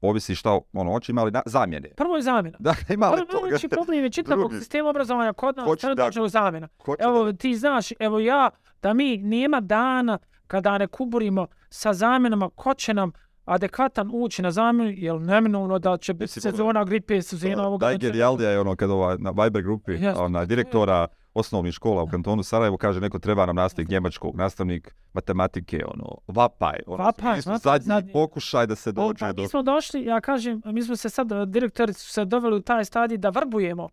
ovisi 0.00 0.34
šta 0.34 0.58
ono 0.72 0.92
hoće, 0.92 1.12
ima 1.12 1.20
ali 1.20 1.30
na, 1.30 1.42
zamjene. 1.46 1.88
Prvo 1.90 2.16
je 2.16 2.22
zamjena. 2.22 2.56
Dakle, 2.60 2.94
ima 2.94 3.08
li 3.08 3.16
Prvo 3.18 3.26
toga? 3.32 3.52
veći 3.52 3.68
problem 3.68 4.04
je 4.04 4.10
čitavog 4.18 4.38
Drugi. 4.40 4.58
sistema 4.58 4.88
obrazovanja 4.90 5.32
kod 5.32 5.56
nas, 5.56 5.64
Hoće 5.64 5.86
da- 5.86 5.94
trenutno 5.94 6.28
zamjena. 6.28 6.68
Će 6.68 6.92
da- 6.98 7.04
Evo, 7.04 7.32
ti 7.32 7.54
znaš, 7.54 7.86
evo 7.98 8.20
ja, 8.20 8.50
da 8.82 8.94
mi 8.94 9.16
nema 9.16 9.60
dana 9.60 10.18
kada 10.46 10.78
ne 10.78 10.86
kuburimo 10.86 11.46
sa 11.68 11.92
zamjenama, 11.92 12.50
ko 12.50 12.74
će 12.74 12.94
nam 12.94 13.12
adekvatan 13.44 14.10
ući 14.12 14.42
na 14.42 14.50
zamjenu, 14.50 14.92
jer 14.96 15.20
neminovno 15.20 15.78
da 15.78 15.96
će 15.96 16.14
biti 16.14 16.40
sezona 16.40 16.84
gripe, 16.84 17.22
sezona 17.22 17.66
ovog... 17.66 17.82
Najgenijalnija 17.82 18.50
je 18.50 18.60
ono 18.60 18.76
kad 18.76 18.90
ova 18.90 19.16
na 19.18 19.30
Viber 19.30 19.62
grupi, 19.62 19.92
Jasno. 19.92 20.24
ona 20.24 20.44
direktora 20.44 21.06
osnovnih 21.34 21.74
škola 21.74 22.02
u 22.02 22.06
kantonu 22.06 22.42
Sarajevo 22.42 22.76
kaže 22.76 23.00
neko 23.00 23.18
treba 23.18 23.46
nam 23.46 23.56
nastavnik 23.56 23.88
njemačkog, 23.90 24.36
nastavnik 24.36 24.94
matematike, 25.12 25.84
ono, 25.86 26.16
vapaj. 26.28 26.78
Ono, 26.86 27.04
Vapaj, 27.04 27.36
mi 27.36 27.42
smo 27.42 27.52
vapaj, 27.52 27.72
zadnji 27.72 27.86
zadnji. 27.86 28.12
pokušaj 28.12 28.66
da 28.66 28.74
se 28.76 28.92
dođe 28.92 29.20
pa 29.20 29.32
do... 29.32 29.42
mi 29.42 29.48
smo 29.48 29.62
došli, 29.62 30.04
ja 30.04 30.20
kažem, 30.20 30.62
mi 30.64 30.82
smo 30.82 30.96
se 30.96 31.08
sad, 31.08 31.28
direktori 31.46 31.92
su 31.92 32.08
se 32.12 32.24
doveli 32.24 32.56
u 32.56 32.62
taj 32.62 32.84
stadij 32.84 33.18
da 33.18 33.28
vrbujemo. 33.28 33.88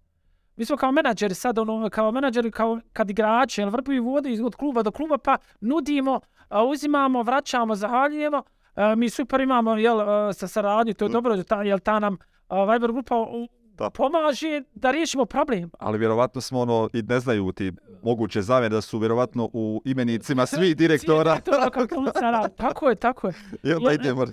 Mi 0.55 0.65
smo 0.65 0.77
kao 0.77 0.91
menadžeri 0.91 1.35
sad, 1.35 1.59
ono, 1.59 1.89
kao 1.89 2.11
menadžeri, 2.11 2.51
kao 2.51 2.79
kad 2.93 3.09
igrači, 3.09 3.61
jel 3.61 3.69
vrbuju 3.69 4.03
vode 4.03 4.43
od 4.45 4.55
kluba 4.55 4.83
do 4.83 4.91
kluba, 4.91 5.17
pa 5.17 5.37
nudimo, 5.61 6.19
uzimamo, 6.71 7.23
vraćamo, 7.23 7.75
zahaljujemo. 7.75 8.43
A, 8.79 8.95
mi 8.95 9.09
super 9.09 9.41
imamo, 9.41 9.75
jel, 9.75 10.01
a, 10.01 10.33
sa 10.33 10.47
saradnju, 10.47 10.93
to 10.93 11.05
je 11.05 11.09
dobro, 11.09 11.35
da 11.35 11.43
ta, 11.43 11.63
jel, 11.63 11.79
ta 11.79 11.99
nam 11.99 12.17
a, 12.47 12.65
Viber 12.65 12.91
grupa 12.91 13.15
Da. 13.77 13.89
pomaže 13.89 14.61
da 14.73 14.91
riješimo 14.91 15.25
problem. 15.25 15.71
Ali 15.79 15.97
vjerovatno 15.97 16.41
smo 16.41 16.59
ono, 16.59 16.89
i 16.93 17.01
ne 17.01 17.19
znaju 17.19 17.51
ti 17.51 17.71
moguće 18.03 18.41
zamjene 18.41 18.75
da 18.75 18.81
su 18.81 18.99
vjerovatno 18.99 19.49
u 19.53 19.81
imenicima 19.85 20.45
svih 20.45 20.77
direktora. 20.83 21.39
Kantona 21.73 22.11
Sarajevo. 22.13 22.47
Tako 22.57 22.89
je, 22.89 22.95
tako 22.95 23.27
je. 23.27 23.33
I 23.63 23.73
onda 23.73 23.91
idemo 23.91 24.25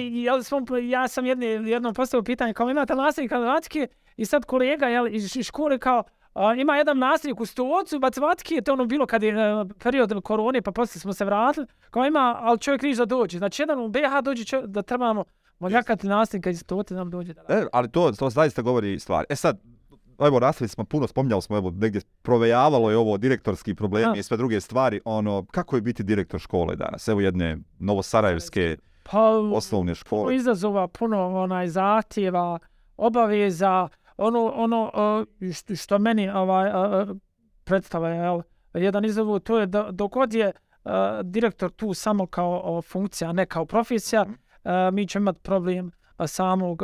jel 0.00 0.42
smo, 0.42 0.76
ja 0.76 1.08
sam 1.08 1.26
jedne, 1.26 1.46
jednom 1.46 1.94
postavio 1.94 2.22
pitanje, 2.22 2.54
kao 2.54 2.70
imate 2.70 2.94
nastavnika 2.94 3.38
matematike 3.38 3.88
i 4.16 4.24
sad 4.24 4.44
kolega 4.44 4.86
jel, 4.86 5.06
iz 5.14 5.38
škole 5.42 5.78
kao, 5.78 6.02
a, 6.34 6.54
ima 6.54 6.76
jedan 6.76 6.98
nastavnik 6.98 7.40
u 7.40 7.46
stocu 7.46 7.98
matematike, 8.00 8.62
to 8.62 8.70
je 8.70 8.72
ono 8.72 8.84
bilo 8.84 9.06
kad 9.06 9.22
je 9.22 9.30
e, 9.30 9.64
period 9.82 10.22
korone, 10.24 10.62
pa 10.62 10.72
poslije 10.72 11.00
smo 11.00 11.12
se 11.12 11.24
vratili, 11.24 11.66
kao 11.90 12.06
ima, 12.06 12.36
ali 12.40 12.58
čovjek 12.58 12.82
niš 12.82 12.96
da 12.96 13.04
dođe. 13.04 13.38
Znači 13.38 13.62
jedan 13.62 13.80
u 13.80 13.88
BH 13.88 14.22
dođe 14.24 14.44
čovjek, 14.44 14.66
da 14.66 14.82
trebamo 14.82 15.24
moljakati 15.58 16.06
nastavnika 16.06 16.50
iz 16.50 16.60
stoce 16.60 16.94
da 16.94 17.00
nam 17.00 17.10
dođe 17.10 17.34
da. 17.34 17.42
E, 17.48 17.66
ali 17.72 17.90
to, 17.90 18.12
to 18.12 18.30
zaista 18.30 18.62
govori 18.62 18.98
stvari. 18.98 19.26
E 19.28 19.36
sad, 19.36 19.60
evo, 20.20 20.40
nastavili 20.40 20.68
smo 20.68 20.84
puno, 20.84 21.06
spominjali 21.06 21.42
smo, 21.42 21.56
evo, 21.56 21.70
negdje 21.70 22.00
provejavalo 22.22 22.90
je 22.90 22.96
ovo 22.96 23.16
direktorski 23.16 23.74
problemi 23.74 24.18
i 24.18 24.22
sve 24.22 24.36
druge 24.36 24.60
stvari. 24.60 25.00
Ono, 25.04 25.46
kako 25.50 25.76
je 25.76 25.82
biti 25.82 26.02
direktor 26.02 26.40
škole 26.40 26.76
danas? 26.76 27.08
Evo 27.08 27.20
jedne 27.20 27.58
novosarajevske 27.78 28.76
Pa, 29.02 29.30
osnovne 29.30 29.90
puno 29.90 29.94
škole. 29.94 30.34
izazova, 30.36 30.88
puno 30.88 31.36
onaj 31.36 31.68
zahtjeva, 31.68 32.58
obaveza, 32.96 33.88
ono, 34.20 34.52
ono 34.54 34.90
što, 35.52 35.76
što 35.76 35.98
meni 35.98 36.30
ovaj, 36.30 36.70
predstavlja 37.64 38.08
jel, 38.08 38.40
jedan 38.74 39.04
izazov, 39.04 39.38
to 39.38 39.58
je 39.58 39.66
da 39.66 39.88
dok 39.90 40.12
god 40.12 40.34
je 40.34 40.52
direktor 41.22 41.70
tu 41.70 41.94
samo 41.94 42.26
kao 42.26 42.82
funkcija, 42.82 43.30
a 43.30 43.32
ne 43.32 43.46
kao 43.46 43.66
profesija, 43.66 44.24
Mhm. 44.24 44.94
mi 44.94 45.06
ćemo 45.06 45.22
imati 45.22 45.40
problem 45.42 45.90
samog, 46.26 46.82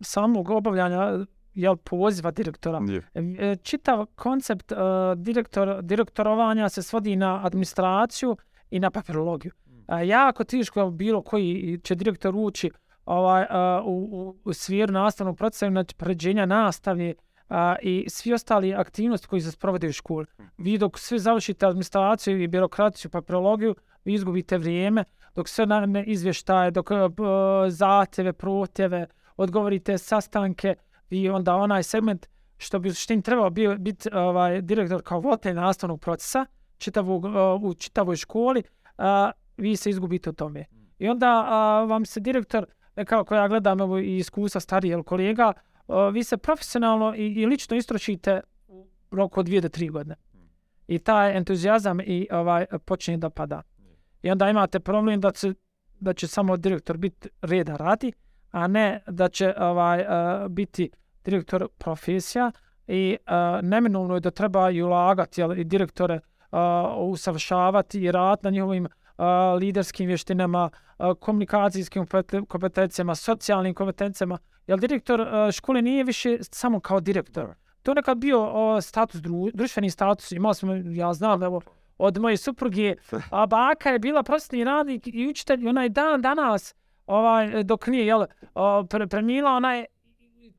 samog 0.00 0.50
obavljanja 0.50 1.26
jel, 1.54 1.76
poziva 1.76 2.30
direktora. 2.30 2.80
Je. 2.88 3.02
E, 3.14 3.56
Čitav 3.56 4.06
koncept 4.14 4.72
uh, 4.72 4.78
direktor, 5.16 5.82
direktorovanja 5.82 6.68
se 6.68 6.82
svodi 6.82 7.16
na 7.16 7.46
administraciju 7.46 8.36
i 8.70 8.80
na 8.80 8.90
papirologiju. 8.90 9.52
A, 9.86 10.02
jako 10.02 10.44
teško 10.44 10.90
bilo 10.90 11.22
koji 11.22 11.80
će 11.84 11.94
direktor 11.94 12.34
ući 12.36 12.70
ovaj, 13.16 13.46
a, 13.50 13.82
u, 13.84 14.08
u, 14.12 14.36
u 14.44 14.52
svijeru 14.52 14.92
nastavnog 14.92 15.36
procesa, 15.36 15.70
znači 15.70 15.94
pređenja 15.94 16.46
nastave 16.46 17.14
a, 17.48 17.76
i 17.82 18.06
svi 18.08 18.32
ostali 18.32 18.74
aktivnosti 18.74 19.26
koji 19.26 19.42
se 19.42 19.50
sprovode 19.50 19.88
u 19.88 19.92
školi. 19.92 20.26
Vi 20.58 20.78
dok 20.78 20.98
sve 20.98 21.18
završite 21.18 21.66
administraciju 21.66 22.42
i 22.42 22.48
birokraciju, 22.48 23.10
papirologiju, 23.10 23.74
vi 24.04 24.14
izgubite 24.14 24.58
vrijeme, 24.58 25.04
dok 25.34 25.48
sve 25.48 25.66
na, 25.66 25.86
ne 25.86 26.04
izvještaje, 26.04 26.70
dok 26.70 26.90
uh, 26.90 26.98
zahtjeve, 27.68 28.32
protjeve, 28.32 29.06
odgovorite 29.36 29.98
sastanke, 29.98 30.74
vi 31.10 31.28
onda 31.28 31.54
onaj 31.56 31.82
segment 31.82 32.26
što 32.58 32.78
bi 32.78 32.90
što 32.94 33.12
im 33.12 33.22
trebao 33.22 33.50
bio 33.50 33.76
biti 33.78 34.08
ovaj 34.12 34.62
direktor 34.62 35.02
kao 35.02 35.20
voditelj 35.20 35.54
nastavnog 35.54 36.00
procesa 36.00 36.46
čitavog, 36.78 37.24
u 37.62 37.74
čitavoj 37.74 38.16
školi, 38.16 38.62
a, 38.98 39.30
vi 39.56 39.76
se 39.76 39.90
izgubite 39.90 40.30
u 40.30 40.32
tome. 40.32 40.64
I 40.98 41.08
onda 41.08 41.44
a, 41.46 41.84
vam 41.84 42.04
se 42.04 42.20
direktor, 42.20 42.66
e, 42.96 43.04
kao 43.04 43.24
ja 43.30 43.48
gledam 43.48 43.80
evo, 43.80 43.98
i 43.98 44.16
iskustva 44.16 44.60
starijih 44.60 44.96
kolega, 45.06 45.52
e, 45.52 45.92
vi 46.12 46.24
se 46.24 46.36
profesionalno 46.36 47.14
i, 47.16 47.26
i 47.26 47.46
lično 47.46 47.76
istrošite 47.76 48.40
u 48.68 48.86
roku 49.10 49.40
od 49.40 49.46
dvije 49.46 49.60
do 49.60 49.68
tri 49.68 49.88
godine. 49.88 50.14
I 50.86 50.98
taj 50.98 51.36
entuzijazam 51.36 52.00
i 52.00 52.28
ovaj 52.30 52.66
počinje 52.84 53.16
da 53.16 53.30
pada. 53.30 53.62
I 54.22 54.30
onda 54.30 54.50
imate 54.50 54.80
problem 54.80 55.20
da 55.20 55.30
će, 55.30 55.54
da 56.00 56.12
će 56.12 56.26
samo 56.26 56.56
direktor 56.56 56.96
biti 56.96 57.28
reda 57.42 57.76
radi, 57.76 58.12
a 58.50 58.66
ne 58.66 59.02
da 59.06 59.28
će 59.28 59.54
ovaj 59.58 60.00
e, 60.00 60.06
biti 60.48 60.90
direktor 61.24 61.68
profesija 61.78 62.52
i 62.86 63.16
a, 63.26 63.60
neminovno 63.62 64.14
je 64.14 64.20
da 64.20 64.30
treba 64.30 64.70
i 64.70 64.82
ulagati 64.82 65.40
jel, 65.40 65.58
i 65.58 65.64
direktore 65.64 66.20
a, 66.50 66.94
usavršavati 66.98 68.00
i 68.00 68.12
rad 68.12 68.38
na 68.42 68.50
njihovim 68.50 68.88
a, 69.16 69.56
liderskim 69.60 70.06
vještinama, 70.06 70.70
a, 70.98 71.14
komunikacijskim 71.14 72.06
kompetencijama, 72.48 73.14
socijalnim 73.14 73.74
kompetencijama. 73.74 74.38
Jer 74.66 74.78
direktor 74.78 75.20
a, 75.20 75.52
škole 75.52 75.82
nije 75.82 76.04
više 76.04 76.38
samo 76.40 76.80
kao 76.80 77.00
direktor. 77.00 77.54
To 77.82 77.90
je 77.90 77.94
nekad 77.94 78.18
bio 78.18 78.50
o, 78.52 78.80
status, 78.80 79.20
dru, 79.20 79.50
društveni 79.54 79.90
status. 79.90 80.32
Imao 80.32 80.54
smo, 80.54 80.74
ja 80.74 81.12
znam, 81.12 81.42
evo, 81.42 81.60
od 81.98 82.18
moje 82.18 82.36
supruge, 82.36 82.94
a 83.30 83.46
baka 83.46 83.90
je 83.90 83.98
bila 83.98 84.22
prostni 84.22 84.64
radnik 84.64 85.02
i 85.06 85.28
učitelj 85.28 85.64
i 85.64 85.68
onaj 85.68 85.88
dan 85.88 86.22
danas, 86.22 86.74
ovaj, 87.06 87.64
dok 87.64 87.86
nije, 87.86 88.06
jel, 88.06 88.24
o, 88.54 88.84
pre, 88.84 89.06
premila, 89.06 89.50
ona 89.50 89.74
je 89.74 89.86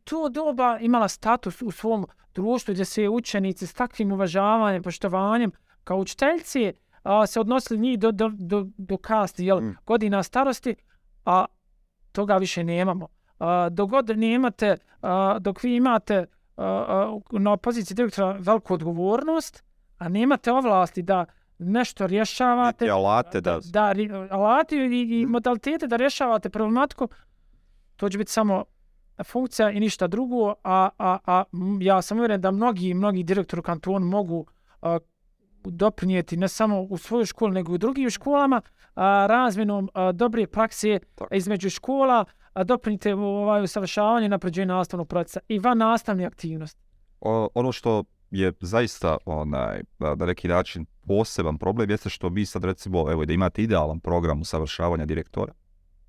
to 0.03 0.29
doba 0.29 0.77
imala 0.81 1.07
status 1.07 1.61
u 1.61 1.71
svom 1.71 2.07
društvu 2.35 2.73
gdje 2.73 2.85
se 2.85 3.09
učenici 3.09 3.67
s 3.67 3.73
takvim 3.73 4.11
uvažavanjem, 4.11 4.83
poštovanjem 4.83 5.51
kao 5.83 5.97
učiteljci 5.97 6.73
a, 7.03 7.25
se 7.27 7.39
odnosili 7.39 7.79
njih 7.79 7.99
do, 7.99 8.11
do, 8.11 8.31
do, 8.33 8.65
do 8.77 8.97
kasti, 8.97 9.45
jel, 9.45 9.61
Mm. 9.61 9.75
godina 9.85 10.23
starosti, 10.23 10.75
a 11.25 11.45
toga 12.11 12.37
više 12.37 12.63
nemamo. 12.63 13.07
A, 13.39 13.69
dok 13.69 13.89
god 13.89 14.09
nemate, 14.09 14.77
a, 15.01 15.37
dok 15.39 15.63
vi 15.63 15.75
imate 15.75 16.25
a, 16.57 16.63
a, 16.65 17.19
na 17.31 17.57
poziciji 17.57 17.95
direktora 17.95 18.31
veliku 18.39 18.73
odgovornost, 18.73 19.63
a 19.97 20.09
nemate 20.09 20.51
ovlasti 20.51 21.01
da 21.01 21.25
nešto 21.57 22.07
rješavate, 22.07 22.85
Niti 22.85 22.91
alate 22.91 23.41
da... 23.41 23.59
da 23.73 23.91
ri- 23.93 24.27
alati 24.31 24.75
i, 24.77 25.21
i 25.21 25.25
modalitete 25.25 25.87
da 25.87 25.95
rješavate 25.95 26.49
problematiku, 26.49 27.07
to 27.95 28.09
će 28.09 28.17
biti 28.17 28.31
samo 28.31 28.63
funkcija 29.25 29.71
i 29.71 29.79
ništa 29.79 30.07
drugo, 30.07 30.53
a, 30.63 30.89
a, 30.97 31.17
a 31.25 31.43
ja 31.81 32.01
sam 32.01 32.17
uvjeren 32.17 32.41
da 32.41 32.51
mnogi, 32.51 32.93
mnogi 32.93 33.23
direktori 33.23 33.59
u 33.59 33.63
kantonu 33.63 34.05
mogu 34.05 34.45
a, 34.81 34.99
doprinijeti 35.72 36.38
ne 36.38 36.47
samo 36.47 36.82
u 36.82 36.97
svojoj 36.97 37.26
školi, 37.26 37.53
nego 37.53 37.72
i 37.72 37.76
u 37.76 37.78
drugim 37.78 38.09
školama, 38.09 38.61
a, 38.95 39.26
razmjenom 39.30 39.89
a, 39.93 40.11
dobre 40.11 40.47
prakse 40.47 40.99
Tako. 41.16 41.36
između 41.36 41.70
škola, 41.70 42.26
a 42.53 42.64
doprinite 42.64 43.16
ovaj 43.16 43.64
usavršavanje 43.64 44.26
i 44.26 44.30
napređenje 44.30 44.66
nastavnog 44.66 45.07
procesa 45.07 45.39
i 45.47 45.59
van 45.59 45.78
nastavne 45.78 46.26
aktivnosti. 46.26 46.82
O, 47.22 47.49
ono 47.53 47.72
što 47.72 48.03
je 48.32 48.53
zaista 48.59 49.18
onaj, 49.26 49.82
na 49.99 50.16
na 50.16 50.26
neki 50.26 50.47
način 50.47 50.86
poseban 51.07 51.57
problem 51.57 51.89
jeste 51.89 52.09
što 52.09 52.30
vi 52.30 52.45
sad 52.45 52.64
recimo, 52.64 53.11
evo 53.11 53.26
da 53.26 53.34
imate 53.34 53.64
idealan 53.64 53.99
program 53.99 54.41
usavršavanja 54.41 55.05
direktora, 55.05 55.53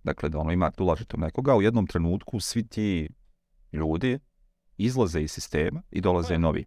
dakle 0.05 0.29
da 0.29 0.39
ono 0.39 0.53
imate, 0.53 0.83
ulažete 0.83 1.17
u 1.17 1.21
nekoga, 1.21 1.57
u 1.57 1.63
jednom 1.63 1.87
trenutku 1.87 2.41
svi 2.41 2.69
ti 2.69 3.09
ljudi 3.73 4.19
izlaze 4.77 5.21
iz 5.21 5.33
sistema 5.33 5.83
i 5.91 6.01
dolaze 6.01 6.39
novi. 6.39 6.65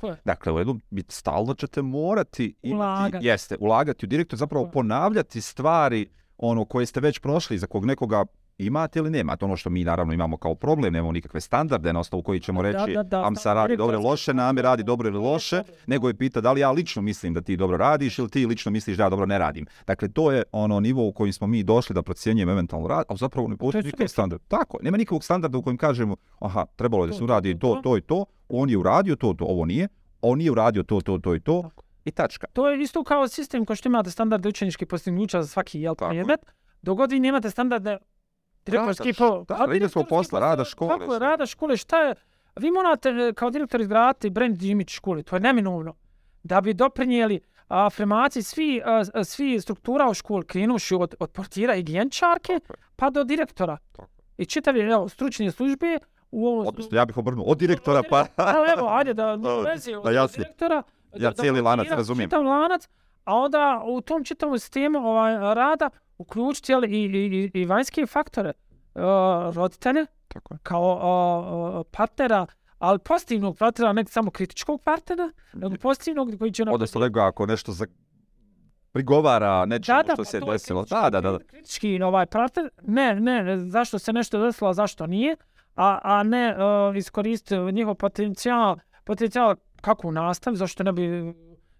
Tako 0.00 0.12
je. 0.12 0.16
Dakle, 0.24 0.52
u 0.52 0.58
jednom, 0.58 0.80
stalno 1.08 1.54
ćete 1.54 1.82
morati 1.82 2.54
imati, 2.62 3.00
Ulagati. 3.00 3.26
jeste, 3.26 3.56
ulagati 3.60 4.06
u 4.06 4.08
direktor, 4.08 4.38
zapravo 4.38 4.64
Tako 4.64 4.72
ponavljati 4.72 5.40
stvari 5.40 6.06
ono 6.38 6.64
koje 6.64 6.86
ste 6.86 7.00
već 7.00 7.18
prošli, 7.18 7.58
za 7.58 7.66
kog 7.66 7.84
nekoga 7.84 8.24
imate 8.58 8.98
ili 8.98 9.10
nemate. 9.10 9.44
Ono 9.44 9.56
što 9.56 9.70
mi 9.70 9.84
naravno 9.84 10.12
imamo 10.12 10.36
kao 10.36 10.54
problem, 10.54 10.92
nemamo 10.92 11.12
nikakve 11.12 11.40
standarde 11.40 11.92
na 11.92 12.00
osnovu 12.00 12.22
koji 12.22 12.40
ćemo 12.40 12.62
Da, 12.62 12.68
reći 12.68 12.94
da, 12.94 13.02
da, 13.02 13.26
Amsa 13.26 13.52
radi 13.52 13.76
dobro 13.76 13.96
ili 13.96 14.04
loše, 14.04 14.34
Name 14.34 14.62
radi 14.62 14.82
dobro 14.82 15.08
ili 15.08 15.18
loše, 15.18 15.62
nego 15.86 16.08
je 16.08 16.14
pita 16.14 16.40
da 16.40 16.52
li 16.52 16.60
ja 16.60 16.70
lično 16.70 17.02
mislim 17.02 17.34
da 17.34 17.40
ti 17.40 17.56
dobro 17.56 17.76
radiš 17.76 18.18
ili 18.18 18.28
ti 18.28 18.46
lično 18.46 18.70
misliš 18.70 18.96
da 18.96 19.02
ja 19.02 19.08
dobro 19.10 19.26
ne 19.26 19.38
radim. 19.38 19.66
Dakle, 19.86 20.08
to 20.08 20.32
je 20.32 20.42
ono 20.52 20.80
nivo 20.80 21.06
u 21.06 21.12
kojem 21.12 21.32
smo 21.32 21.46
mi 21.46 21.62
došli 21.62 21.94
da 21.94 22.02
procjenjujemo 22.02 22.52
eventualno 22.52 22.88
rad, 22.88 23.04
a 23.08 23.16
zapravo 23.16 23.48
ne 23.48 23.56
postoji 23.56 23.82
nikakav 23.82 23.90
subjektivno. 23.90 24.08
standard. 24.08 24.42
Tako, 24.48 24.78
nema 24.82 24.96
nikakvog 24.96 25.24
standarda 25.24 25.58
u 25.58 25.62
kojem 25.62 25.76
kažemo, 25.76 26.16
aha, 26.40 26.66
trebalo 26.76 27.04
je 27.04 27.08
da 27.08 27.14
se 27.14 27.24
uradi 27.24 27.58
to. 27.58 27.80
to 27.82 27.96
i 27.96 28.00
to, 28.00 28.24
on 28.50 28.70
je 28.70 28.78
uradio 28.78 29.16
to, 29.16 29.34
to, 29.38 29.44
ovo 29.44 29.64
nije, 29.64 29.88
on 30.22 30.38
nije 30.38 30.50
uradio 30.50 30.82
to, 30.82 31.00
to, 31.00 31.18
to 31.18 31.34
i 31.34 31.40
to, 31.40 31.62
Tako. 31.62 31.82
i 32.04 32.10
tačka. 32.10 32.46
To 32.52 32.68
je 32.68 32.82
isto 32.82 33.04
kao 33.04 33.28
sistem 33.28 33.66
kao 33.66 33.76
što 33.76 33.88
imate 33.88 34.10
standarde 34.10 34.48
učeničkih 34.48 34.88
postignuća 34.88 35.42
za 35.42 35.48
svaki 35.48 35.80
jel, 35.80 35.94
je. 36.00 36.08
predmet. 36.08 36.40
Vi 37.10 37.20
nemate 37.20 37.50
standarde 37.50 37.98
direktorski 38.66 39.12
Rada, 39.12 39.18
po... 39.18 39.44
da, 39.48 39.64
liderskog 39.64 39.72
direktorski 39.72 40.08
posla, 40.08 40.40
rada 40.40 40.64
škole, 40.64 40.98
Tako 40.98 41.12
je, 41.12 41.18
rada 41.18 41.46
škole, 41.46 41.76
šta 41.76 42.02
je... 42.02 42.14
Vi 42.56 42.70
morate 42.70 43.08
e, 43.08 43.32
kao 43.32 43.50
direktor 43.50 43.80
izgraditi 43.80 44.30
brand 44.30 44.62
image 44.62 44.90
škole, 44.90 45.22
to 45.22 45.36
je 45.36 45.40
neminovno. 45.40 45.94
Da 46.42 46.60
bi 46.60 46.74
doprinijeli 46.74 47.40
afirmaciji 47.68 48.42
svi, 48.42 48.82
a, 48.84 49.24
svi 49.24 49.60
struktura 49.60 50.10
u 50.10 50.14
školi, 50.14 50.46
krenuši 50.46 50.94
od, 50.94 51.14
od 51.20 51.30
portira 51.30 51.74
i 51.74 51.82
gijenčarke, 51.82 52.52
je. 52.52 52.60
pa 52.96 53.10
do 53.10 53.24
direktora. 53.24 53.76
Tako 53.92 54.02
je. 54.02 54.44
I 54.44 54.46
čitavi 54.46 54.80
evo, 54.80 55.08
stručne 55.08 55.50
službe 55.50 55.98
u 56.30 56.46
ovom... 56.46 56.66
Odnosno, 56.66 56.98
ja 56.98 57.04
bih 57.04 57.18
obrnuo 57.18 57.44
od 57.44 57.58
direktora 57.58 58.02
pa... 58.10 58.20
Evo, 58.38 58.64
evo, 58.78 58.88
ajde 58.88 59.14
da 59.14 59.36
Da, 59.36 59.56
vezi 59.56 59.94
od 59.94 60.04
da 60.04 60.10
jasnije. 60.10 60.44
direktora. 60.44 60.82
Ja 61.16 61.32
cijeli 61.32 61.60
lanac 61.60 61.76
blokira 61.76 61.96
razumijem. 61.96 62.30
Čitav 62.30 62.44
lanac, 62.44 62.88
a 63.24 63.34
onda 63.34 63.82
u 63.86 64.00
tom 64.00 64.24
čitavom 64.24 64.58
sistemu 64.58 64.98
ovaj, 64.98 65.54
rada 65.54 65.90
uključiti 66.18 66.72
jel, 66.72 66.84
i, 66.84 66.88
i, 66.88 67.50
i, 67.54 67.60
i 67.60 67.64
vanjske 67.64 68.06
faktore. 68.06 68.52
Uh, 68.94 69.02
roditelje 69.54 70.06
Tako 70.28 70.54
je. 70.54 70.58
kao 70.62 70.92
uh, 71.80 71.86
partnera, 71.90 72.46
ali 72.78 72.98
pozitivnog 72.98 73.56
partnera, 73.58 73.92
ne 73.92 74.04
samo 74.04 74.30
kritičkog 74.30 74.82
partnera, 74.82 75.30
nego 75.52 75.74
pozitivnog 75.76 76.34
koji 76.38 76.52
će... 76.52 76.64
Odnosno, 76.70 77.00
nego 77.00 77.20
ako 77.20 77.46
nešto 77.46 77.72
za... 77.72 77.86
prigovara 78.92 79.66
nečemu 79.66 79.96
da, 79.96 80.02
da, 80.02 80.12
što 80.12 80.16
pa 80.16 80.24
se 80.24 80.40
desilo. 80.40 80.82
kritički- 80.82 81.02
Da, 81.02 81.10
da, 81.10 81.20
da. 81.20 81.32
da. 81.32 81.38
Kritički 81.38 82.02
ovaj 82.02 82.26
partner, 82.26 82.70
ne, 82.82 83.14
ne, 83.14 83.58
zašto 83.58 83.98
se 83.98 84.12
nešto 84.12 84.42
desilo, 84.42 84.72
zašto 84.72 85.06
nije, 85.06 85.36
a, 85.74 85.98
a 86.02 86.22
ne 86.22 86.56
uh, 86.56 86.96
iskoristiti 86.96 87.72
njihov 87.72 87.94
potencijal, 87.94 88.76
potencijal 89.04 89.56
kako 89.80 90.08
u 90.08 90.12
nastavi, 90.12 90.56
zašto 90.56 90.82
ne 90.82 90.92
bi, 90.92 91.08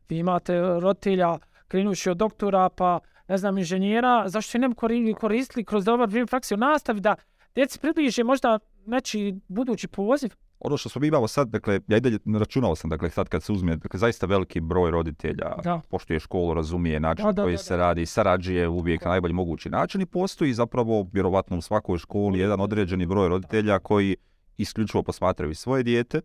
vi 0.08 0.18
imate 0.18 0.60
rotilja 0.60 1.38
krenuši 1.68 2.10
od 2.10 2.16
doktora, 2.16 2.68
pa 2.68 3.00
ne 3.28 3.38
znam, 3.38 3.58
inženjera, 3.58 4.28
zašto 4.28 4.58
ne 4.58 4.68
bi 4.68 4.74
koristili 5.14 5.64
kroz 5.64 5.84
dobar 5.84 6.08
vrijeme 6.08 6.26
praksi 6.26 6.54
u 6.54 6.56
nastavi 6.56 7.00
da 7.00 7.16
djeci 7.54 7.78
približe 7.78 8.24
možda 8.24 8.58
neći 8.86 9.34
budući 9.48 9.88
poziv. 9.88 10.30
Ono 10.60 10.76
što 10.76 10.88
smo 10.88 11.00
mi 11.00 11.06
imamo 11.06 11.28
sad, 11.28 11.48
dakle, 11.48 11.80
ja 11.88 11.96
i 11.96 12.00
dalje 12.00 12.18
računao 12.38 12.76
sam, 12.76 12.90
dakle, 12.90 13.10
sad 13.10 13.28
kad 13.28 13.42
se 13.42 13.52
uzme, 13.52 13.76
dakle, 13.76 13.98
zaista 13.98 14.26
veliki 14.26 14.60
broj 14.60 14.90
roditelja 14.90 15.54
Da. 15.64 15.80
poštuje 15.90 16.20
školu, 16.20 16.54
razumije 16.54 17.00
način 17.00 17.24
Da, 17.26 17.32
da, 17.32 17.42
koji 17.42 17.54
da, 17.54 17.58
se 17.58 17.76
da. 17.76 17.82
radi, 17.82 18.06
sarađuje 18.06 18.68
uvijek 18.68 19.04
na 19.04 19.10
najbolji 19.10 19.34
mogući 19.34 19.70
način 19.70 20.00
i 20.00 20.06
postoji 20.06 20.52
zapravo, 20.54 21.06
vjerovatno 21.12 21.58
u 21.58 21.60
svakoj 21.60 21.98
školi, 21.98 22.38
jedan 22.38 22.60
određeni 22.60 23.06
broj 23.06 23.28
roditelja 23.28 23.78
koji 23.78 24.16
isključivo 24.56 25.02
posmatraju 25.02 25.54
svoje 25.54 25.82
dijete 25.82 26.20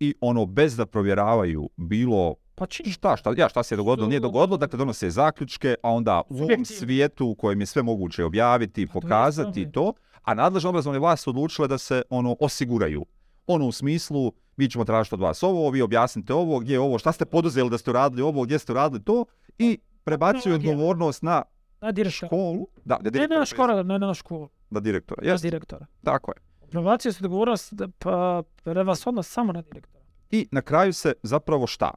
i 0.00 0.14
ono, 0.20 0.46
bez 0.46 0.76
da 0.76 0.86
provjeravaju 0.86 1.70
bilo 1.76 2.34
Pa 2.54 2.66
čini. 2.66 2.90
šta, 2.90 3.16
šta, 3.16 3.34
ja, 3.36 3.48
šta 3.48 3.62
se 3.62 3.74
je 3.74 3.76
dogodilo, 3.76 4.08
nije 4.08 4.20
dogodilo, 4.20 4.56
dakle 4.56 4.76
donose 4.76 5.10
zaključke, 5.10 5.74
a 5.82 5.90
onda 5.90 6.22
u 6.28 6.42
ovom 6.42 6.64
svijetu 6.64 7.26
u 7.26 7.34
kojem 7.34 7.60
je 7.60 7.66
sve 7.66 7.82
moguće 7.82 8.24
objaviti, 8.24 8.86
Pa 8.86 8.92
to 8.92 9.00
pokazati 9.00 9.62
samo. 9.62 9.72
to, 9.72 9.92
a 10.22 10.34
nadležne 10.34 10.68
obrazovne 10.70 10.98
vlasti 10.98 11.22
su 11.22 11.30
odlučile 11.30 11.68
da 11.68 11.78
se 11.78 12.02
ono 12.10 12.36
osiguraju. 12.40 13.04
Ono 13.48 13.66
u 13.66 13.72
smislu, 13.72 14.32
mi 14.56 14.70
ćemo 14.70 14.84
tražiti 14.84 15.14
od 15.14 15.20
vas 15.20 15.42
ovo, 15.42 15.70
vi 15.70 15.82
objasnite 15.82 16.34
ovo, 16.34 16.58
gdje 16.58 16.72
je 16.72 16.80
ovo, 16.80 16.98
šta 16.98 17.12
ste 17.12 17.24
poduzeli 17.24 17.70
da 17.70 17.78
ste 17.78 17.90
uradili 17.90 18.22
ovo, 18.22 18.42
gdje 18.42 18.58
ste 18.58 18.72
uradili 18.72 19.02
to 19.02 19.24
i 19.58 19.78
prebacuju 20.04 20.42
Tehnologija. 20.42 20.70
odgovornost 20.70 21.22
na 21.22 21.42
Na 21.80 21.92
direktora. 21.92 22.28
školu, 22.28 22.66
da, 22.76 22.94
da 22.94 23.02
Ne 23.02 23.10
direktora, 23.10 23.38
na 23.38 23.46
škola, 23.46 23.82
ne 23.82 23.98
na 23.98 24.14
školu, 24.14 24.48
da 24.70 24.80
direktora, 24.80 25.22
na 25.22 25.30
jest, 25.30 25.42
direktora. 25.42 25.86
tako 26.04 26.32
je. 26.32 26.42
Prebacio 26.70 27.12
se 27.12 27.18
odgovornost 27.18 27.74
da- 27.74 27.88
pa 27.88 28.42
prevashodno 28.64 29.22
samo 29.22 29.52
na 29.52 29.62
direktora. 29.62 30.04
I 30.30 30.46
na 30.50 30.62
kraju 30.62 30.92
se 30.92 31.12
zapravo 31.22 31.66
šta? 31.66 31.90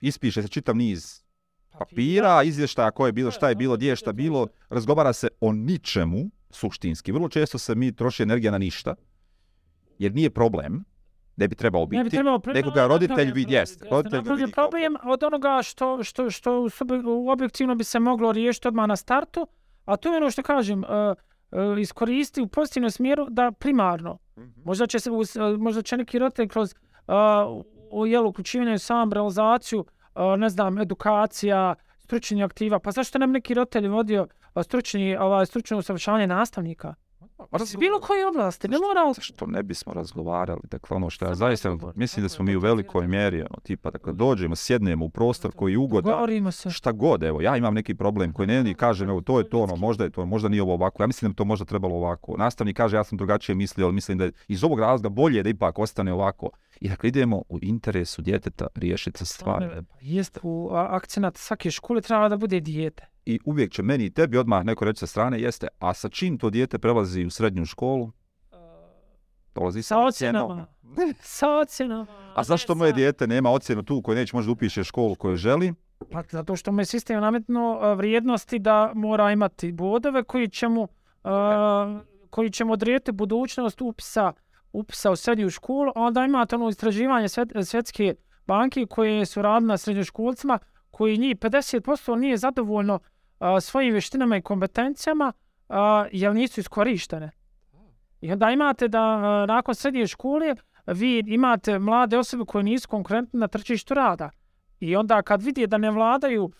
Ispiše 0.00 0.42
se 0.42 0.48
čitav 0.48 0.76
niz 0.76 1.22
papira, 1.70 2.42
izvještaja 2.42 2.90
koje 2.90 3.08
je 3.08 3.12
bilo, 3.12 3.30
šta 3.30 3.48
je 3.48 3.54
bilo, 3.54 3.76
gdje 3.76 3.88
je 3.88 3.96
šta 3.96 4.12
bilo, 4.12 4.46
razgovara 4.68 5.12
se 5.12 5.28
o 5.40 5.52
ničemu 5.52 6.18
suštinski. 6.50 7.12
Vrlo 7.12 7.28
često 7.28 7.58
se 7.58 7.74
mi 7.74 7.92
troši 7.92 8.22
energija 8.22 8.52
na 8.52 8.58
ništa, 8.58 8.94
jer 10.02 10.14
nije 10.14 10.30
problem, 10.30 10.84
ne 11.36 11.48
bi 11.48 11.54
trebao 11.54 11.86
biti, 11.86 11.98
Ne 11.98 12.04
bi 12.04 12.10
trebalo 12.10 12.38
pre- 12.38 12.54
nego 12.54 12.70
ga 12.70 12.86
roditelj 12.86 13.32
vidi, 13.32 13.54
jest, 13.54 13.80
Jeste, 13.80 13.88
roditelj 13.90 14.20
ga 14.20 14.52
kao 14.52 14.70
problem 14.70 14.96
od 15.04 15.22
onoga 15.22 15.60
što, 15.62 16.02
što, 16.02 16.30
što 16.30 16.66
u 17.06 17.30
objektivno 17.30 17.74
bi 17.74 17.84
se 17.84 17.98
moglo 17.98 18.32
riješiti 18.32 18.68
odmah 18.68 18.88
na 18.88 18.96
startu, 18.96 19.46
a 19.84 19.96
to 19.96 20.12
je 20.12 20.16
ono 20.16 20.30
što 20.30 20.42
kažem, 20.42 20.78
uh, 20.78 20.88
uh, 21.52 21.78
iskoristi 21.78 22.42
u 22.42 22.46
pozitivnom 22.46 22.90
smjeru 22.90 23.26
da 23.30 23.52
primarno, 23.52 24.18
možda 24.64 24.86
će, 24.86 25.00
se, 25.00 25.10
uh, 25.10 25.24
možda 25.58 25.82
će 25.82 25.96
neki 25.96 26.18
roditelj 26.18 26.48
kroz 26.48 26.74
uh, 27.06 27.14
u 27.90 28.06
jelu 28.06 28.28
uključivanje 28.28 28.78
sam 28.78 29.12
realizaciju, 29.12 29.80
uh, 29.80 30.22
ne 30.38 30.48
znam, 30.48 30.78
edukacija, 30.78 31.74
stručni 31.98 32.42
aktiva, 32.42 32.78
pa 32.78 32.90
zašto 32.90 33.18
nam 33.18 33.30
neki 33.30 33.54
roditelj 33.54 33.88
vodio 33.88 34.26
stručni, 34.62 35.16
ovaj, 35.16 35.46
stručno 35.46 35.78
usavršavanje 35.78 36.26
nastavnika? 36.26 36.94
Iz 37.62 37.76
bilo 37.76 38.00
koje 38.00 38.26
oblasti, 38.26 38.68
ne 38.68 38.76
mora 38.78 39.14
što 39.20 39.46
ne 39.46 39.62
bismo 39.62 39.92
razgovarali, 39.92 40.60
dakle 40.70 40.96
ono 40.96 41.10
što 41.10 41.24
ja 41.24 41.34
zaista 41.34 41.76
mislim 41.94 42.22
da 42.22 42.28
smo 42.28 42.44
mi 42.44 42.56
u 42.56 42.60
velikoj 42.60 43.06
mjeri, 43.06 43.40
ono, 43.40 43.60
tipa, 43.62 43.90
dakle, 43.90 44.12
dođemo, 44.12 44.56
sjednemo 44.56 45.04
u 45.04 45.10
prostor 45.10 45.52
koji 45.52 45.72
je 45.72 45.78
ugodan, 45.78 46.12
Govorimo 46.12 46.50
se. 46.50 46.70
šta 46.70 46.92
god, 46.92 47.22
evo, 47.22 47.40
ja 47.40 47.56
imam 47.56 47.74
neki 47.74 47.94
problem 47.94 48.32
koji 48.32 48.46
ne 48.46 48.64
ni 48.64 48.74
kažem, 48.74 49.08
evo, 49.08 49.20
to 49.20 49.38
je 49.38 49.48
to, 49.48 49.60
ono, 49.60 49.76
možda 49.76 50.04
je 50.04 50.10
to, 50.10 50.26
možda 50.26 50.48
nije 50.48 50.62
ovo 50.62 50.72
ovako, 50.72 51.02
ja 51.02 51.06
mislim 51.06 51.28
da 51.28 51.32
bi 51.32 51.36
to 51.36 51.44
možda 51.44 51.64
trebalo 51.64 51.94
ovako. 51.94 52.36
Nastavnik 52.36 52.76
kaže, 52.76 52.96
ja 52.96 53.04
sam 53.04 53.18
drugačije 53.18 53.56
mislio, 53.56 53.86
ali 53.86 53.94
mislim 53.94 54.18
da 54.18 54.24
je 54.24 54.32
iz 54.48 54.64
ovog 54.64 54.80
razloga 54.80 55.08
bolje 55.08 55.42
da 55.42 55.48
ipak 55.48 55.78
ostane 55.78 56.12
ovako. 56.12 56.50
I 56.80 56.88
dakle, 56.88 57.08
idemo 57.08 57.42
u 57.48 57.58
interesu 57.62 58.22
djeteta 58.22 58.66
riješiti 58.74 59.26
stvari. 59.26 59.66
Pa 59.68 59.96
Jest, 60.00 60.38
u 60.42 60.70
akcenat 60.72 61.36
svake 61.36 61.70
škole 61.70 62.00
treba 62.00 62.28
da 62.28 62.36
bude 62.36 62.60
dijete. 62.60 63.11
I 63.26 63.38
uvijek 63.44 63.72
će 63.72 63.82
meni 63.82 64.04
i 64.04 64.10
tebi 64.10 64.38
odmah 64.38 64.64
neko 64.64 64.84
reći 64.84 64.98
sa 64.98 65.06
strane, 65.06 65.40
jeste, 65.40 65.68
a 65.78 65.94
sa 65.94 66.08
čim 66.08 66.38
to 66.38 66.50
dijete 66.50 66.78
prelazi 66.78 67.24
u 67.24 67.30
srednju 67.30 67.64
školu? 67.64 68.10
Dolazi 69.54 69.82
Sa 69.82 69.98
ocjenama. 69.98 70.66
Sa 71.20 71.50
ocjenama. 71.50 72.06
A 72.34 72.44
zašto 72.44 72.74
moje 72.74 72.92
dijete 72.92 73.26
nema 73.26 73.50
ocjenu 73.50 73.82
tu 73.82 74.02
koje 74.02 74.16
neće 74.16 74.36
možda 74.36 74.52
upiše 74.52 74.84
školu 74.84 75.14
koju 75.14 75.36
želi? 75.36 75.74
Pa 76.12 76.22
zato 76.30 76.56
što 76.56 76.72
mu 76.72 76.80
je 76.80 76.84
sistem 76.84 77.20
nametno 77.20 77.78
a, 77.80 77.92
vrijednosti 77.94 78.58
da 78.58 78.92
mora 78.94 79.32
imati 79.32 79.72
bodove 79.72 80.22
koji 80.22 80.48
će 80.48 80.68
mu, 80.68 80.88
a, 81.24 82.00
koji 82.30 82.50
će 82.50 82.64
mu 82.64 82.72
odrijeti 82.72 83.12
budućnost 83.12 83.80
upisa, 83.80 84.32
upisa 84.72 85.10
u 85.10 85.16
srednju 85.16 85.50
školu, 85.50 85.92
a 85.94 86.00
onda 86.00 86.24
imate 86.24 86.56
ono 86.56 86.68
istraživanje 86.68 87.28
svjet, 87.28 87.48
svjetske 87.64 88.14
banke 88.46 88.86
koje 88.86 89.26
su 89.26 89.42
radile 89.42 89.68
na 89.68 89.76
srednjoškolcima, 89.76 90.58
koji 90.92 91.18
njih 91.18 91.36
50% 91.36 92.16
nije 92.16 92.36
zadovoljno 92.36 92.98
a, 93.38 93.60
svojim 93.60 93.92
vještinama 93.92 94.36
i 94.36 94.42
kompetencijama, 94.42 95.32
a, 95.68 96.06
jer 96.12 96.34
nisu 96.34 96.60
iskorištene. 96.60 97.30
I 98.20 98.32
onda 98.32 98.50
imate 98.50 98.88
da 98.88 99.00
a, 99.00 99.46
nakon 99.48 99.74
srednje 99.74 100.06
škole 100.06 100.54
vi 100.86 101.24
imate 101.26 101.78
mlade 101.78 102.18
osobe 102.18 102.44
koje 102.44 102.64
nisu 102.64 102.88
konkurentne 102.88 103.40
na 103.40 103.48
tržištu 103.48 103.94
rada. 103.94 104.30
I 104.80 104.96
onda 104.96 105.22
kad 105.22 105.42
vidi 105.42 105.66
da 105.66 105.78
ne 105.78 105.90
vladaju 105.90 106.50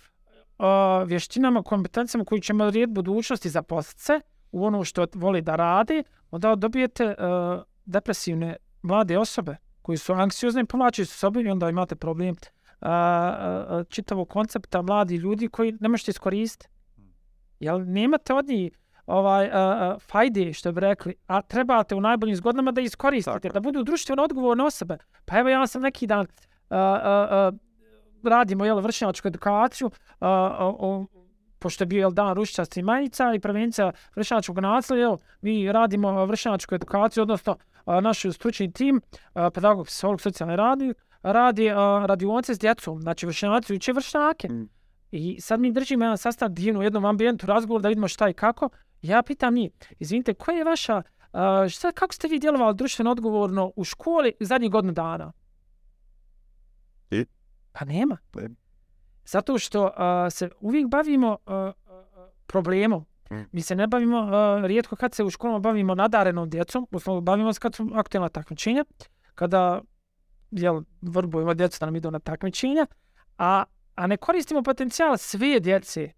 a, 0.59 1.05
vještinama, 1.07 1.63
kompetencijama 1.63 2.25
koji 2.25 2.41
će 2.41 2.53
odrediti 2.53 2.93
budućnosti 2.93 3.49
za 3.49 3.63
poslice 3.63 4.21
u 4.53 4.65
ono 4.65 4.85
što 4.85 5.07
voli 5.15 5.43
da 5.43 5.57
radi, 5.57 6.05
onda 6.31 6.55
dobijete 6.55 7.15
a, 7.19 7.63
depresivne 7.85 8.57
mlade 8.83 9.19
osobe 9.19 9.57
koji 9.83 9.99
su 9.99 10.13
anksiozne 10.13 10.61
i 10.61 10.65
povlačuju 10.65 11.07
se 11.07 11.19
sobom 11.19 11.47
i 11.47 11.51
onda 11.51 11.71
imate 11.71 11.97
problem 11.97 12.35
uh, 12.83 12.89
uh, 12.89 13.87
čitavog 13.89 14.29
koncepta 14.29 14.83
mladi 14.83 15.17
ljudi 15.17 15.49
koji 15.49 15.77
ne 15.81 15.89
možete 15.89 16.11
iskoristiti. 16.11 16.67
Jel 17.61 17.85
nemate 17.87 18.35
od 18.35 18.49
njih 18.49 18.79
ovaj, 19.07 19.47
uh, 19.47 19.53
uh, 19.53 20.03
fajde, 20.03 20.53
što 20.53 20.73
bi 20.73 20.81
rekli, 20.81 21.15
a 21.27 21.43
trebate 21.43 21.95
u 21.95 22.01
najboljim 22.01 22.37
zgodnama 22.37 22.73
da 22.73 22.81
iskoristite, 22.81 23.41
Tako 23.41 23.53
da 23.53 23.61
budu 23.61 23.83
društveno 23.83 24.23
odgovorne 24.23 24.65
osobe. 24.65 24.99
Pa 25.25 25.39
evo 25.39 25.49
ja 25.49 25.67
sam 25.67 25.83
neki 25.83 26.07
dan 26.07 26.27
a, 26.71 26.79
a, 26.79 27.29
a, 27.31 27.53
radimo 28.23 28.65
jel, 28.65 28.81
vršnjačku 28.81 29.29
edukaciju, 29.29 29.91
a, 30.21 30.29
a, 30.29 30.67
o, 30.79 31.07
pošto 31.59 31.83
je 31.83 31.87
bio 31.87 32.01
jel, 32.01 32.11
dan 32.11 32.35
rušičastih 32.35 32.85
majica 32.85 33.35
i 33.35 33.41
prevencija 33.41 33.93
vršnjačkog 34.17 34.59
nasilja, 34.59 35.01
jel, 35.01 35.17
mi 35.41 35.73
radimo 35.73 36.27
vršnjačku 36.27 36.75
edukaciju, 36.75 37.23
odnosno 37.23 37.57
a, 37.85 38.01
naš 38.01 38.23
stručni 38.33 38.73
tim, 38.73 39.01
a, 39.35 39.51
pedagog, 39.51 39.87
psiholog, 39.87 40.21
socijalni 40.21 40.57
radnik, 40.57 40.97
radi 41.23 41.71
a, 41.71 42.05
radionice 42.07 42.55
s 42.55 42.59
djecom, 42.59 43.03
znači 43.03 43.27
vršnjaci 43.27 43.75
uče 43.75 43.93
vršnjake. 43.93 44.49
Mm. 44.49 44.69
I 45.11 45.41
sad 45.41 45.61
mi 45.61 45.73
držimo 45.73 46.05
jedan 46.05 46.19
sastav 46.19 46.49
divno 46.49 46.81
u 46.81 46.83
jednom 46.83 47.05
ambijentu, 47.05 47.47
razgovor 47.47 47.83
da 47.83 47.89
vidimo 47.89 48.09
šta 48.09 48.29
i 48.29 48.35
kako. 48.35 48.69
Ja 49.03 49.23
pitam 49.23 49.55
njih, 49.55 49.71
izvinite, 49.99 50.35
koja 50.35 50.57
je 50.57 50.65
vaša, 50.65 51.03
a, 51.33 51.69
šta, 51.69 51.93
kako 51.93 52.15
ste 52.15 52.29
vi 52.29 52.39
djelovali 52.39 52.77
društveno 52.77 53.11
odgovorno 53.11 53.73
u 53.77 53.85
školi 53.85 54.33
zadnjih 54.41 54.71
godinu 54.71 54.93
dana? 54.93 55.33
I? 57.11 57.27
Pa 57.73 57.85
nema. 57.85 58.17
Nema. 58.35 58.55
Zato 59.25 59.59
što 59.59 59.91
a, 59.97 60.31
se 60.31 60.51
uvijek 60.61 60.89
bavimo 60.89 61.39
a, 61.47 61.73
problemom. 62.47 63.05
Mm. 63.31 63.43
Mi 63.53 63.63
se 63.63 63.77
ne 63.77 63.87
bavimo, 63.87 64.19
a, 64.19 64.61
rijetko 64.65 64.97
kad 64.97 65.15
se 65.15 65.25
u 65.25 65.31
školama 65.31 65.59
bavimo 65.59 65.95
nadarenom 65.95 66.51
djecom, 66.51 66.87
uslovno 66.91 67.21
bavimo 67.21 67.53
se 67.53 67.61
kad 67.61 67.75
su 67.75 67.91
aktualna 67.95 68.29
takmičenja, 68.29 68.85
kada 69.35 69.81
jel, 70.53 70.83
vrbujemo 71.03 71.55
djecu 71.55 71.77
da 71.81 71.87
nam 71.87 71.97
idu 71.97 72.11
na 72.11 72.19
takmičenja, 72.19 72.87
a, 73.39 73.65
a 73.95 74.07
ne 74.07 74.17
koristimo 74.17 74.63
potencijal 74.63 75.17
sve 75.17 75.61
djece, 75.61 76.13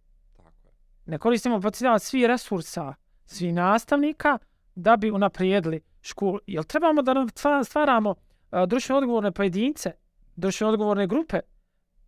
ne 1.06 1.18
koristimo 1.18 1.60
potencijal 1.60 1.98
svih 1.98 2.26
resursa, 2.26 2.94
svih 3.26 3.54
nastavnika 3.54 4.38
da 4.74 4.96
bi 4.96 5.10
unaprijedili 5.10 5.80
školu. 6.02 6.38
Jel 6.46 6.64
trebamo 6.64 7.02
da 7.02 7.14
nam 7.14 7.28
stva- 7.28 7.64
stvaramo 7.64 8.14
a, 8.50 8.66
društveno 8.66 8.98
odgovorne 8.98 9.32
pojedince, 9.32 9.92
društveno 10.36 10.72
odgovorne 10.72 11.06
grupe, 11.06 11.40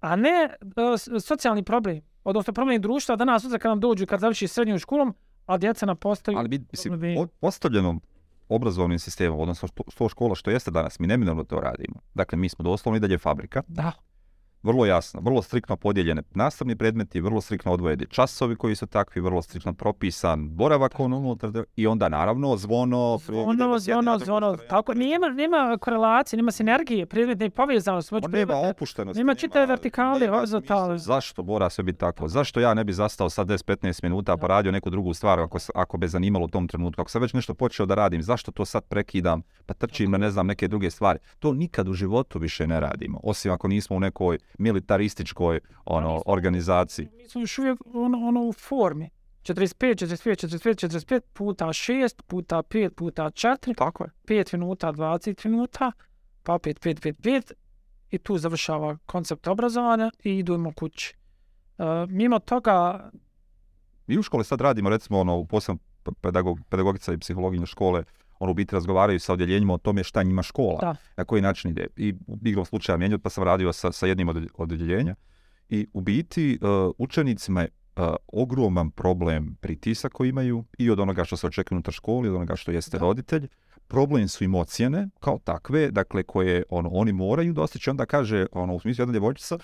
a 0.01 0.17
ne 0.17 0.49
a, 0.77 0.97
s- 0.99 1.27
socijalni 1.27 1.63
problem, 1.63 2.01
odnosno 2.25 2.53
problem 2.53 2.81
društva 2.83 3.17
danas 3.17 3.43
sutra 3.43 3.59
kad 3.59 3.69
nam 3.69 3.81
dođu 3.81 4.07
kad 4.07 4.21
završi 4.21 4.49
srednju 4.49 4.79
školom, 4.79 5.15
a 5.47 5.59
djeca 5.59 5.87
nam 5.87 5.97
postaju... 5.97 6.39
Ali 6.39 6.49
mi, 6.49 6.65
mislim, 6.73 7.29
postavljenom 7.41 8.01
obrazovnim 8.49 8.99
sistemom, 8.99 9.41
odnosno 9.41 9.69
što, 9.89 10.09
škola 10.09 10.35
što 10.35 10.51
jeste 10.51 10.71
danas, 10.71 10.99
mi 10.99 11.07
neminovno 11.07 11.45
to 11.45 11.61
radimo. 11.61 11.95
Dakle, 12.15 12.39
mi 12.39 12.49
smo 12.49 12.63
doslovno 12.63 12.97
i 12.97 13.01
dalje 13.01 13.19
fabrika, 13.19 13.63
Da, 13.69 13.93
vrlo 14.67 14.87
jasno, 14.87 15.21
vrlo 15.21 15.43
striktno 15.43 15.77
podijeljene 15.77 16.23
nastavni 16.35 16.77
predmeti, 16.77 17.21
vrlo 17.21 17.41
striktno 17.41 17.73
odvojeni 17.73 18.07
časovi 18.07 18.57
koji 18.57 18.75
su 18.75 18.87
takvi, 18.87 19.21
vrlo 19.21 19.43
striktno 19.43 19.73
propisan 19.75 20.49
boravak 20.49 21.01
on 21.01 21.13
unutar 21.13 21.51
i 21.77 21.87
onda 21.87 22.09
naravno 22.09 22.57
zvono, 22.57 23.19
ono, 23.29 23.79
ono, 23.99 24.19
ono, 24.29 24.57
tako, 24.57 24.95
nema, 24.95 25.29
nema 25.29 25.79
korelacije, 25.81 26.37
nema 26.37 26.51
sinergije, 26.51 27.07
predmetne 27.07 27.51
povezanosti. 27.51 28.15
On 28.15 28.31
nema 28.31 28.57
opuštenosti. 28.57 29.21
nema 29.21 29.35
čitave 29.35 29.67
vertikale, 29.67 30.29
horizontale. 30.29 30.99
Zašto 30.99 31.43
mora 31.43 31.71
sve 31.71 31.85
biti 31.85 31.99
tako? 31.99 32.29
Zašto 32.29 32.61
ja 32.61 32.75
ne 32.75 32.85
bi 32.85 32.93
zastao 32.93 33.31
sad 33.31 33.49
10-15 33.49 34.03
minuta 34.03 34.37
pa 34.37 34.47
radio 34.47 34.73
neku 34.73 34.91
drugu 34.91 35.15
stvar 35.15 35.41
ako, 35.41 35.59
ako 35.75 35.97
be 35.99 36.09
zanimalo 36.09 36.45
u 36.45 36.49
tom 36.49 36.69
trenutku? 36.69 37.01
Ako 37.01 37.11
sam 37.11 37.23
već 37.23 37.33
nešto 37.33 37.55
počeo 37.55 37.87
da 37.87 37.95
radim, 37.95 38.23
zašto 38.23 38.53
to 38.53 38.65
sad 38.65 38.85
prekidam 38.85 39.43
pa 39.67 39.75
trčim 39.75 40.11
na 40.11 40.19
ne 40.19 40.31
znam 40.31 40.47
neke 40.47 40.69
druge 40.69 40.91
stvari? 40.91 41.19
To 41.39 41.53
nikad 41.53 41.89
u 41.89 41.93
životu 41.93 42.39
više 42.39 42.67
ne 42.67 42.81
radimo. 42.81 43.21
Osim 43.23 43.53
ako 43.53 43.69
nismo 43.69 43.97
u 43.97 44.01
nekoj 44.01 44.39
militarističkoj 44.59 45.61
ono, 45.85 46.23
organizaciji. 46.27 47.09
Mi 47.17 47.29
smo 47.29 47.41
još 47.41 47.59
uvijek 47.59 47.79
ono, 47.95 48.19
ono 48.19 48.41
u 48.41 48.53
formi. 48.53 49.11
45, 49.43 50.07
45, 50.07 50.47
45, 50.47 50.89
45 50.89 51.21
puta 51.33 51.67
6, 51.67 52.23
puta 52.27 52.63
5, 52.63 52.91
puta 52.91 53.25
4, 53.25 53.77
Tako 53.77 54.05
je. 54.05 54.11
5 54.45 54.55
minuta, 54.59 54.93
20 54.93 55.49
minuta, 55.49 55.93
pa 56.43 56.55
opet 56.55 56.81
5, 56.81 57.01
5, 57.01 57.13
5 57.13 57.53
i 58.11 58.19
tu 58.19 58.39
završava 58.39 58.99
koncept 59.07 59.47
obrazovanja 59.47 60.11
i 60.25 60.39
idemo 60.39 60.73
kući. 60.73 61.15
Uh, 61.79 62.11
mimo 62.11 62.39
toga, 62.39 63.11
Mi 64.07 64.19
u 64.19 64.23
školi 64.23 64.45
sad 64.45 64.61
radimo, 64.61 64.91
recimo, 64.91 65.21
ono, 65.21 65.45
posebno 65.45 65.79
pedagog, 66.21 66.61
pedagogica 66.69 67.13
i 67.13 67.19
psihologinja 67.19 67.67
škole, 67.67 68.05
ono, 68.39 68.51
u 68.51 68.55
biti 68.55 68.75
razgovaraju 68.75 69.21
sa 69.21 69.33
odjeljenjima 69.33 69.75
o 69.75 69.79
tome 69.79 70.05
šta 70.05 70.23
njima 70.23 70.43
škola, 70.43 70.79
Da. 70.81 70.97
na 71.17 71.25
koji 71.25 71.43
način 71.43 71.71
ide. 71.71 71.87
I 71.97 72.15
u 72.27 72.39
igrom 72.45 72.65
slučaja 72.65 72.97
mijenjati, 72.97 73.23
pa 73.23 73.31
sam 73.31 73.45
radio 73.45 73.73
sa, 73.73 73.93
sa 73.93 74.07
jednim 74.07 74.29
od 74.29 74.37
od 74.37 74.73
odjeljenja. 74.73 75.15
I 75.69 75.87
u 75.93 76.01
biti 76.01 76.59
uh, 76.61 76.69
učenicima 76.99 77.61
je 77.63 77.69
uh, 77.97 78.05
ogroman 78.27 78.91
problem 78.91 79.57
pritisak 79.61 80.13
koji 80.13 80.29
imaju 80.29 80.65
i 80.79 80.91
od 80.91 81.01
onoga 81.01 81.25
što 81.25 81.37
se 81.37 81.47
očekuje 81.47 81.77
unutar 81.77 81.95
školi, 81.95 82.29
od 82.29 82.35
onoga 82.35 82.57
što 82.57 82.71
jeste 82.71 82.99
Da. 82.99 83.05
roditelj. 83.05 83.49
Problem 83.89 84.29
su 84.29 84.45
im 84.45 84.55
ocjene 84.55 85.09
kao 85.21 85.39
takve, 85.45 85.91
dakle 85.91 86.23
koje 86.23 86.63
ono 86.69 86.89
oni 86.89 87.13
moraju 87.13 87.53
dostići. 87.53 87.91
Onda 87.91 88.07
kaže, 88.07 88.47
ono, 88.53 88.75
u 88.75 88.81
smislu 88.81 89.03
jedna 89.03 89.13
djevojčica, 89.13 89.59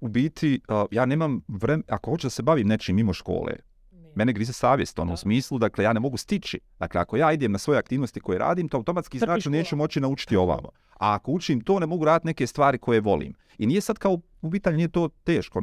u 0.00 0.08
biti, 0.08 0.60
uh, 0.68 0.84
ja 0.90 1.06
nemam 1.06 1.40
vremena, 1.48 1.84
ako 1.88 2.10
hoću 2.10 2.26
da 2.26 2.30
se 2.30 2.42
bavim 2.42 2.68
nečim 2.68 2.96
mimo 2.96 3.12
škole, 3.12 3.52
mene 4.14 4.32
grize 4.32 4.52
savjest, 4.52 4.98
ono, 4.98 5.08
Da. 5.08 5.14
u 5.14 5.16
smislu, 5.16 5.58
dakle, 5.58 5.84
ja 5.84 5.92
ne 5.92 6.00
mogu 6.00 6.16
stići. 6.16 6.60
Dakle, 6.78 7.00
ako 7.00 7.16
ja 7.16 7.32
idem 7.32 7.52
na 7.52 7.58
svoje 7.58 7.78
aktivnosti 7.78 8.20
koje 8.20 8.38
radim, 8.38 8.68
to 8.68 8.76
automatski 8.76 9.18
znači 9.18 9.50
neću 9.50 9.76
moći 9.76 10.00
naučiti 10.00 10.36
ovamo. 10.36 10.68
A 10.92 11.14
ako 11.14 11.32
učim 11.32 11.60
to, 11.60 11.78
ne 11.78 11.86
mogu 11.86 12.04
raditi 12.04 12.26
neke 12.26 12.46
stvari 12.46 12.78
koje 12.78 13.00
volim. 13.00 13.34
I 13.58 13.66
nije 13.66 13.80
sad 13.80 13.98
kao, 13.98 14.18
u 14.42 14.50
pitanju 14.50 14.76
nije 14.76 14.88
to 14.88 15.08
teško 15.24 15.62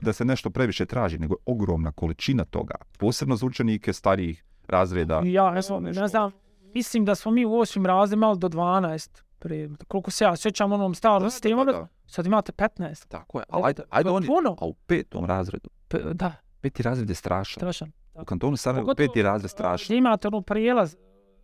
da 0.00 0.12
se 0.12 0.24
nešto 0.24 0.50
previše 0.50 0.86
traži, 0.86 1.18
nego 1.18 1.34
je 1.34 1.38
ogromna 1.46 1.92
količina 1.92 2.44
toga. 2.44 2.74
Posebno 2.98 3.36
za 3.36 3.46
učenike 3.46 3.92
starijih 3.92 4.44
razreda. 4.68 5.22
Ja, 5.24 5.50
ne 5.50 5.62
znam, 5.62 5.82
ne 5.82 6.08
znam, 6.08 6.30
mislim 6.74 7.04
da 7.04 7.14
smo 7.14 7.30
mi 7.30 7.44
u 7.46 7.54
osmim 7.54 7.86
razredima 7.86 8.26
imali 8.26 8.38
do 8.38 8.48
12. 8.48 9.22
Pre, 9.38 9.68
koliko 9.88 10.10
se 10.10 10.24
ja 10.24 10.36
sjećam 10.36 10.72
onom 10.72 10.94
starom 10.94 11.30
sistemu, 11.30 11.64
sad 12.06 12.26
imate 12.26 12.52
15. 12.52 13.08
Tako 13.08 13.38
je. 13.38 13.44
Ali 13.48 13.62
Ali 13.62 13.68
ajde, 13.70 13.82
ajde 13.90 14.08
je 14.10 14.14
oni, 14.14 14.26
puno. 14.26 14.56
a 14.60 14.66
u 14.66 14.74
petom 14.74 15.24
razredu. 15.24 15.70
P 15.88 15.98
da, 16.14 16.32
Peti 16.60 16.82
razred 16.82 17.08
je 17.08 17.14
strašan. 17.14 17.60
strašan. 17.60 17.92
U 18.14 18.24
kantonu 18.24 18.56
Sarajevo 18.56 18.86
Pogotovo, 18.86 19.08
peti 19.08 19.22
razred 19.22 19.50
strašan. 19.50 19.84
Gdje 19.86 19.96
imate 19.96 20.28
ono 20.28 20.40
prijelaz, 20.40 20.96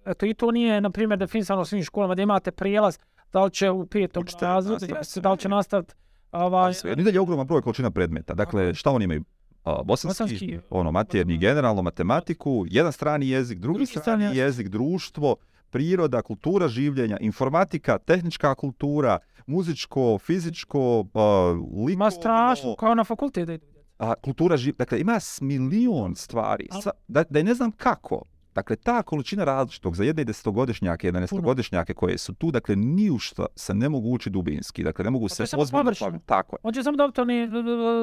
eto 0.06 0.26
i 0.26 0.34
to 0.34 0.50
nije, 0.50 0.80
na 0.80 0.90
primjer, 0.90 1.18
definisano 1.18 1.60
u 1.60 1.64
svim 1.64 1.82
školama, 1.82 2.14
gdje 2.14 2.22
imate 2.22 2.50
prijelaz, 2.50 2.98
da 3.32 3.44
li 3.44 3.50
će 3.50 3.70
u 3.70 3.86
petom 3.86 4.24
razredu, 4.40 4.86
da 5.22 5.32
li 5.32 5.38
će 5.38 5.48
nastaviti 5.48 5.94
ovaj, 6.32 6.72
i 6.96 7.02
dalje 7.02 7.20
ogroman 7.20 7.46
broj 7.46 7.62
količina 7.62 7.90
predmeta. 7.90 8.34
Dakle, 8.34 8.74
šta 8.74 8.90
oni 8.90 9.04
imaju? 9.04 9.24
A, 9.64 9.82
bosanski, 9.82 10.22
Bosanski, 10.22 10.58
ono, 10.70 10.92
materni, 10.92 11.38
generalno 11.38 11.82
matematiku, 11.82 12.64
jedan 12.68 12.92
strani 12.92 13.28
jezik, 13.28 13.58
drugi, 13.58 13.76
Drugi 13.78 13.86
strani 13.86 14.24
strani 14.24 14.36
jezik. 14.36 14.68
društvo, 14.68 15.36
priroda, 15.70 16.22
kultura 16.22 16.68
življenja, 16.68 17.16
informatika, 17.20 17.98
tehnička 17.98 18.54
kultura, 18.54 19.18
muzičko, 19.46 20.18
fizičko, 20.18 21.06
a, 21.14 21.50
likovno, 21.86 21.96
ma 22.04 22.10
strašno, 22.10 22.74
kao 22.76 22.94
na 22.94 23.04
fakultet 23.04 23.46
da 23.46 23.52
idu. 23.52 23.73
A, 23.98 24.14
kultura 24.14 24.56
življenja. 24.56 24.76
Dakle, 24.78 25.00
ima 25.00 25.18
milion 25.40 26.14
stvari. 26.14 26.66
Ali- 26.70 26.82
Sa, 26.82 26.90
da, 27.08 27.24
da 27.24 27.42
ne 27.42 27.54
znam 27.54 27.72
kako. 27.72 28.22
Dakle, 28.54 28.76
ta 28.76 29.02
količina 29.02 29.44
različitog 29.44 29.96
za 29.96 30.04
jedne 30.04 30.22
i 30.22 30.24
desetogodišnjake, 30.24 31.06
jedanaestogodišnjake 31.06 31.94
koje 31.94 32.18
su 32.18 32.34
tu, 32.34 32.50
dakle, 32.50 32.76
ni 32.76 33.10
u 33.10 33.18
šta 33.18 33.46
se 33.56 33.74
ne 33.74 33.88
mogu 33.88 34.10
učiti 34.10 34.30
dubinski. 34.30 34.84
Dakle, 34.84 35.04
ne 35.04 35.10
mogu 35.10 35.24
Pa 35.24 35.28
se 35.28 35.46
samo 35.46 35.62
ozbiljno. 35.62 36.18
Tako 36.26 36.56
je. 36.56 36.60
On 36.62 36.72
će 36.74 36.82
samo 36.82 36.96
dobiti 36.96 37.20
one 37.20 37.44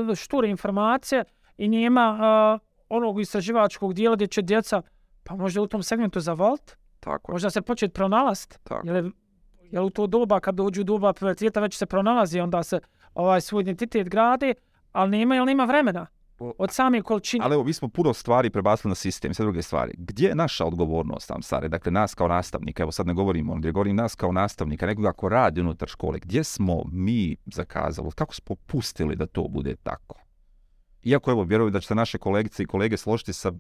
uh, 0.10 0.16
šture 0.16 0.50
informacije 0.50 1.24
i 1.58 1.68
nema 1.68 2.20
uh, 2.56 2.68
onog 2.90 3.20
istraživačkog 3.22 3.94
dijela 3.94 4.16
gdje 4.16 4.28
će 4.28 4.42
djeca, 4.42 4.82
pa 5.24 5.36
možda 5.36 5.62
u 5.62 5.68
tom 5.68 5.84
segmentu 5.84 6.20
zavolt, 6.20 6.76
Tako 7.00 7.32
je. 7.32 7.34
možda 7.34 7.50
se 7.50 7.62
početi 7.62 7.94
pronalast. 7.94 8.60
Tako. 8.64 8.88
Jel, 8.88 8.96
je- 8.96 9.12
jel 9.72 9.86
u 9.86 9.90
to 9.90 10.08
doba, 10.08 10.40
kad 10.40 10.56
dođu 10.56 10.84
doba 10.84 11.14
puberteta, 11.14 11.60
već 11.60 11.78
se 11.78 11.86
pronalazi, 11.86 12.40
onda 12.40 12.64
se 12.64 12.80
ovaj 13.14 13.42
svoj 13.42 13.62
identitet 13.62 14.10
gradi, 14.10 14.54
ali 14.92 15.12
nema, 15.12 15.36
jel 15.36 15.46
nema 15.46 15.66
vremena. 15.66 16.08
Od 16.58 16.72
same 16.72 17.02
količine. 17.02 17.46
Ali 17.46 17.54
evo, 17.54 17.64
mi 17.64 17.74
smo 17.74 17.88
puno 17.88 18.14
stvari 18.14 18.50
prebacili 18.50 18.90
na 18.90 18.96
sistem, 18.96 19.34
sve 19.34 19.44
druge 19.44 19.62
stvari. 19.62 19.94
Gdje 19.98 20.28
je 20.28 20.36
naša 20.36 20.66
odgovornost 20.66 21.28
tam, 21.28 21.42
Sare? 21.42 21.68
Dakle, 21.68 21.92
nas 21.92 22.16
kao 22.16 22.28
nastavnika, 22.28 22.84
evo 22.84 22.92
sad 22.92 23.08
ne 23.08 23.14
govorimo, 23.14 23.56
gdje 23.56 23.72
govorim 23.72 23.96
nas 23.96 24.16
kao 24.16 24.32
nastavnika, 24.32 24.86
nekoga 24.86 25.12
ko 25.14 25.30
radi 25.30 25.62
unutar 25.62 25.88
škole. 25.88 26.20
Gdje 26.20 26.44
smo 26.44 26.84
mi 26.92 27.36
zakazali? 27.46 28.12
Kako 28.16 28.36
smo 28.36 28.56
pustili 28.56 29.16
da 29.16 29.26
to 29.26 29.48
bude 29.48 29.76
tako? 29.76 30.16
Iako, 31.04 31.32
evo, 31.32 31.44
vjerujem 31.44 31.74
da 31.74 31.80
će 31.80 31.88
se 31.88 31.96
naše 31.96 32.18
kolegice 32.18 32.64
i 32.64 32.66
kolege 32.66 32.98
složiti 32.98 33.34
sa 33.34 33.52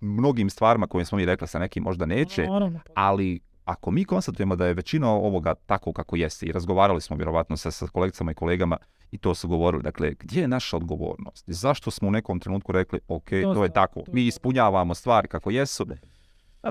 mnogim 0.00 0.50
stvarima 0.50 0.86
koje 0.86 1.04
smo 1.04 1.18
mi 1.18 1.24
rekli, 1.24 1.48
sa 1.48 1.58
nekim 1.58 1.82
možda 1.82 2.06
neće, 2.06 2.46
Naravno. 2.46 2.80
ali 2.94 3.40
ako 3.64 3.90
mi 3.90 4.04
konstatujemo 4.04 4.56
da 4.56 4.66
je 4.66 4.74
većina 4.74 5.10
ovoga 5.10 5.54
tako 5.54 5.92
kako 5.92 6.16
jeste 6.16 6.46
i 6.46 6.52
razgovarali 6.52 7.00
smo 7.00 7.16
vjerovatno 7.16 7.56
sa, 7.56 7.70
sa 7.70 7.86
kolegicama 7.86 8.30
i 8.30 8.34
kolegama 8.34 8.76
i 9.10 9.18
to 9.18 9.34
su 9.34 9.48
govorili, 9.48 9.82
dakle, 9.82 10.14
gdje 10.18 10.40
je 10.40 10.48
naša 10.48 10.76
odgovornost? 10.76 11.44
Zašto 11.46 11.90
smo 11.90 12.08
u 12.08 12.10
nekom 12.10 12.40
trenutku 12.40 12.72
rekli, 12.72 13.00
ok, 13.08 13.28
To 13.42 13.54
to 13.54 13.64
je 13.64 13.72
tako, 13.72 14.00
to 14.00 14.12
mi 14.12 14.26
ispunjavamo 14.26 14.94
stvari 14.94 15.28
kako 15.28 15.50
jesu, 15.50 15.86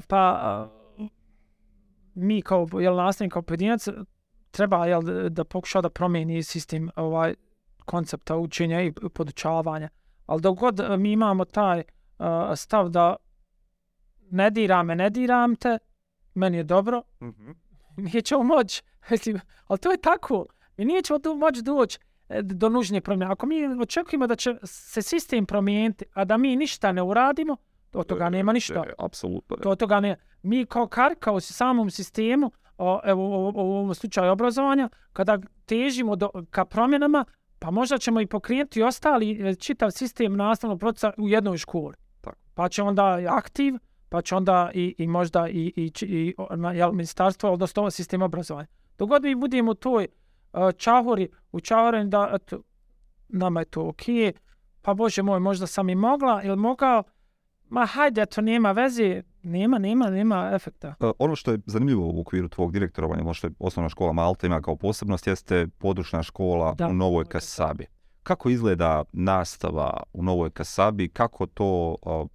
Pa 0.07 0.17
a, 0.17 0.69
mi 2.15 2.41
kao 2.41 2.67
jel, 2.81 2.95
nastavnik, 2.95 3.33
kao 3.33 3.41
pojedinac, 3.41 3.87
treba 4.51 4.85
jel, 4.85 5.01
da- 5.29 5.43
pokuša 5.43 5.81
da 5.81 5.89
promijeni 5.89 6.43
sistem 6.43 6.89
ovaj 6.95 7.33
koncepta 7.85 8.37
učenja 8.37 8.81
i 8.81 8.91
podučavanja. 9.13 9.89
Ali 10.25 10.41
dok 10.41 10.59
god 10.59 10.79
a, 10.79 10.97
mi 10.97 11.11
imamo 11.11 11.45
taj 11.45 11.83
a, 12.17 12.55
stav 12.55 12.89
da 12.89 13.15
ne 14.29 14.49
diram 14.49 14.85
me, 14.85 14.95
ne 14.95 15.09
diram 15.09 15.55
te, 15.55 15.77
meni 16.33 16.57
je 16.57 16.63
dobro, 16.63 17.01
nećemo 18.13 18.43
moći. 18.43 18.83
Mislim, 19.09 19.39
ali 19.67 19.79
to 19.79 19.91
je 19.91 20.01
tako. 20.01 20.45
Mi 20.77 20.85
nećemo 20.85 21.19
tu 21.19 21.35
moći 21.35 21.61
doći 21.61 21.99
e, 21.99 22.03
do 22.43 22.69
nužnje 22.69 23.01
promjene. 23.01 23.31
Ako 23.31 23.45
mi 23.45 23.81
očekujemo 23.81 24.27
da 24.27 24.35
će 24.35 24.55
se 24.63 25.01
sistem 25.01 25.45
promijeniti, 25.45 26.05
a 26.13 26.25
da 26.25 26.37
mi 26.37 26.55
ništa 26.55 26.91
ne 26.91 27.03
uradimo, 27.03 27.57
od 27.93 28.05
toga 28.05 28.29
nema 28.29 28.53
ništa. 28.53 28.83
E, 28.87 28.93
Apsolutno. 28.97 29.55
To 29.55 29.75
toga 29.75 29.99
ne. 29.99 30.15
Mi 30.43 30.65
kao 30.65 30.87
karika 30.87 31.31
u 31.31 31.39
samom 31.39 31.89
sistemu, 31.89 32.51
o, 32.77 32.99
evo 33.05 33.29
u, 33.29 33.59
ovom 33.59 33.95
slučaju 33.95 34.31
obrazovanja, 34.31 34.89
kada 35.13 35.37
težimo 35.65 36.15
do, 36.15 36.29
ka 36.49 36.65
promjenama, 36.65 37.25
pa 37.59 37.71
možda 37.71 37.97
ćemo 37.97 38.21
i 38.21 38.27
pokrenuti 38.27 38.83
ostali 38.83 39.49
e, 39.49 39.55
čitav 39.55 39.91
sistem 39.91 40.35
nastavnog 40.35 40.79
procesa 40.79 41.11
u 41.17 41.29
jednoj 41.29 41.57
školi. 41.57 41.95
Tako. 42.21 42.37
Pa 42.53 42.69
će 42.69 42.83
onda 42.83 43.19
i 43.21 43.27
aktiv, 43.27 43.73
pa 44.09 44.21
će 44.21 44.35
onda 44.35 44.71
i, 44.73 44.95
i 44.97 45.07
možda 45.07 45.47
i, 45.49 45.73
i, 45.75 45.91
i 46.01 46.33
na, 46.55 46.71
jel, 46.71 46.91
ministarstvo, 46.91 47.51
odnosno 47.51 47.91
sistem 47.91 48.21
obrazovanja. 48.21 48.67
Dogod 48.97 49.23
mi 49.23 49.35
budemo 49.35 49.71
u 49.71 49.75
toj 49.75 50.07
uh, 50.53 50.71
čahori, 50.77 51.29
u 51.51 51.59
čahorenju 51.59 52.09
da 52.09 52.29
eto, 52.33 52.61
nama 53.29 53.59
je 53.59 53.65
to 53.65 53.87
okej, 53.87 54.33
pa 54.81 54.93
bože 54.93 55.23
moj, 55.23 55.39
možda 55.39 55.67
sam 55.67 55.89
i 55.89 55.95
mogla 55.95 56.43
ili 56.43 56.55
mogao, 56.55 57.03
ma 57.69 57.85
hajde, 57.85 58.25
to 58.25 58.41
nema 58.41 58.71
veze, 58.71 59.23
nema, 59.43 59.79
nema, 59.79 60.09
nema 60.09 60.49
efekta. 60.53 60.87
E, 60.87 61.11
Ono 61.19 61.35
što 61.35 61.51
je 61.51 61.59
zanimljivo 61.65 62.11
u 62.13 62.21
okviru 62.21 62.49
tvog 62.49 62.71
direktorovanja, 62.71 63.21
ono 63.21 63.33
što 63.33 63.47
je 63.47 63.51
osnovna 63.59 63.89
škola 63.89 64.13
Malta 64.13 64.47
ima 64.47 64.61
kao 64.61 64.75
posebnost, 64.75 65.27
jeste 65.27 65.67
područna 65.77 66.23
škola 66.23 66.73
Da. 66.73 66.87
u 66.87 66.93
Novoj 66.93 67.25
Kasabi. 67.25 67.85
Kako 68.23 68.49
izgleda 68.49 69.03
nastava 69.13 70.03
u 70.13 70.23
Novoj 70.23 70.49
Kasabi? 70.49 71.09
Kako 71.09 71.45
to 71.45 71.95
a, 72.05 72.25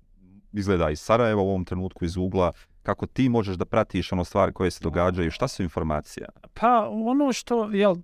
izgleda 0.52 0.90
iz 0.90 1.00
Sarajeva 1.00 1.42
u 1.42 1.48
ovom 1.48 1.64
trenutku, 1.64 2.04
iz 2.04 2.16
ugla? 2.16 2.52
Kako 2.82 3.06
ti 3.06 3.28
možeš 3.28 3.56
da 3.56 3.64
pratiš 3.64 4.12
ono 4.12 4.24
stvari 4.24 4.52
koje 4.52 4.70
se 4.70 4.80
događaju? 4.82 5.30
Šta 5.30 5.48
su 5.48 5.62
informacija? 5.62 6.28
Pa 6.54 6.88
ono 6.90 7.32
što 7.32 7.70
jel, 7.70 7.94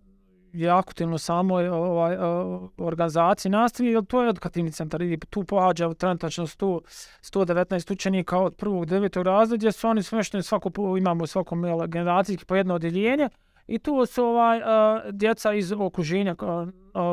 je 0.53 0.71
aktivno 0.71 1.19
samo 1.19 1.55
ovaj, 1.55 2.17
organizaciji 2.77 3.51
nastavi, 3.51 3.89
jel, 3.89 4.05
to 4.05 4.23
je 4.23 4.31
edukativni 4.31 4.73
centar 4.73 5.03
i 5.03 5.19
tu 5.31 5.45
pohađa 5.45 5.95
trenutačno 5.95 6.47
100, 6.47 6.81
119 7.23 7.93
učenika 7.93 8.39
od 8.39 8.57
prvog 8.57 8.87
devetog 8.87 9.23
razreda, 9.23 9.57
gdje 9.57 9.73
su 9.73 9.89
oni 9.89 10.03
smešteni 10.03 10.43
svako, 10.43 10.71
imamo 10.99 11.25
u 11.25 11.27
svakom 11.27 11.65
jel, 11.65 11.87
generacijski 11.87 12.45
po 12.45 12.57
jedno 12.57 12.75
odjeljenje 12.75 13.29
i 13.67 13.79
tu 13.79 14.07
su 14.07 14.25
ovaj, 14.25 14.59
uh, 14.59 14.65
djeca 15.11 15.53
iz 15.53 15.73
okruženja 15.73 16.35
uh, 16.41 16.69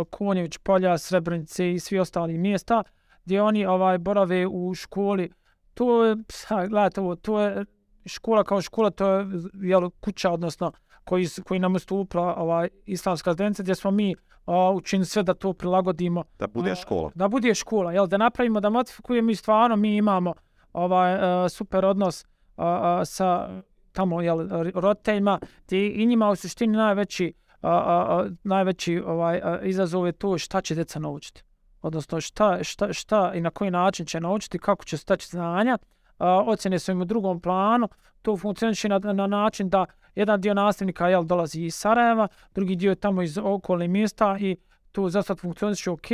Konjević, 0.09 0.57
Polja, 0.57 0.97
Srebrenice 0.97 1.71
i 1.71 1.79
svi 1.79 1.99
ostali 1.99 2.37
mjesta 2.37 2.83
gdje 3.25 3.41
oni 3.41 3.65
ovaj 3.65 3.97
borave 3.97 4.47
u 4.47 4.73
školi. 4.73 5.31
To 5.75 6.05
je, 6.05 6.15
ha, 6.47 6.67
gledajte 6.67 7.01
ovo, 7.01 7.15
to 7.15 7.41
je 7.41 7.65
škola 8.05 8.43
kao 8.43 8.61
škola, 8.61 8.89
to 8.89 9.11
je 9.11 9.27
jel, 9.53 9.89
kuća, 9.89 10.31
odnosno 10.31 10.71
koji, 11.03 11.27
koji 11.43 11.59
nam 11.59 11.75
ustupila 11.75 12.35
ovaj, 12.37 12.69
islamska 12.85 13.33
zajednica, 13.33 13.63
gdje 13.63 13.75
smo 13.75 13.91
mi 13.91 14.15
a, 14.45 14.71
učinili 14.71 15.05
sve 15.05 15.23
da 15.23 15.33
to 15.33 15.53
prilagodimo. 15.53 16.23
Da 16.39 16.47
bude 16.47 16.71
A, 16.71 16.75
škola. 16.75 17.11
Da 17.15 17.27
bude 17.27 17.55
škola, 17.55 17.93
jel, 17.93 18.07
da 18.07 18.17
napravimo, 18.17 18.59
da 18.59 18.69
modifikujemo 18.69 19.31
i 19.31 19.35
stvarno 19.35 19.75
mi 19.75 19.95
imamo 19.95 20.33
ovaj, 20.73 21.13
a, 21.13 21.49
super 21.49 21.85
odnos 21.85 22.25
a, 22.57 22.99
a, 22.99 23.05
sa 23.05 23.49
tamo 23.91 24.21
jel, 24.21 24.47
roditeljima, 24.73 25.39
gdje 25.65 25.93
i 25.93 26.05
njima 26.05 26.29
u 26.29 26.35
suštini 26.35 26.77
najveći, 26.77 27.33
a, 27.61 27.69
a, 27.69 28.19
a, 28.19 28.29
najveći 28.43 29.03
ovaj, 29.05 29.41
a, 29.43 29.59
izazov 29.61 30.05
je 30.05 30.11
to 30.11 30.37
šta 30.37 30.61
će 30.61 30.75
djeca 30.75 30.99
naučiti. 30.99 31.43
Odnosno 31.85 32.21
šta, 32.21 32.63
šta, 32.63 32.93
šta 32.93 33.31
i 33.35 33.41
na 33.41 33.49
koji 33.49 33.71
način 33.71 34.05
će 34.05 34.19
naučiti, 34.19 34.59
kako 34.59 34.85
će 34.85 34.97
staći 34.97 35.27
znanja. 35.27 35.77
A, 36.17 36.43
ocjene 36.47 36.79
su 36.79 36.91
im 36.91 37.01
u 37.01 37.05
drugom 37.05 37.39
planu, 37.39 37.87
to 38.21 38.37
funkcioniše 38.37 38.89
na, 38.89 38.99
na 38.99 39.27
način 39.27 39.69
da 39.69 39.85
jedan 40.15 40.41
dio 40.41 40.53
nastavnika 40.53 41.09
jel, 41.09 41.23
dolazi 41.23 41.61
iz 41.61 41.75
Sarajeva, 41.75 42.27
drugi 42.55 42.75
dio 42.75 42.89
je 42.89 42.95
tamo 42.95 43.21
iz 43.21 43.37
okolnih 43.37 43.89
mjesta 43.89 44.37
i 44.39 44.57
to 44.91 45.09
za 45.09 45.21
sad 45.21 45.39
funkcioniše 45.39 45.91
ok. 45.91 46.07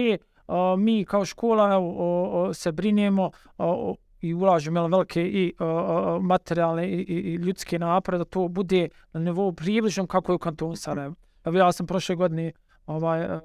A, 0.47 0.75
mi 0.77 1.05
kao 1.05 1.25
škola 1.25 1.73
evo, 1.73 1.95
o, 1.97 2.41
o, 2.41 2.53
se 2.53 2.71
brinemo 2.71 3.23
o, 3.23 3.31
o, 3.57 3.95
i 4.21 4.33
ulažemo 4.33 4.79
jel, 4.79 4.87
velike 4.87 5.23
i 5.23 5.53
o, 5.59 5.65
o, 5.65 6.19
materijalne 6.21 6.89
i, 6.89 7.01
i, 7.01 7.13
i 7.13 7.35
ljudske 7.35 7.79
napore 7.79 8.17
da 8.17 8.25
to 8.25 8.47
bude 8.47 8.89
na 9.13 9.19
nivou 9.19 9.53
približnom 9.53 10.07
kako 10.07 10.31
je 10.31 10.35
u 10.35 10.39
kantonu 10.39 10.75
Sarajevo. 10.75 11.15
Evo 11.45 11.57
ja 11.57 11.71
sam 11.71 11.87
prošle 11.87 12.15
godine 12.15 12.51
ovaj, 12.85 13.21
e, 13.21 13.39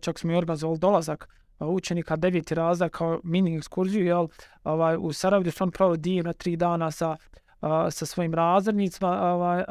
čak 0.00 0.18
smo 0.18 0.32
i 0.32 0.36
organizovali 0.36 0.78
dolazak 0.78 1.39
učenika 1.60 2.16
deveti 2.16 2.54
razred 2.54 2.90
kao 2.90 3.20
mini 3.24 3.56
ekskurziju 3.56 4.06
jel, 4.06 4.28
ovaj, 4.64 4.96
u 5.00 5.12
Sarajevu 5.12 5.50
su 5.50 5.64
oni 5.64 5.72
proveli 5.72 5.98
divna 5.98 6.32
tri 6.32 6.56
dana 6.56 6.90
sa 6.90 7.16
a, 7.60 7.90
sa 7.90 8.06
svojim 8.06 8.34
razrednicima 8.34 9.32
ovaj, 9.32 9.64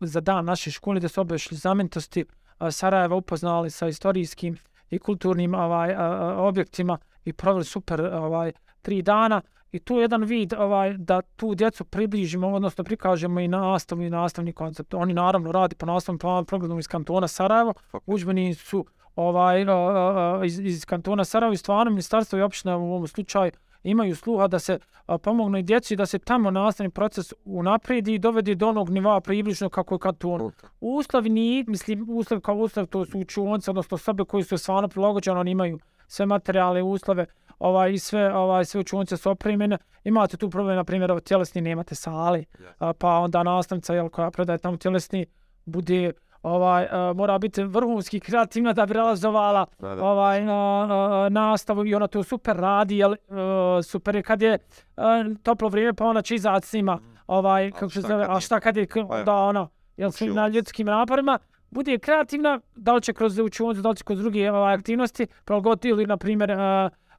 za 0.00 0.20
dan 0.20 0.44
naše 0.44 0.70
škole 0.70 0.96
gdje 0.96 1.08
su 1.08 1.20
obešli 1.20 1.56
znamenitosti 1.56 2.24
a, 2.58 2.70
Sarajeva 2.70 3.16
upoznali 3.16 3.70
sa 3.70 3.88
istorijskim 3.88 4.56
i 4.90 4.98
kulturnim 4.98 5.54
ovaj, 5.54 5.94
a, 5.94 6.34
objektima 6.38 6.98
i 7.24 7.32
proveli 7.32 7.64
super 7.64 8.00
ovaj, 8.00 8.52
tri 8.82 9.02
dana. 9.02 9.40
I 9.72 9.78
tu 9.78 9.94
je 9.94 10.00
jedan 10.00 10.24
vid 10.24 10.52
ovaj, 10.52 10.94
da 10.98 11.22
tu 11.22 11.54
djecu 11.54 11.84
približimo, 11.84 12.48
odnosno 12.48 12.84
prikažemo 12.84 13.40
i 13.40 13.48
nastavu 13.48 14.02
i 14.02 14.10
nastavni 14.10 14.52
koncept. 14.52 14.94
Oni 14.94 15.14
naravno 15.14 15.52
radi 15.52 15.76
po 15.76 15.86
nastavnom 15.86 16.18
planu 16.18 16.44
programu 16.44 16.78
iz 16.78 16.88
kantona 16.88 17.28
Sarajevo, 17.28 17.74
udžbeni 18.06 18.54
su 18.54 18.84
ovaj, 19.16 19.64
iz, 20.44 20.58
iz 20.58 20.84
kantona 20.84 21.24
Sarajevo 21.24 21.52
i 21.52 21.56
stvarno 21.56 21.90
ministarstvo 21.90 22.38
i 22.38 22.42
opština 22.42 22.76
u 22.76 22.92
ovom 22.92 23.06
slučaju 23.06 23.52
imaju 23.82 24.16
sluha 24.16 24.46
da 24.46 24.58
se 24.58 24.78
a, 25.06 25.18
pomogne 25.18 25.60
i 25.60 25.62
djeci 25.62 25.96
da 25.96 26.06
se 26.06 26.18
tamo 26.18 26.50
nastavni 26.50 26.90
proces 26.90 27.32
unapredi 27.44 28.14
i 28.14 28.18
dovede 28.18 28.54
do 28.54 28.68
onog 28.68 28.90
nivoa 28.90 29.20
približno 29.20 29.68
kako 29.68 29.94
je 29.94 29.98
kanton. 29.98 30.52
Uslovi 30.80 31.30
ni, 31.30 31.64
mislim, 31.68 32.06
uslovi 32.08 32.42
kao 32.42 32.54
uslovi, 32.54 32.86
to 32.88 33.04
su 33.04 33.18
učionce, 33.18 33.70
odnosno 33.70 33.98
sobe 33.98 34.24
koji 34.24 34.44
su 34.44 34.58
stvarno 34.58 34.88
prilagođene, 34.88 35.40
oni 35.40 35.50
imaju 35.50 35.78
sve 36.06 36.26
materijalne 36.26 36.82
uslove, 36.82 37.26
ovaj, 37.58 37.92
i 37.92 37.98
sve, 37.98 38.34
ovaj, 38.34 38.64
sve 38.64 38.80
učionce 38.80 39.16
su 39.16 39.30
opremljene. 39.30 39.78
Imate 40.04 40.36
tu 40.36 40.50
problem, 40.50 40.76
na 40.76 40.84
primjer, 40.84 41.20
tjelesni 41.20 41.60
nemate 41.60 41.94
sali, 41.94 42.44
a, 42.78 42.92
pa 42.92 43.18
onda 43.18 43.42
nastavnica, 43.42 43.94
jel, 43.94 44.08
koja 44.08 44.30
predaje 44.30 44.58
tamo 44.58 44.76
tjelesni, 44.76 45.26
bude 45.64 46.12
ovaj 46.42 46.86
a, 46.90 47.12
mora 47.12 47.38
biti 47.38 47.62
vrhunski 47.62 48.20
kreativna 48.20 48.72
da 48.72 48.86
bi 48.86 48.92
realizovala 48.92 49.66
Da, 49.78 49.94
da. 49.94 50.04
ovaj 50.04 50.44
na, 50.44 50.86
na, 50.86 51.28
nastavu 51.28 51.86
i 51.86 51.94
ona 51.94 52.06
to 52.06 52.22
super 52.22 52.56
radi 52.56 52.98
jel 52.98 53.10
uh, 53.10 53.16
super 53.84 54.16
je 54.16 54.22
kad 54.22 54.42
je 54.42 54.58
uh, 54.96 55.04
toplo 55.42 55.68
vrijeme 55.68 55.94
pa 55.94 56.04
ona 56.04 56.22
će 56.22 56.34
izaći 56.34 56.66
s 56.66 56.72
njima 56.72 56.98
ovaj 57.26 57.70
kako 57.70 57.90
se 57.90 58.00
zove 58.00 58.26
a 58.28 58.40
šta 58.40 58.60
kad 58.60 58.76
je 58.76 58.86
Pa 59.08 59.22
da 59.22 59.34
ono 59.34 59.68
jel 59.96 60.10
sve 60.10 60.28
na 60.28 60.48
ljudskim 60.48 60.86
naporima 60.86 61.38
bude 61.70 61.98
kreativna 61.98 62.60
da 62.76 62.92
li 62.92 63.02
će 63.02 63.12
kroz 63.12 63.38
učionicu 63.38 63.82
da 63.82 63.88
li 63.88 63.96
će 63.96 64.04
kroz 64.04 64.18
druge 64.18 64.52
ovaj, 64.52 64.74
aktivnosti 64.74 65.26
prilagoditi 65.44 65.88
ili 65.88 66.06
na 66.06 66.16
primjer 66.16 66.50
uh, 66.50 66.56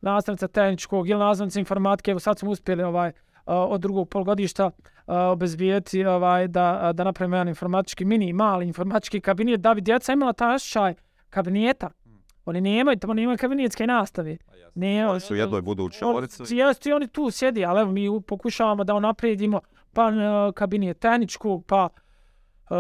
nastavnica 0.02 0.48
tehničkog 0.48 1.10
ili 1.10 1.20
nastavnica 1.20 1.60
informatike 1.60 2.12
evo 2.12 2.20
sad 2.20 2.40
smo 2.40 2.52
uspjeli 2.52 2.84
ovaj 2.84 3.10
uh, 3.10 3.31
od 3.52 3.82
drugog 3.82 4.10
polgodišta 4.10 4.72
obezbijeti 5.08 6.06
ovaj, 6.06 6.48
da, 6.48 6.92
da 6.96 7.04
napravimo 7.04 7.36
jedan 7.36 7.48
informatički, 7.48 8.06
mini, 8.06 8.34
mali 8.34 8.68
informatički 8.68 9.22
kabinet, 9.22 9.62
da 9.62 9.74
bi 9.74 9.82
djeca 9.82 10.14
imala 10.14 10.34
taj 10.34 10.56
osjećaj 10.56 10.94
kabineta. 11.30 11.90
Oni 12.46 12.62
nemaju, 12.62 13.00
tamo 13.00 13.14
nemaju 13.14 13.38
kabinetske 13.38 13.88
nastave. 13.88 14.38
Ne, 14.76 15.08
Oni 15.08 15.20
su 15.20 15.34
u 15.34 15.38
jednoj 15.38 15.62
budućoj 15.62 16.08
ulici. 16.14 16.56
Jeste 16.56 16.90
i 16.90 16.94
oni 16.94 17.08
tu 17.08 17.32
sjedi, 17.32 17.66
ali 17.66 17.82
evo 17.82 17.92
mi 17.92 18.22
pokušavamo 18.28 18.84
da 18.84 18.94
unaprijedimo 18.96 19.60
pa 19.94 20.12
kabinet 20.56 21.00
tehničkog, 21.00 21.66
pa 21.68 21.90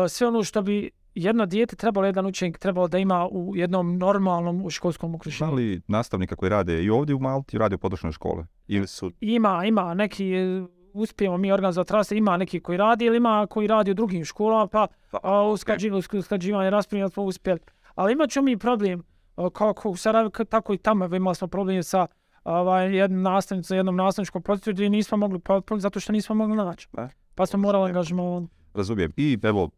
sve 0.10 0.28
ono 0.28 0.44
što 0.44 0.62
bi 0.62 0.92
jedno 1.16 1.46
dijete 1.46 1.76
trebalo, 1.76 2.06
jedan 2.06 2.26
učenik 2.26 2.58
trebalo 2.58 2.88
da 2.88 2.98
ima 2.98 3.28
u 3.32 3.56
jednom 3.56 3.98
normalnom 3.98 4.70
školskom 4.70 5.12
Da 5.12 5.16
okruženju. 5.16 5.54
li 5.54 5.82
nastavnika 5.88 6.36
koji 6.36 6.50
rade 6.50 6.84
i 6.84 6.90
ovdje 6.90 7.16
u 7.16 7.20
Malti, 7.20 7.58
rade 7.58 7.76
u 7.76 7.80
područnoj 7.80 8.12
škole? 8.12 8.46
Ili 8.72 8.88
su... 8.88 9.12
Ima, 9.22 9.66
ima 9.66 9.94
neki, 9.94 10.34
e, 10.34 10.64
uspijemo 10.94 11.38
mi 11.38 11.52
organizovati 11.52 11.94
rase, 11.94 12.18
ima 12.18 12.38
neki 12.38 12.60
koji 12.60 12.78
radi 12.78 13.06
ili 13.06 13.18
ima 13.18 13.48
koji 13.50 13.68
radi 13.68 13.92
u 13.92 13.94
drugim 13.94 14.26
školama, 14.26 14.68
pa 14.68 14.88
Pa, 15.12 15.20
a, 15.24 15.42
usklađivanje, 15.44 16.02
usklađivanje 16.14 16.70
raspravljanja 16.70 17.10
smo 17.10 17.24
uspjeli. 17.24 17.60
Ali 17.96 18.14
imat 18.14 18.30
ćemo 18.30 18.46
mi 18.46 18.58
problem, 18.58 19.04
a, 19.36 19.50
kako 19.50 19.90
u 19.90 19.96
Sarajevu, 19.96 20.30
k- 20.30 20.46
tako 20.46 20.74
i 20.74 20.78
tamo, 20.78 21.06
imali 21.08 21.36
smo 21.36 21.48
problem 21.48 21.84
sa 21.84 22.08
ovaj, 22.44 22.96
jednom 22.96 23.22
nastavnicom, 23.24 23.78
jednom 23.78 23.96
nastavničkom 23.96 24.42
procesu 24.42 24.72
gdje 24.72 24.90
nismo 24.90 25.18
mogli 25.18 25.40
potpuno 25.40 25.80
zato 25.80 26.00
što 26.00 26.14
nismo 26.14 26.36
mogli 26.36 26.56
naći. 26.56 26.88
E, 26.98 27.08
Pa 27.36 27.46
smo 27.46 27.60
morali 27.60 27.86
angažmovati. 27.86 28.48
Razumijem. 28.74 29.12
I 29.18 29.38
evo, 29.44 29.70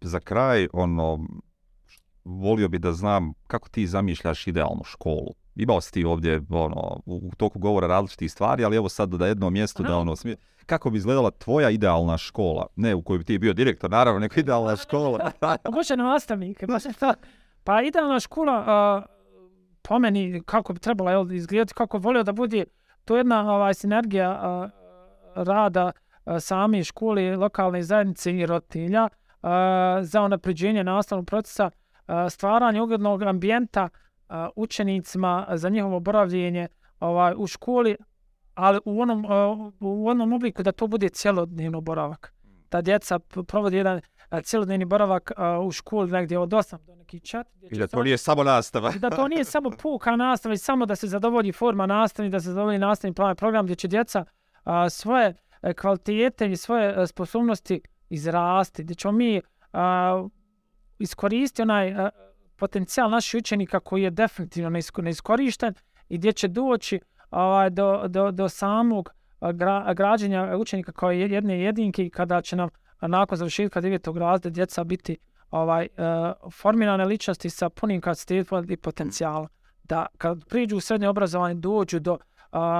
za 0.00 0.20
kraj, 0.20 0.68
ono, 0.72 1.26
volio 2.24 2.68
bi 2.68 2.78
da 2.78 2.92
znam 2.92 3.32
kako 3.46 3.68
ti 3.68 3.86
zamišljaš 3.86 4.46
idealnu 4.46 4.84
školu. 4.84 5.32
Imao 5.54 5.80
si 5.80 5.92
ti 5.92 6.04
ovdje 6.04 6.42
ono, 6.50 7.00
u 7.06 7.30
toku 7.36 7.58
govora 7.58 7.86
različitih 7.86 8.32
stvari, 8.32 8.64
ali 8.64 8.76
evo 8.76 8.88
sad 8.88 9.14
na 9.14 9.26
jednom 9.26 9.52
mjestu 9.52 9.82
da 9.82 9.96
ono, 9.96 10.16
smije, 10.16 10.36
kako 10.66 10.90
bi 10.90 10.98
izgledala 10.98 11.30
tvoja 11.30 11.70
idealna 11.70 12.18
škola? 12.18 12.66
Ne 12.76 12.94
u 12.94 13.02
kojoj 13.02 13.18
bi 13.18 13.24
ti 13.24 13.38
bio 13.38 13.52
direktor, 13.52 13.90
naravno, 13.90 14.20
nego 14.20 14.34
idealna 14.36 14.76
škola. 14.86 15.30
Pa 15.40 15.56
može 15.72 15.96
na 15.96 16.04
nastavnike, 16.04 16.66
može 16.66 16.92
to. 17.00 17.12
Pa 17.64 17.82
idealna 17.82 18.20
škola, 18.20 18.64
a, 18.66 19.02
po 19.82 19.98
meni, 19.98 20.42
kako 20.46 20.72
bi 20.72 20.80
trebala 20.80 21.10
jel, 21.10 21.32
izgledati, 21.32 21.74
kako 21.74 21.98
bi 21.98 22.04
volio 22.04 22.22
da 22.22 22.32
bude, 22.32 22.64
to 23.04 23.16
je 23.16 23.20
jedna 23.20 23.54
ovaj, 23.54 23.74
sinergija 23.74 24.30
a, 24.30 24.68
rada 25.34 25.92
a, 26.24 26.40
same 26.40 26.84
škole, 26.84 27.36
lokalne 27.36 27.82
zajednice 27.82 28.32
i 28.32 28.46
roditelja 28.46 29.08
a, 29.42 29.98
za 30.02 30.22
unapređenje 30.22 30.84
nastavnog 30.84 31.26
procesa. 31.26 31.70
a, 32.06 32.30
stvaranje 32.30 32.82
ugodnog 32.82 33.22
ambijenta 33.22 33.88
učenicima 34.56 35.46
za 35.54 35.68
njihovo 35.68 36.00
boravljenje 36.00 36.68
ovaj, 37.00 37.34
u 37.36 37.46
školi, 37.46 37.96
ali 38.54 38.80
u 38.84 39.00
onom, 39.00 39.24
u 39.80 40.08
onom 40.08 40.32
obliku 40.32 40.62
da 40.62 40.72
to 40.72 40.86
bude 40.86 41.08
cjelodnevno 41.08 41.80
boravak. 41.80 42.34
Da 42.70 42.80
djeca 42.80 43.18
p- 43.18 43.42
provodi 43.42 43.76
jedan 43.76 44.00
cjelodnevni 44.42 44.84
boravak 44.84 45.32
u 45.66 45.70
školi 45.72 46.10
negdje 46.10 46.38
od 46.38 46.48
8 46.48 46.78
do 46.86 46.94
neki 46.94 47.20
čat. 47.20 47.46
gdje 47.54 47.66
I 47.66 47.74
će 47.74 47.80
da 47.80 47.86
to 47.86 48.02
nije 48.02 48.18
samo 48.18 48.44
nastava. 48.44 48.90
da 48.90 49.10
to 49.10 49.28
nije 49.28 49.44
samo 49.44 49.70
puka 49.82 50.16
nastava, 50.16 50.50
već 50.50 50.60
samo 50.62 50.86
da 50.86 50.96
se 50.96 51.06
zadovolji 51.06 51.52
forma 51.52 51.86
nastavni, 51.86 52.30
da 52.30 52.40
se 52.40 52.48
zadovolji 52.48 52.78
nastavni 52.78 53.14
plan 53.14 53.32
i 53.32 53.36
program 53.36 53.64
gdje 53.64 53.76
će 53.76 53.88
djeca 53.88 54.24
a, 54.64 54.90
svoje 54.90 55.34
e, 55.62 55.74
kvalitete 55.74 56.50
i 56.50 56.56
svoje 56.56 57.02
e, 57.02 57.06
sposobnosti 57.06 57.80
izrasti, 58.10 58.82
gdje 58.82 58.94
ćemo 58.94 59.12
mi 59.12 59.40
a, 59.72 60.28
iskoristiti 60.98 61.62
onaj 61.62 61.94
a, 61.94 62.10
potencijal 62.62 63.10
naših 63.10 63.38
učenika 63.38 63.80
koji 63.80 64.02
je 64.02 64.10
definitivno 64.10 64.70
neiskorišten 65.02 65.74
i 66.08 66.18
gdje 66.18 66.32
će 66.32 66.48
doći 66.48 67.00
ovaj, 67.30 67.70
do, 67.70 68.04
do, 68.08 68.30
do 68.30 68.48
samog 68.48 69.10
gra, 69.54 69.94
građenja 69.94 70.56
učenika 70.56 70.92
kao 70.92 71.10
je- 71.10 71.30
jedne 71.30 71.60
jedinke 71.60 72.04
i 72.06 72.10
kada 72.10 72.42
će 72.42 72.56
nam 72.56 72.68
nakon 73.00 73.38
završetka 73.38 73.80
devetog 73.80 74.16
razreda 74.16 74.54
djeca 74.54 74.84
biti 74.84 75.16
ovaj 75.50 75.88
uh, 75.90 76.50
formirane 76.52 77.04
ličnosti 77.04 77.50
sa 77.50 77.68
punim 77.68 78.00
kapacitetom 78.00 78.70
i 78.70 78.76
potencijalom. 78.76 79.48
Da 79.84 80.06
kad 80.18 80.44
priđu 80.48 80.76
u 80.76 80.80
srednje 80.80 81.08
obrazovanje 81.08 81.54
dođu 81.54 81.98
do 81.98 82.12
uh, 82.12 82.18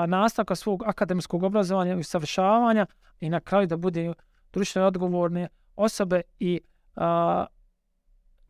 nastavka 0.07 0.55
svog 0.55 0.83
akademskog 0.87 1.43
obrazovanja 1.43 1.95
i 1.95 2.01
usavršavanja 2.01 2.87
i 3.21 3.31
na 3.31 3.41
kraju 3.41 3.67
da 3.67 3.77
bude 3.77 4.13
društveno 4.53 4.89
odgovorne 4.89 5.49
osobe 5.77 6.23
i 6.39 6.61
uh, 6.97 7.03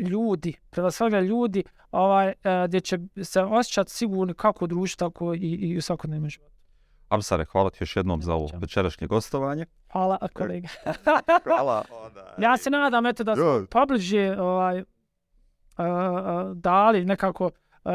ljudi, 0.03 0.55
prema 0.70 0.90
svega 0.90 1.20
ljudi, 1.20 1.64
ovaj, 1.90 2.28
uh, 2.28 2.34
gdje 2.68 2.80
će 2.80 2.98
se 3.22 3.42
osjećati 3.42 3.90
sigurni 3.90 4.34
kako 4.34 4.64
u 4.64 4.68
društvu, 4.68 5.11
tako 5.11 5.34
i, 5.34 5.38
i 5.38 5.76
u 5.76 5.82
svakodnevnom 5.82 6.30
životu. 6.30 6.53
Amsare, 7.09 7.44
hvala 7.44 7.70
ti 7.70 7.76
još 7.80 7.96
jednom 7.96 8.22
za 8.22 8.34
ovo 8.34 8.48
večerašnje 8.55 9.07
gostovanje. 9.07 9.66
Hvala, 9.92 10.18
kolega. 10.32 10.68
Hvala. 11.44 11.84
Ja 12.38 12.57
se 12.57 12.70
nadam 12.70 13.07
eto 13.07 13.24
da 13.24 13.36
smo 13.36 13.66
pobliže 13.70 14.36
ovaj, 14.40 14.80
uh, 14.80 14.86
uh, 15.78 16.57
dali 16.57 17.05
nekako 17.05 17.50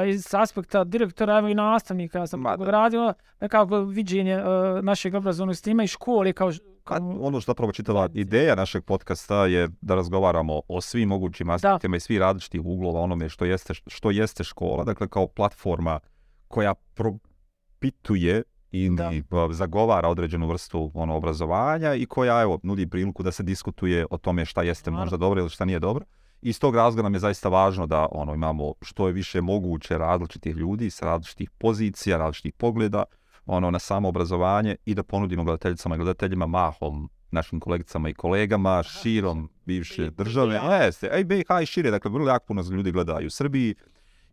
iz 0.07 0.33
aspekta 0.33 0.83
direktora 0.83 1.37
evo 1.37 1.47
i 1.47 1.55
nastavnika. 1.55 2.19
Ja 2.19 2.27
sam 2.27 2.39
Ma 2.39 2.57
da. 2.57 2.71
radio 2.71 3.13
nekako 3.41 3.79
viđenje 3.79 4.37
uh, 4.37 4.43
našeg 4.83 5.13
obrazovnog 5.15 5.55
sistema 5.55 5.83
i 5.83 5.87
škole 5.87 6.33
kao, 6.33 6.51
kao 6.83 6.97
ono 7.19 7.41
što 7.41 7.49
zapravo 7.49 7.71
čitava 7.71 8.09
ideja 8.13 8.55
našeg 8.55 8.83
podcasta 8.83 9.45
je 9.45 9.69
da 9.81 9.95
razgovaramo 9.95 10.61
o 10.67 10.81
svim 10.81 11.09
mogućim 11.09 11.49
aspektima 11.49 11.97
i 11.97 11.99
svih 11.99 12.19
različitih 12.19 12.61
uglova 12.61 12.99
onome 13.01 13.29
što 13.29 13.45
jeste, 13.45 13.73
što 13.87 14.11
jeste 14.11 14.43
škola, 14.43 14.83
dakle 14.83 15.07
kao 15.07 15.27
platforma 15.27 15.99
koja 16.47 16.73
propituje 16.93 18.43
i 18.71 18.89
Da. 18.89 19.11
zagovara 19.51 20.09
određenu 20.09 20.47
vrstu 20.47 20.91
ono 20.93 21.15
obrazovanja 21.15 21.93
i 21.93 22.05
koja 22.05 22.41
evo 22.41 22.59
nudi 22.63 22.87
priliku 22.87 23.23
da 23.23 23.31
se 23.31 23.43
diskutuje 23.43 24.05
o 24.09 24.17
tome 24.17 24.45
šta 24.45 24.61
jeste 24.61 24.91
Naravno. 24.91 25.05
možda 25.05 25.17
dobro 25.17 25.41
ili 25.41 25.49
šta 25.49 25.65
nije 25.65 25.79
dobro. 25.79 26.05
Iz 26.41 26.59
tog 26.59 26.75
razloga 26.75 27.01
nam 27.03 27.13
je 27.13 27.19
zaista 27.19 27.49
važno 27.49 27.87
da 27.87 28.07
ono 28.11 28.33
imamo 28.33 28.73
što 28.81 29.07
je 29.07 29.13
više 29.13 29.41
moguće 29.41 29.97
različitih 29.97 30.55
ljudi 30.55 30.89
sa 30.89 31.05
različitih 31.05 31.49
pozicija, 31.49 32.17
različitih 32.17 32.53
pogleda 32.53 33.03
ono 33.45 33.71
na 33.71 33.79
samo 33.79 34.09
obrazovanje 34.09 34.75
i 34.85 34.95
da 34.95 35.03
ponudimo 35.03 35.43
gledateljicama 35.43 35.95
i 35.95 35.97
gledateljima 35.97 36.47
mahom 36.47 37.09
našim 37.31 37.59
kolegicama 37.59 38.09
i 38.09 38.13
kolegama 38.13 38.83
širom 38.83 39.49
bivše 39.65 40.05
I- 40.05 40.09
države. 40.09 40.59
BiH. 40.59 40.85
Jeste, 40.85 41.09
a 41.09 41.17
i 41.17 41.23
BiH 41.23 41.47
i 41.63 41.65
šire, 41.65 41.91
dakle 41.91 42.11
vrlo 42.11 42.27
jako 42.29 42.45
puno 42.45 42.63
ljudi 42.71 42.91
gledaju 42.91 43.27
u 43.27 43.29
Srbiji 43.29 43.75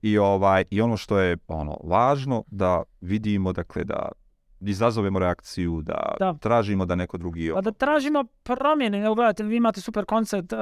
i 0.02 0.18
ovaj 0.18 0.64
i 0.70 0.80
ono 0.80 0.96
što 0.96 1.18
je 1.18 1.36
ono 1.48 1.76
važno 1.84 2.44
da 2.46 2.82
vidimo 3.00 3.52
dakle 3.52 3.84
da 3.84 4.08
izazovemo 4.70 5.18
reakciju, 5.18 5.82
da, 5.82 6.14
Da. 6.18 6.34
tražimo 6.40 6.86
da 6.86 6.94
neko 6.94 7.18
drugi 7.18 7.50
Pa 7.54 7.60
da 7.60 7.72
tražimo 7.72 8.24
promjene. 8.42 9.04
Evo 9.04 9.14
gledajte, 9.14 9.42
vi 9.44 9.56
imate 9.56 9.80
super 9.80 10.04
koncept 10.04 10.52
uh, 10.52 10.58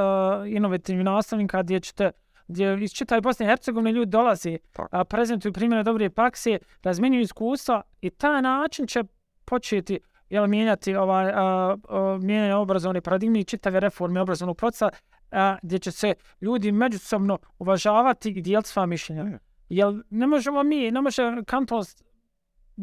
inovativnih 0.47 1.05
nastavnika 1.05 1.63
gdje 1.63 1.81
ćete 1.81 2.11
gdje 2.49 2.85
iz 2.85 2.93
čitave 2.93 3.21
Bosne 3.21 3.47
i 3.47 3.49
Hercegovine 3.49 3.93
ljudi 3.93 4.11
dolazi, 4.11 4.59
Tako. 4.73 4.89
a, 4.97 5.05
prezentuju 5.05 5.53
primjere 5.53 5.83
dobre 5.83 6.11
prakse, 6.11 6.59
razmjenjuju 6.83 7.23
iskustva 7.23 7.83
i 8.01 8.11
taj 8.11 8.43
način 8.43 8.87
će 8.87 9.05
početi 9.45 10.01
jel, 10.31 10.47
mijenjati 10.47 10.95
ovaj, 10.95 11.33
a, 11.35 11.77
a, 11.89 12.19
mijenjanje 12.21 12.55
obrazovne 12.55 13.01
paradigme 13.01 13.41
i 13.41 13.45
čitave 13.45 13.81
reforme 13.81 14.21
obrazovnog 14.21 14.57
procesa 14.57 14.91
a, 15.31 15.57
gdje 15.63 15.79
će 15.79 15.91
se 15.91 16.15
ljudi 16.41 16.73
međusobno 16.73 17.39
uvažavati 17.59 18.31
i 18.31 18.43
dijeliti 18.43 18.69
svoja 18.69 18.87
mišljenja. 18.87 19.23
Je. 19.23 19.39
Jel 19.69 20.03
ne 20.11 20.27
možemo 20.27 20.63
mi, 20.63 20.91
ne 20.91 21.01
može 21.01 21.23
kanton 21.47 21.83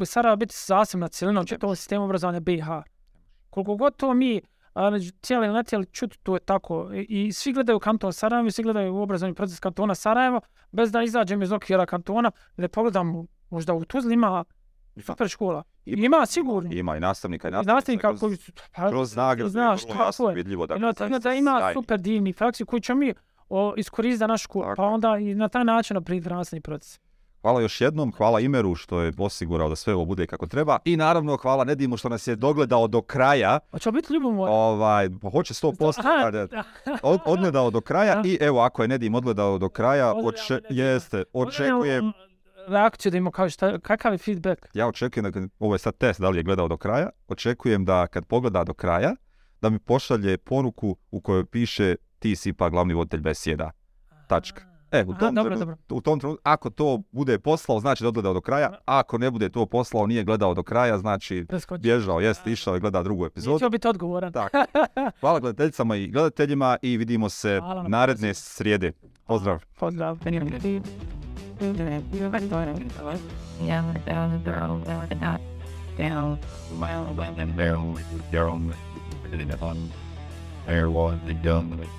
Sarajevo 0.04 0.36
biti 0.36 0.56
zasebna 0.58 1.08
cijelina 1.08 1.42
u 1.42 1.46
čitavom 1.46 1.76
sistemu 1.76 2.06
obrazovanja 2.06 2.40
BiH 2.40 2.68
koliko 3.50 3.76
god 3.76 3.96
to 3.96 4.14
mi 4.14 4.42
cijeli 5.22 5.46
ili 5.46 5.54
ne 5.54 5.64
htjeli 5.64 5.86
čuti, 5.86 6.20
to 6.20 6.34
je 6.34 6.40
tako. 6.40 6.90
I, 6.94 7.28
I 7.28 7.34
svi 7.34 7.54
gledaju 7.54 7.80
kanton 7.80 8.14
Sarajevo 8.14 8.48
i 8.48 8.52
svi 8.52 8.64
gledaju 8.64 8.96
u 8.96 9.02
obrazovni 9.02 9.36
proces 9.36 9.60
kantona 9.60 9.96
Sarajevo, 9.96 10.42
bez 10.72 10.92
da 10.92 11.04
izađem 11.04 11.42
iz 11.42 11.52
okvira 11.52 11.86
kantona, 11.86 12.32
da 12.58 12.68
pogledam 12.68 13.14
možda 13.50 13.74
u 13.74 13.86
Tuzli 13.86 14.14
ima 14.14 14.44
super 14.98 15.28
škola. 15.28 15.64
Ima. 15.86 16.06
Ima, 16.08 16.26
sigurno. 16.26 16.70
Ima 16.74 16.98
i 16.98 17.00
nastavnika 17.00 17.48
i 17.48 17.50
I 17.50 17.52
nastavnica. 17.52 17.74
nastavnika 17.76 18.08
kroz- 18.08 18.20
koji 18.20 18.36
su, 18.36 18.52
pa, 18.76 18.90
kroz 18.90 19.16
nagrade, 19.16 19.50
znaš, 19.50 19.84
vrlo 19.86 20.04
jasno 20.04 20.30
je. 20.30 20.36
vidljivo. 20.36 20.68
Dakle, 20.68 20.80
I 20.80 20.82
na, 20.82 20.94
zaista 20.94 21.20
da 21.20 21.34
ima 21.34 21.58
sjajni. 21.60 21.74
super 21.74 22.00
divni 22.00 22.34
praksi 22.34 22.66
koji 22.66 22.82
ćemo 22.82 23.00
mi 23.00 23.14
iskoristiti 23.78 24.18
za 24.18 24.28
našu 24.28 24.44
školu, 24.44 24.64
Tako 24.66 24.76
pa 24.76 24.84
je. 24.84 24.90
onda 24.90 25.18
i 25.18 25.36
na 25.36 25.48
taj 25.48 25.64
način 25.64 25.96
naprijed 25.96 26.26
nastavni 26.26 26.62
proces. 26.62 27.00
Hvala 27.42 27.62
još 27.62 27.82
jednom, 27.82 28.14
hvala 28.18 28.40
Imeru 28.40 28.76
što 28.76 29.02
je 29.02 29.14
osigurao 29.18 29.70
da 29.70 29.76
sve 29.76 29.94
ovo 29.94 30.06
bude 30.06 30.28
kako 30.28 30.48
treba 30.48 30.78
i 30.86 30.98
naravno 30.98 31.38
hvala 31.38 31.64
Nedimu 31.64 31.98
što 31.98 32.10
nas 32.10 32.28
je 32.28 32.36
dogledao 32.36 32.88
do 32.88 33.02
kraja. 33.02 33.60
Hoće 33.72 33.92
biti 33.92 34.14
ljubomor? 34.14 34.50
Ovaj, 34.52 35.10
hoće 35.32 35.54
100%, 35.54 36.00
Aha, 36.00 36.64
od, 37.04 37.20
odgledao 37.26 37.72
do 37.72 37.82
kraja 37.82 38.22
i 38.26 38.38
evo 38.42 38.62
ako 38.62 38.82
je 38.82 38.88
Nedim 38.88 39.16
odgledao 39.16 39.58
do 39.58 39.70
kraja, 39.70 40.14
oče, 40.14 40.60
jeste, 40.70 41.24
očekujem, 41.34 42.12
reakciju 42.68 43.12
da 43.12 43.18
ima 43.18 43.32
kao 43.32 43.50
šta, 43.50 43.80
kakav 43.80 44.14
je 44.14 44.18
feedback. 44.18 44.66
ja 44.74 44.88
očekujem, 44.88 45.32
da, 45.32 45.42
ovo 45.60 45.76
je 45.76 45.80
sad 45.80 45.98
test 45.98 46.22
da 46.22 46.30
li 46.30 46.38
je 46.38 46.44
gledao 46.44 46.68
do 46.68 46.78
kraja, 46.78 47.10
očekujem 47.28 47.86
da 47.86 48.08
kad 48.08 48.26
pogleda 48.26 48.64
do 48.64 48.74
kraja, 48.74 49.16
da 49.62 49.70
mi 49.70 49.80
pošalje 49.80 50.38
poruku 50.38 50.98
u 51.12 51.22
kojoj 51.22 51.46
piše 51.46 51.96
ti 52.20 52.36
si 52.36 52.54
pa 52.54 52.70
glavni 52.70 52.94
voditelj 52.94 53.22
besjeda. 53.22 53.72
Tačka. 54.28 54.79
E, 54.92 55.04
u 55.08 55.12
Aha, 55.12 55.20
tom, 55.20 55.36
dobro, 55.36 55.56
trenutku, 55.56 55.60
dobro. 55.60 55.98
u 55.98 56.02
tom 56.02 56.20
trenutku, 56.20 56.42
ako 56.44 56.70
to 56.70 57.02
bude 57.12 57.40
poslao, 57.40 57.80
znači 57.80 58.04
da 58.04 58.08
odgledao 58.08 58.34
do 58.34 58.42
kraja, 58.42 58.70
a 58.86 59.00
ako 59.00 59.18
ne 59.18 59.32
bude 59.32 59.50
to 59.50 59.66
poslao, 59.66 60.08
nije 60.08 60.24
gledao 60.24 60.54
do 60.54 60.64
kraja, 60.64 60.98
znači 60.98 61.46
Preskoči. 61.50 61.82
bježao, 61.82 62.20
jeste, 62.20 62.52
išao 62.52 62.78
i 62.78 62.80
gleda 62.80 63.04
drugu 63.04 63.26
epizodu. 63.26 63.54
Nećemo 63.54 63.70
biti 63.70 63.88
odgovoran. 63.88 64.34
Tako. 64.34 64.58
Hvala 65.22 65.40
gledateljicama 65.40 65.96
i 65.96 66.08
gledateljima 66.08 66.78
i 66.82 66.98
vidimo 66.98 67.30
se 67.30 67.60
Hvala 67.60 67.84
na 67.84 67.90
naredne 67.90 68.34
srijede. 68.34 68.92
Pozdrav. 69.28 69.64
Pozdrav. 69.80 70.18
Yeah, 81.60 81.99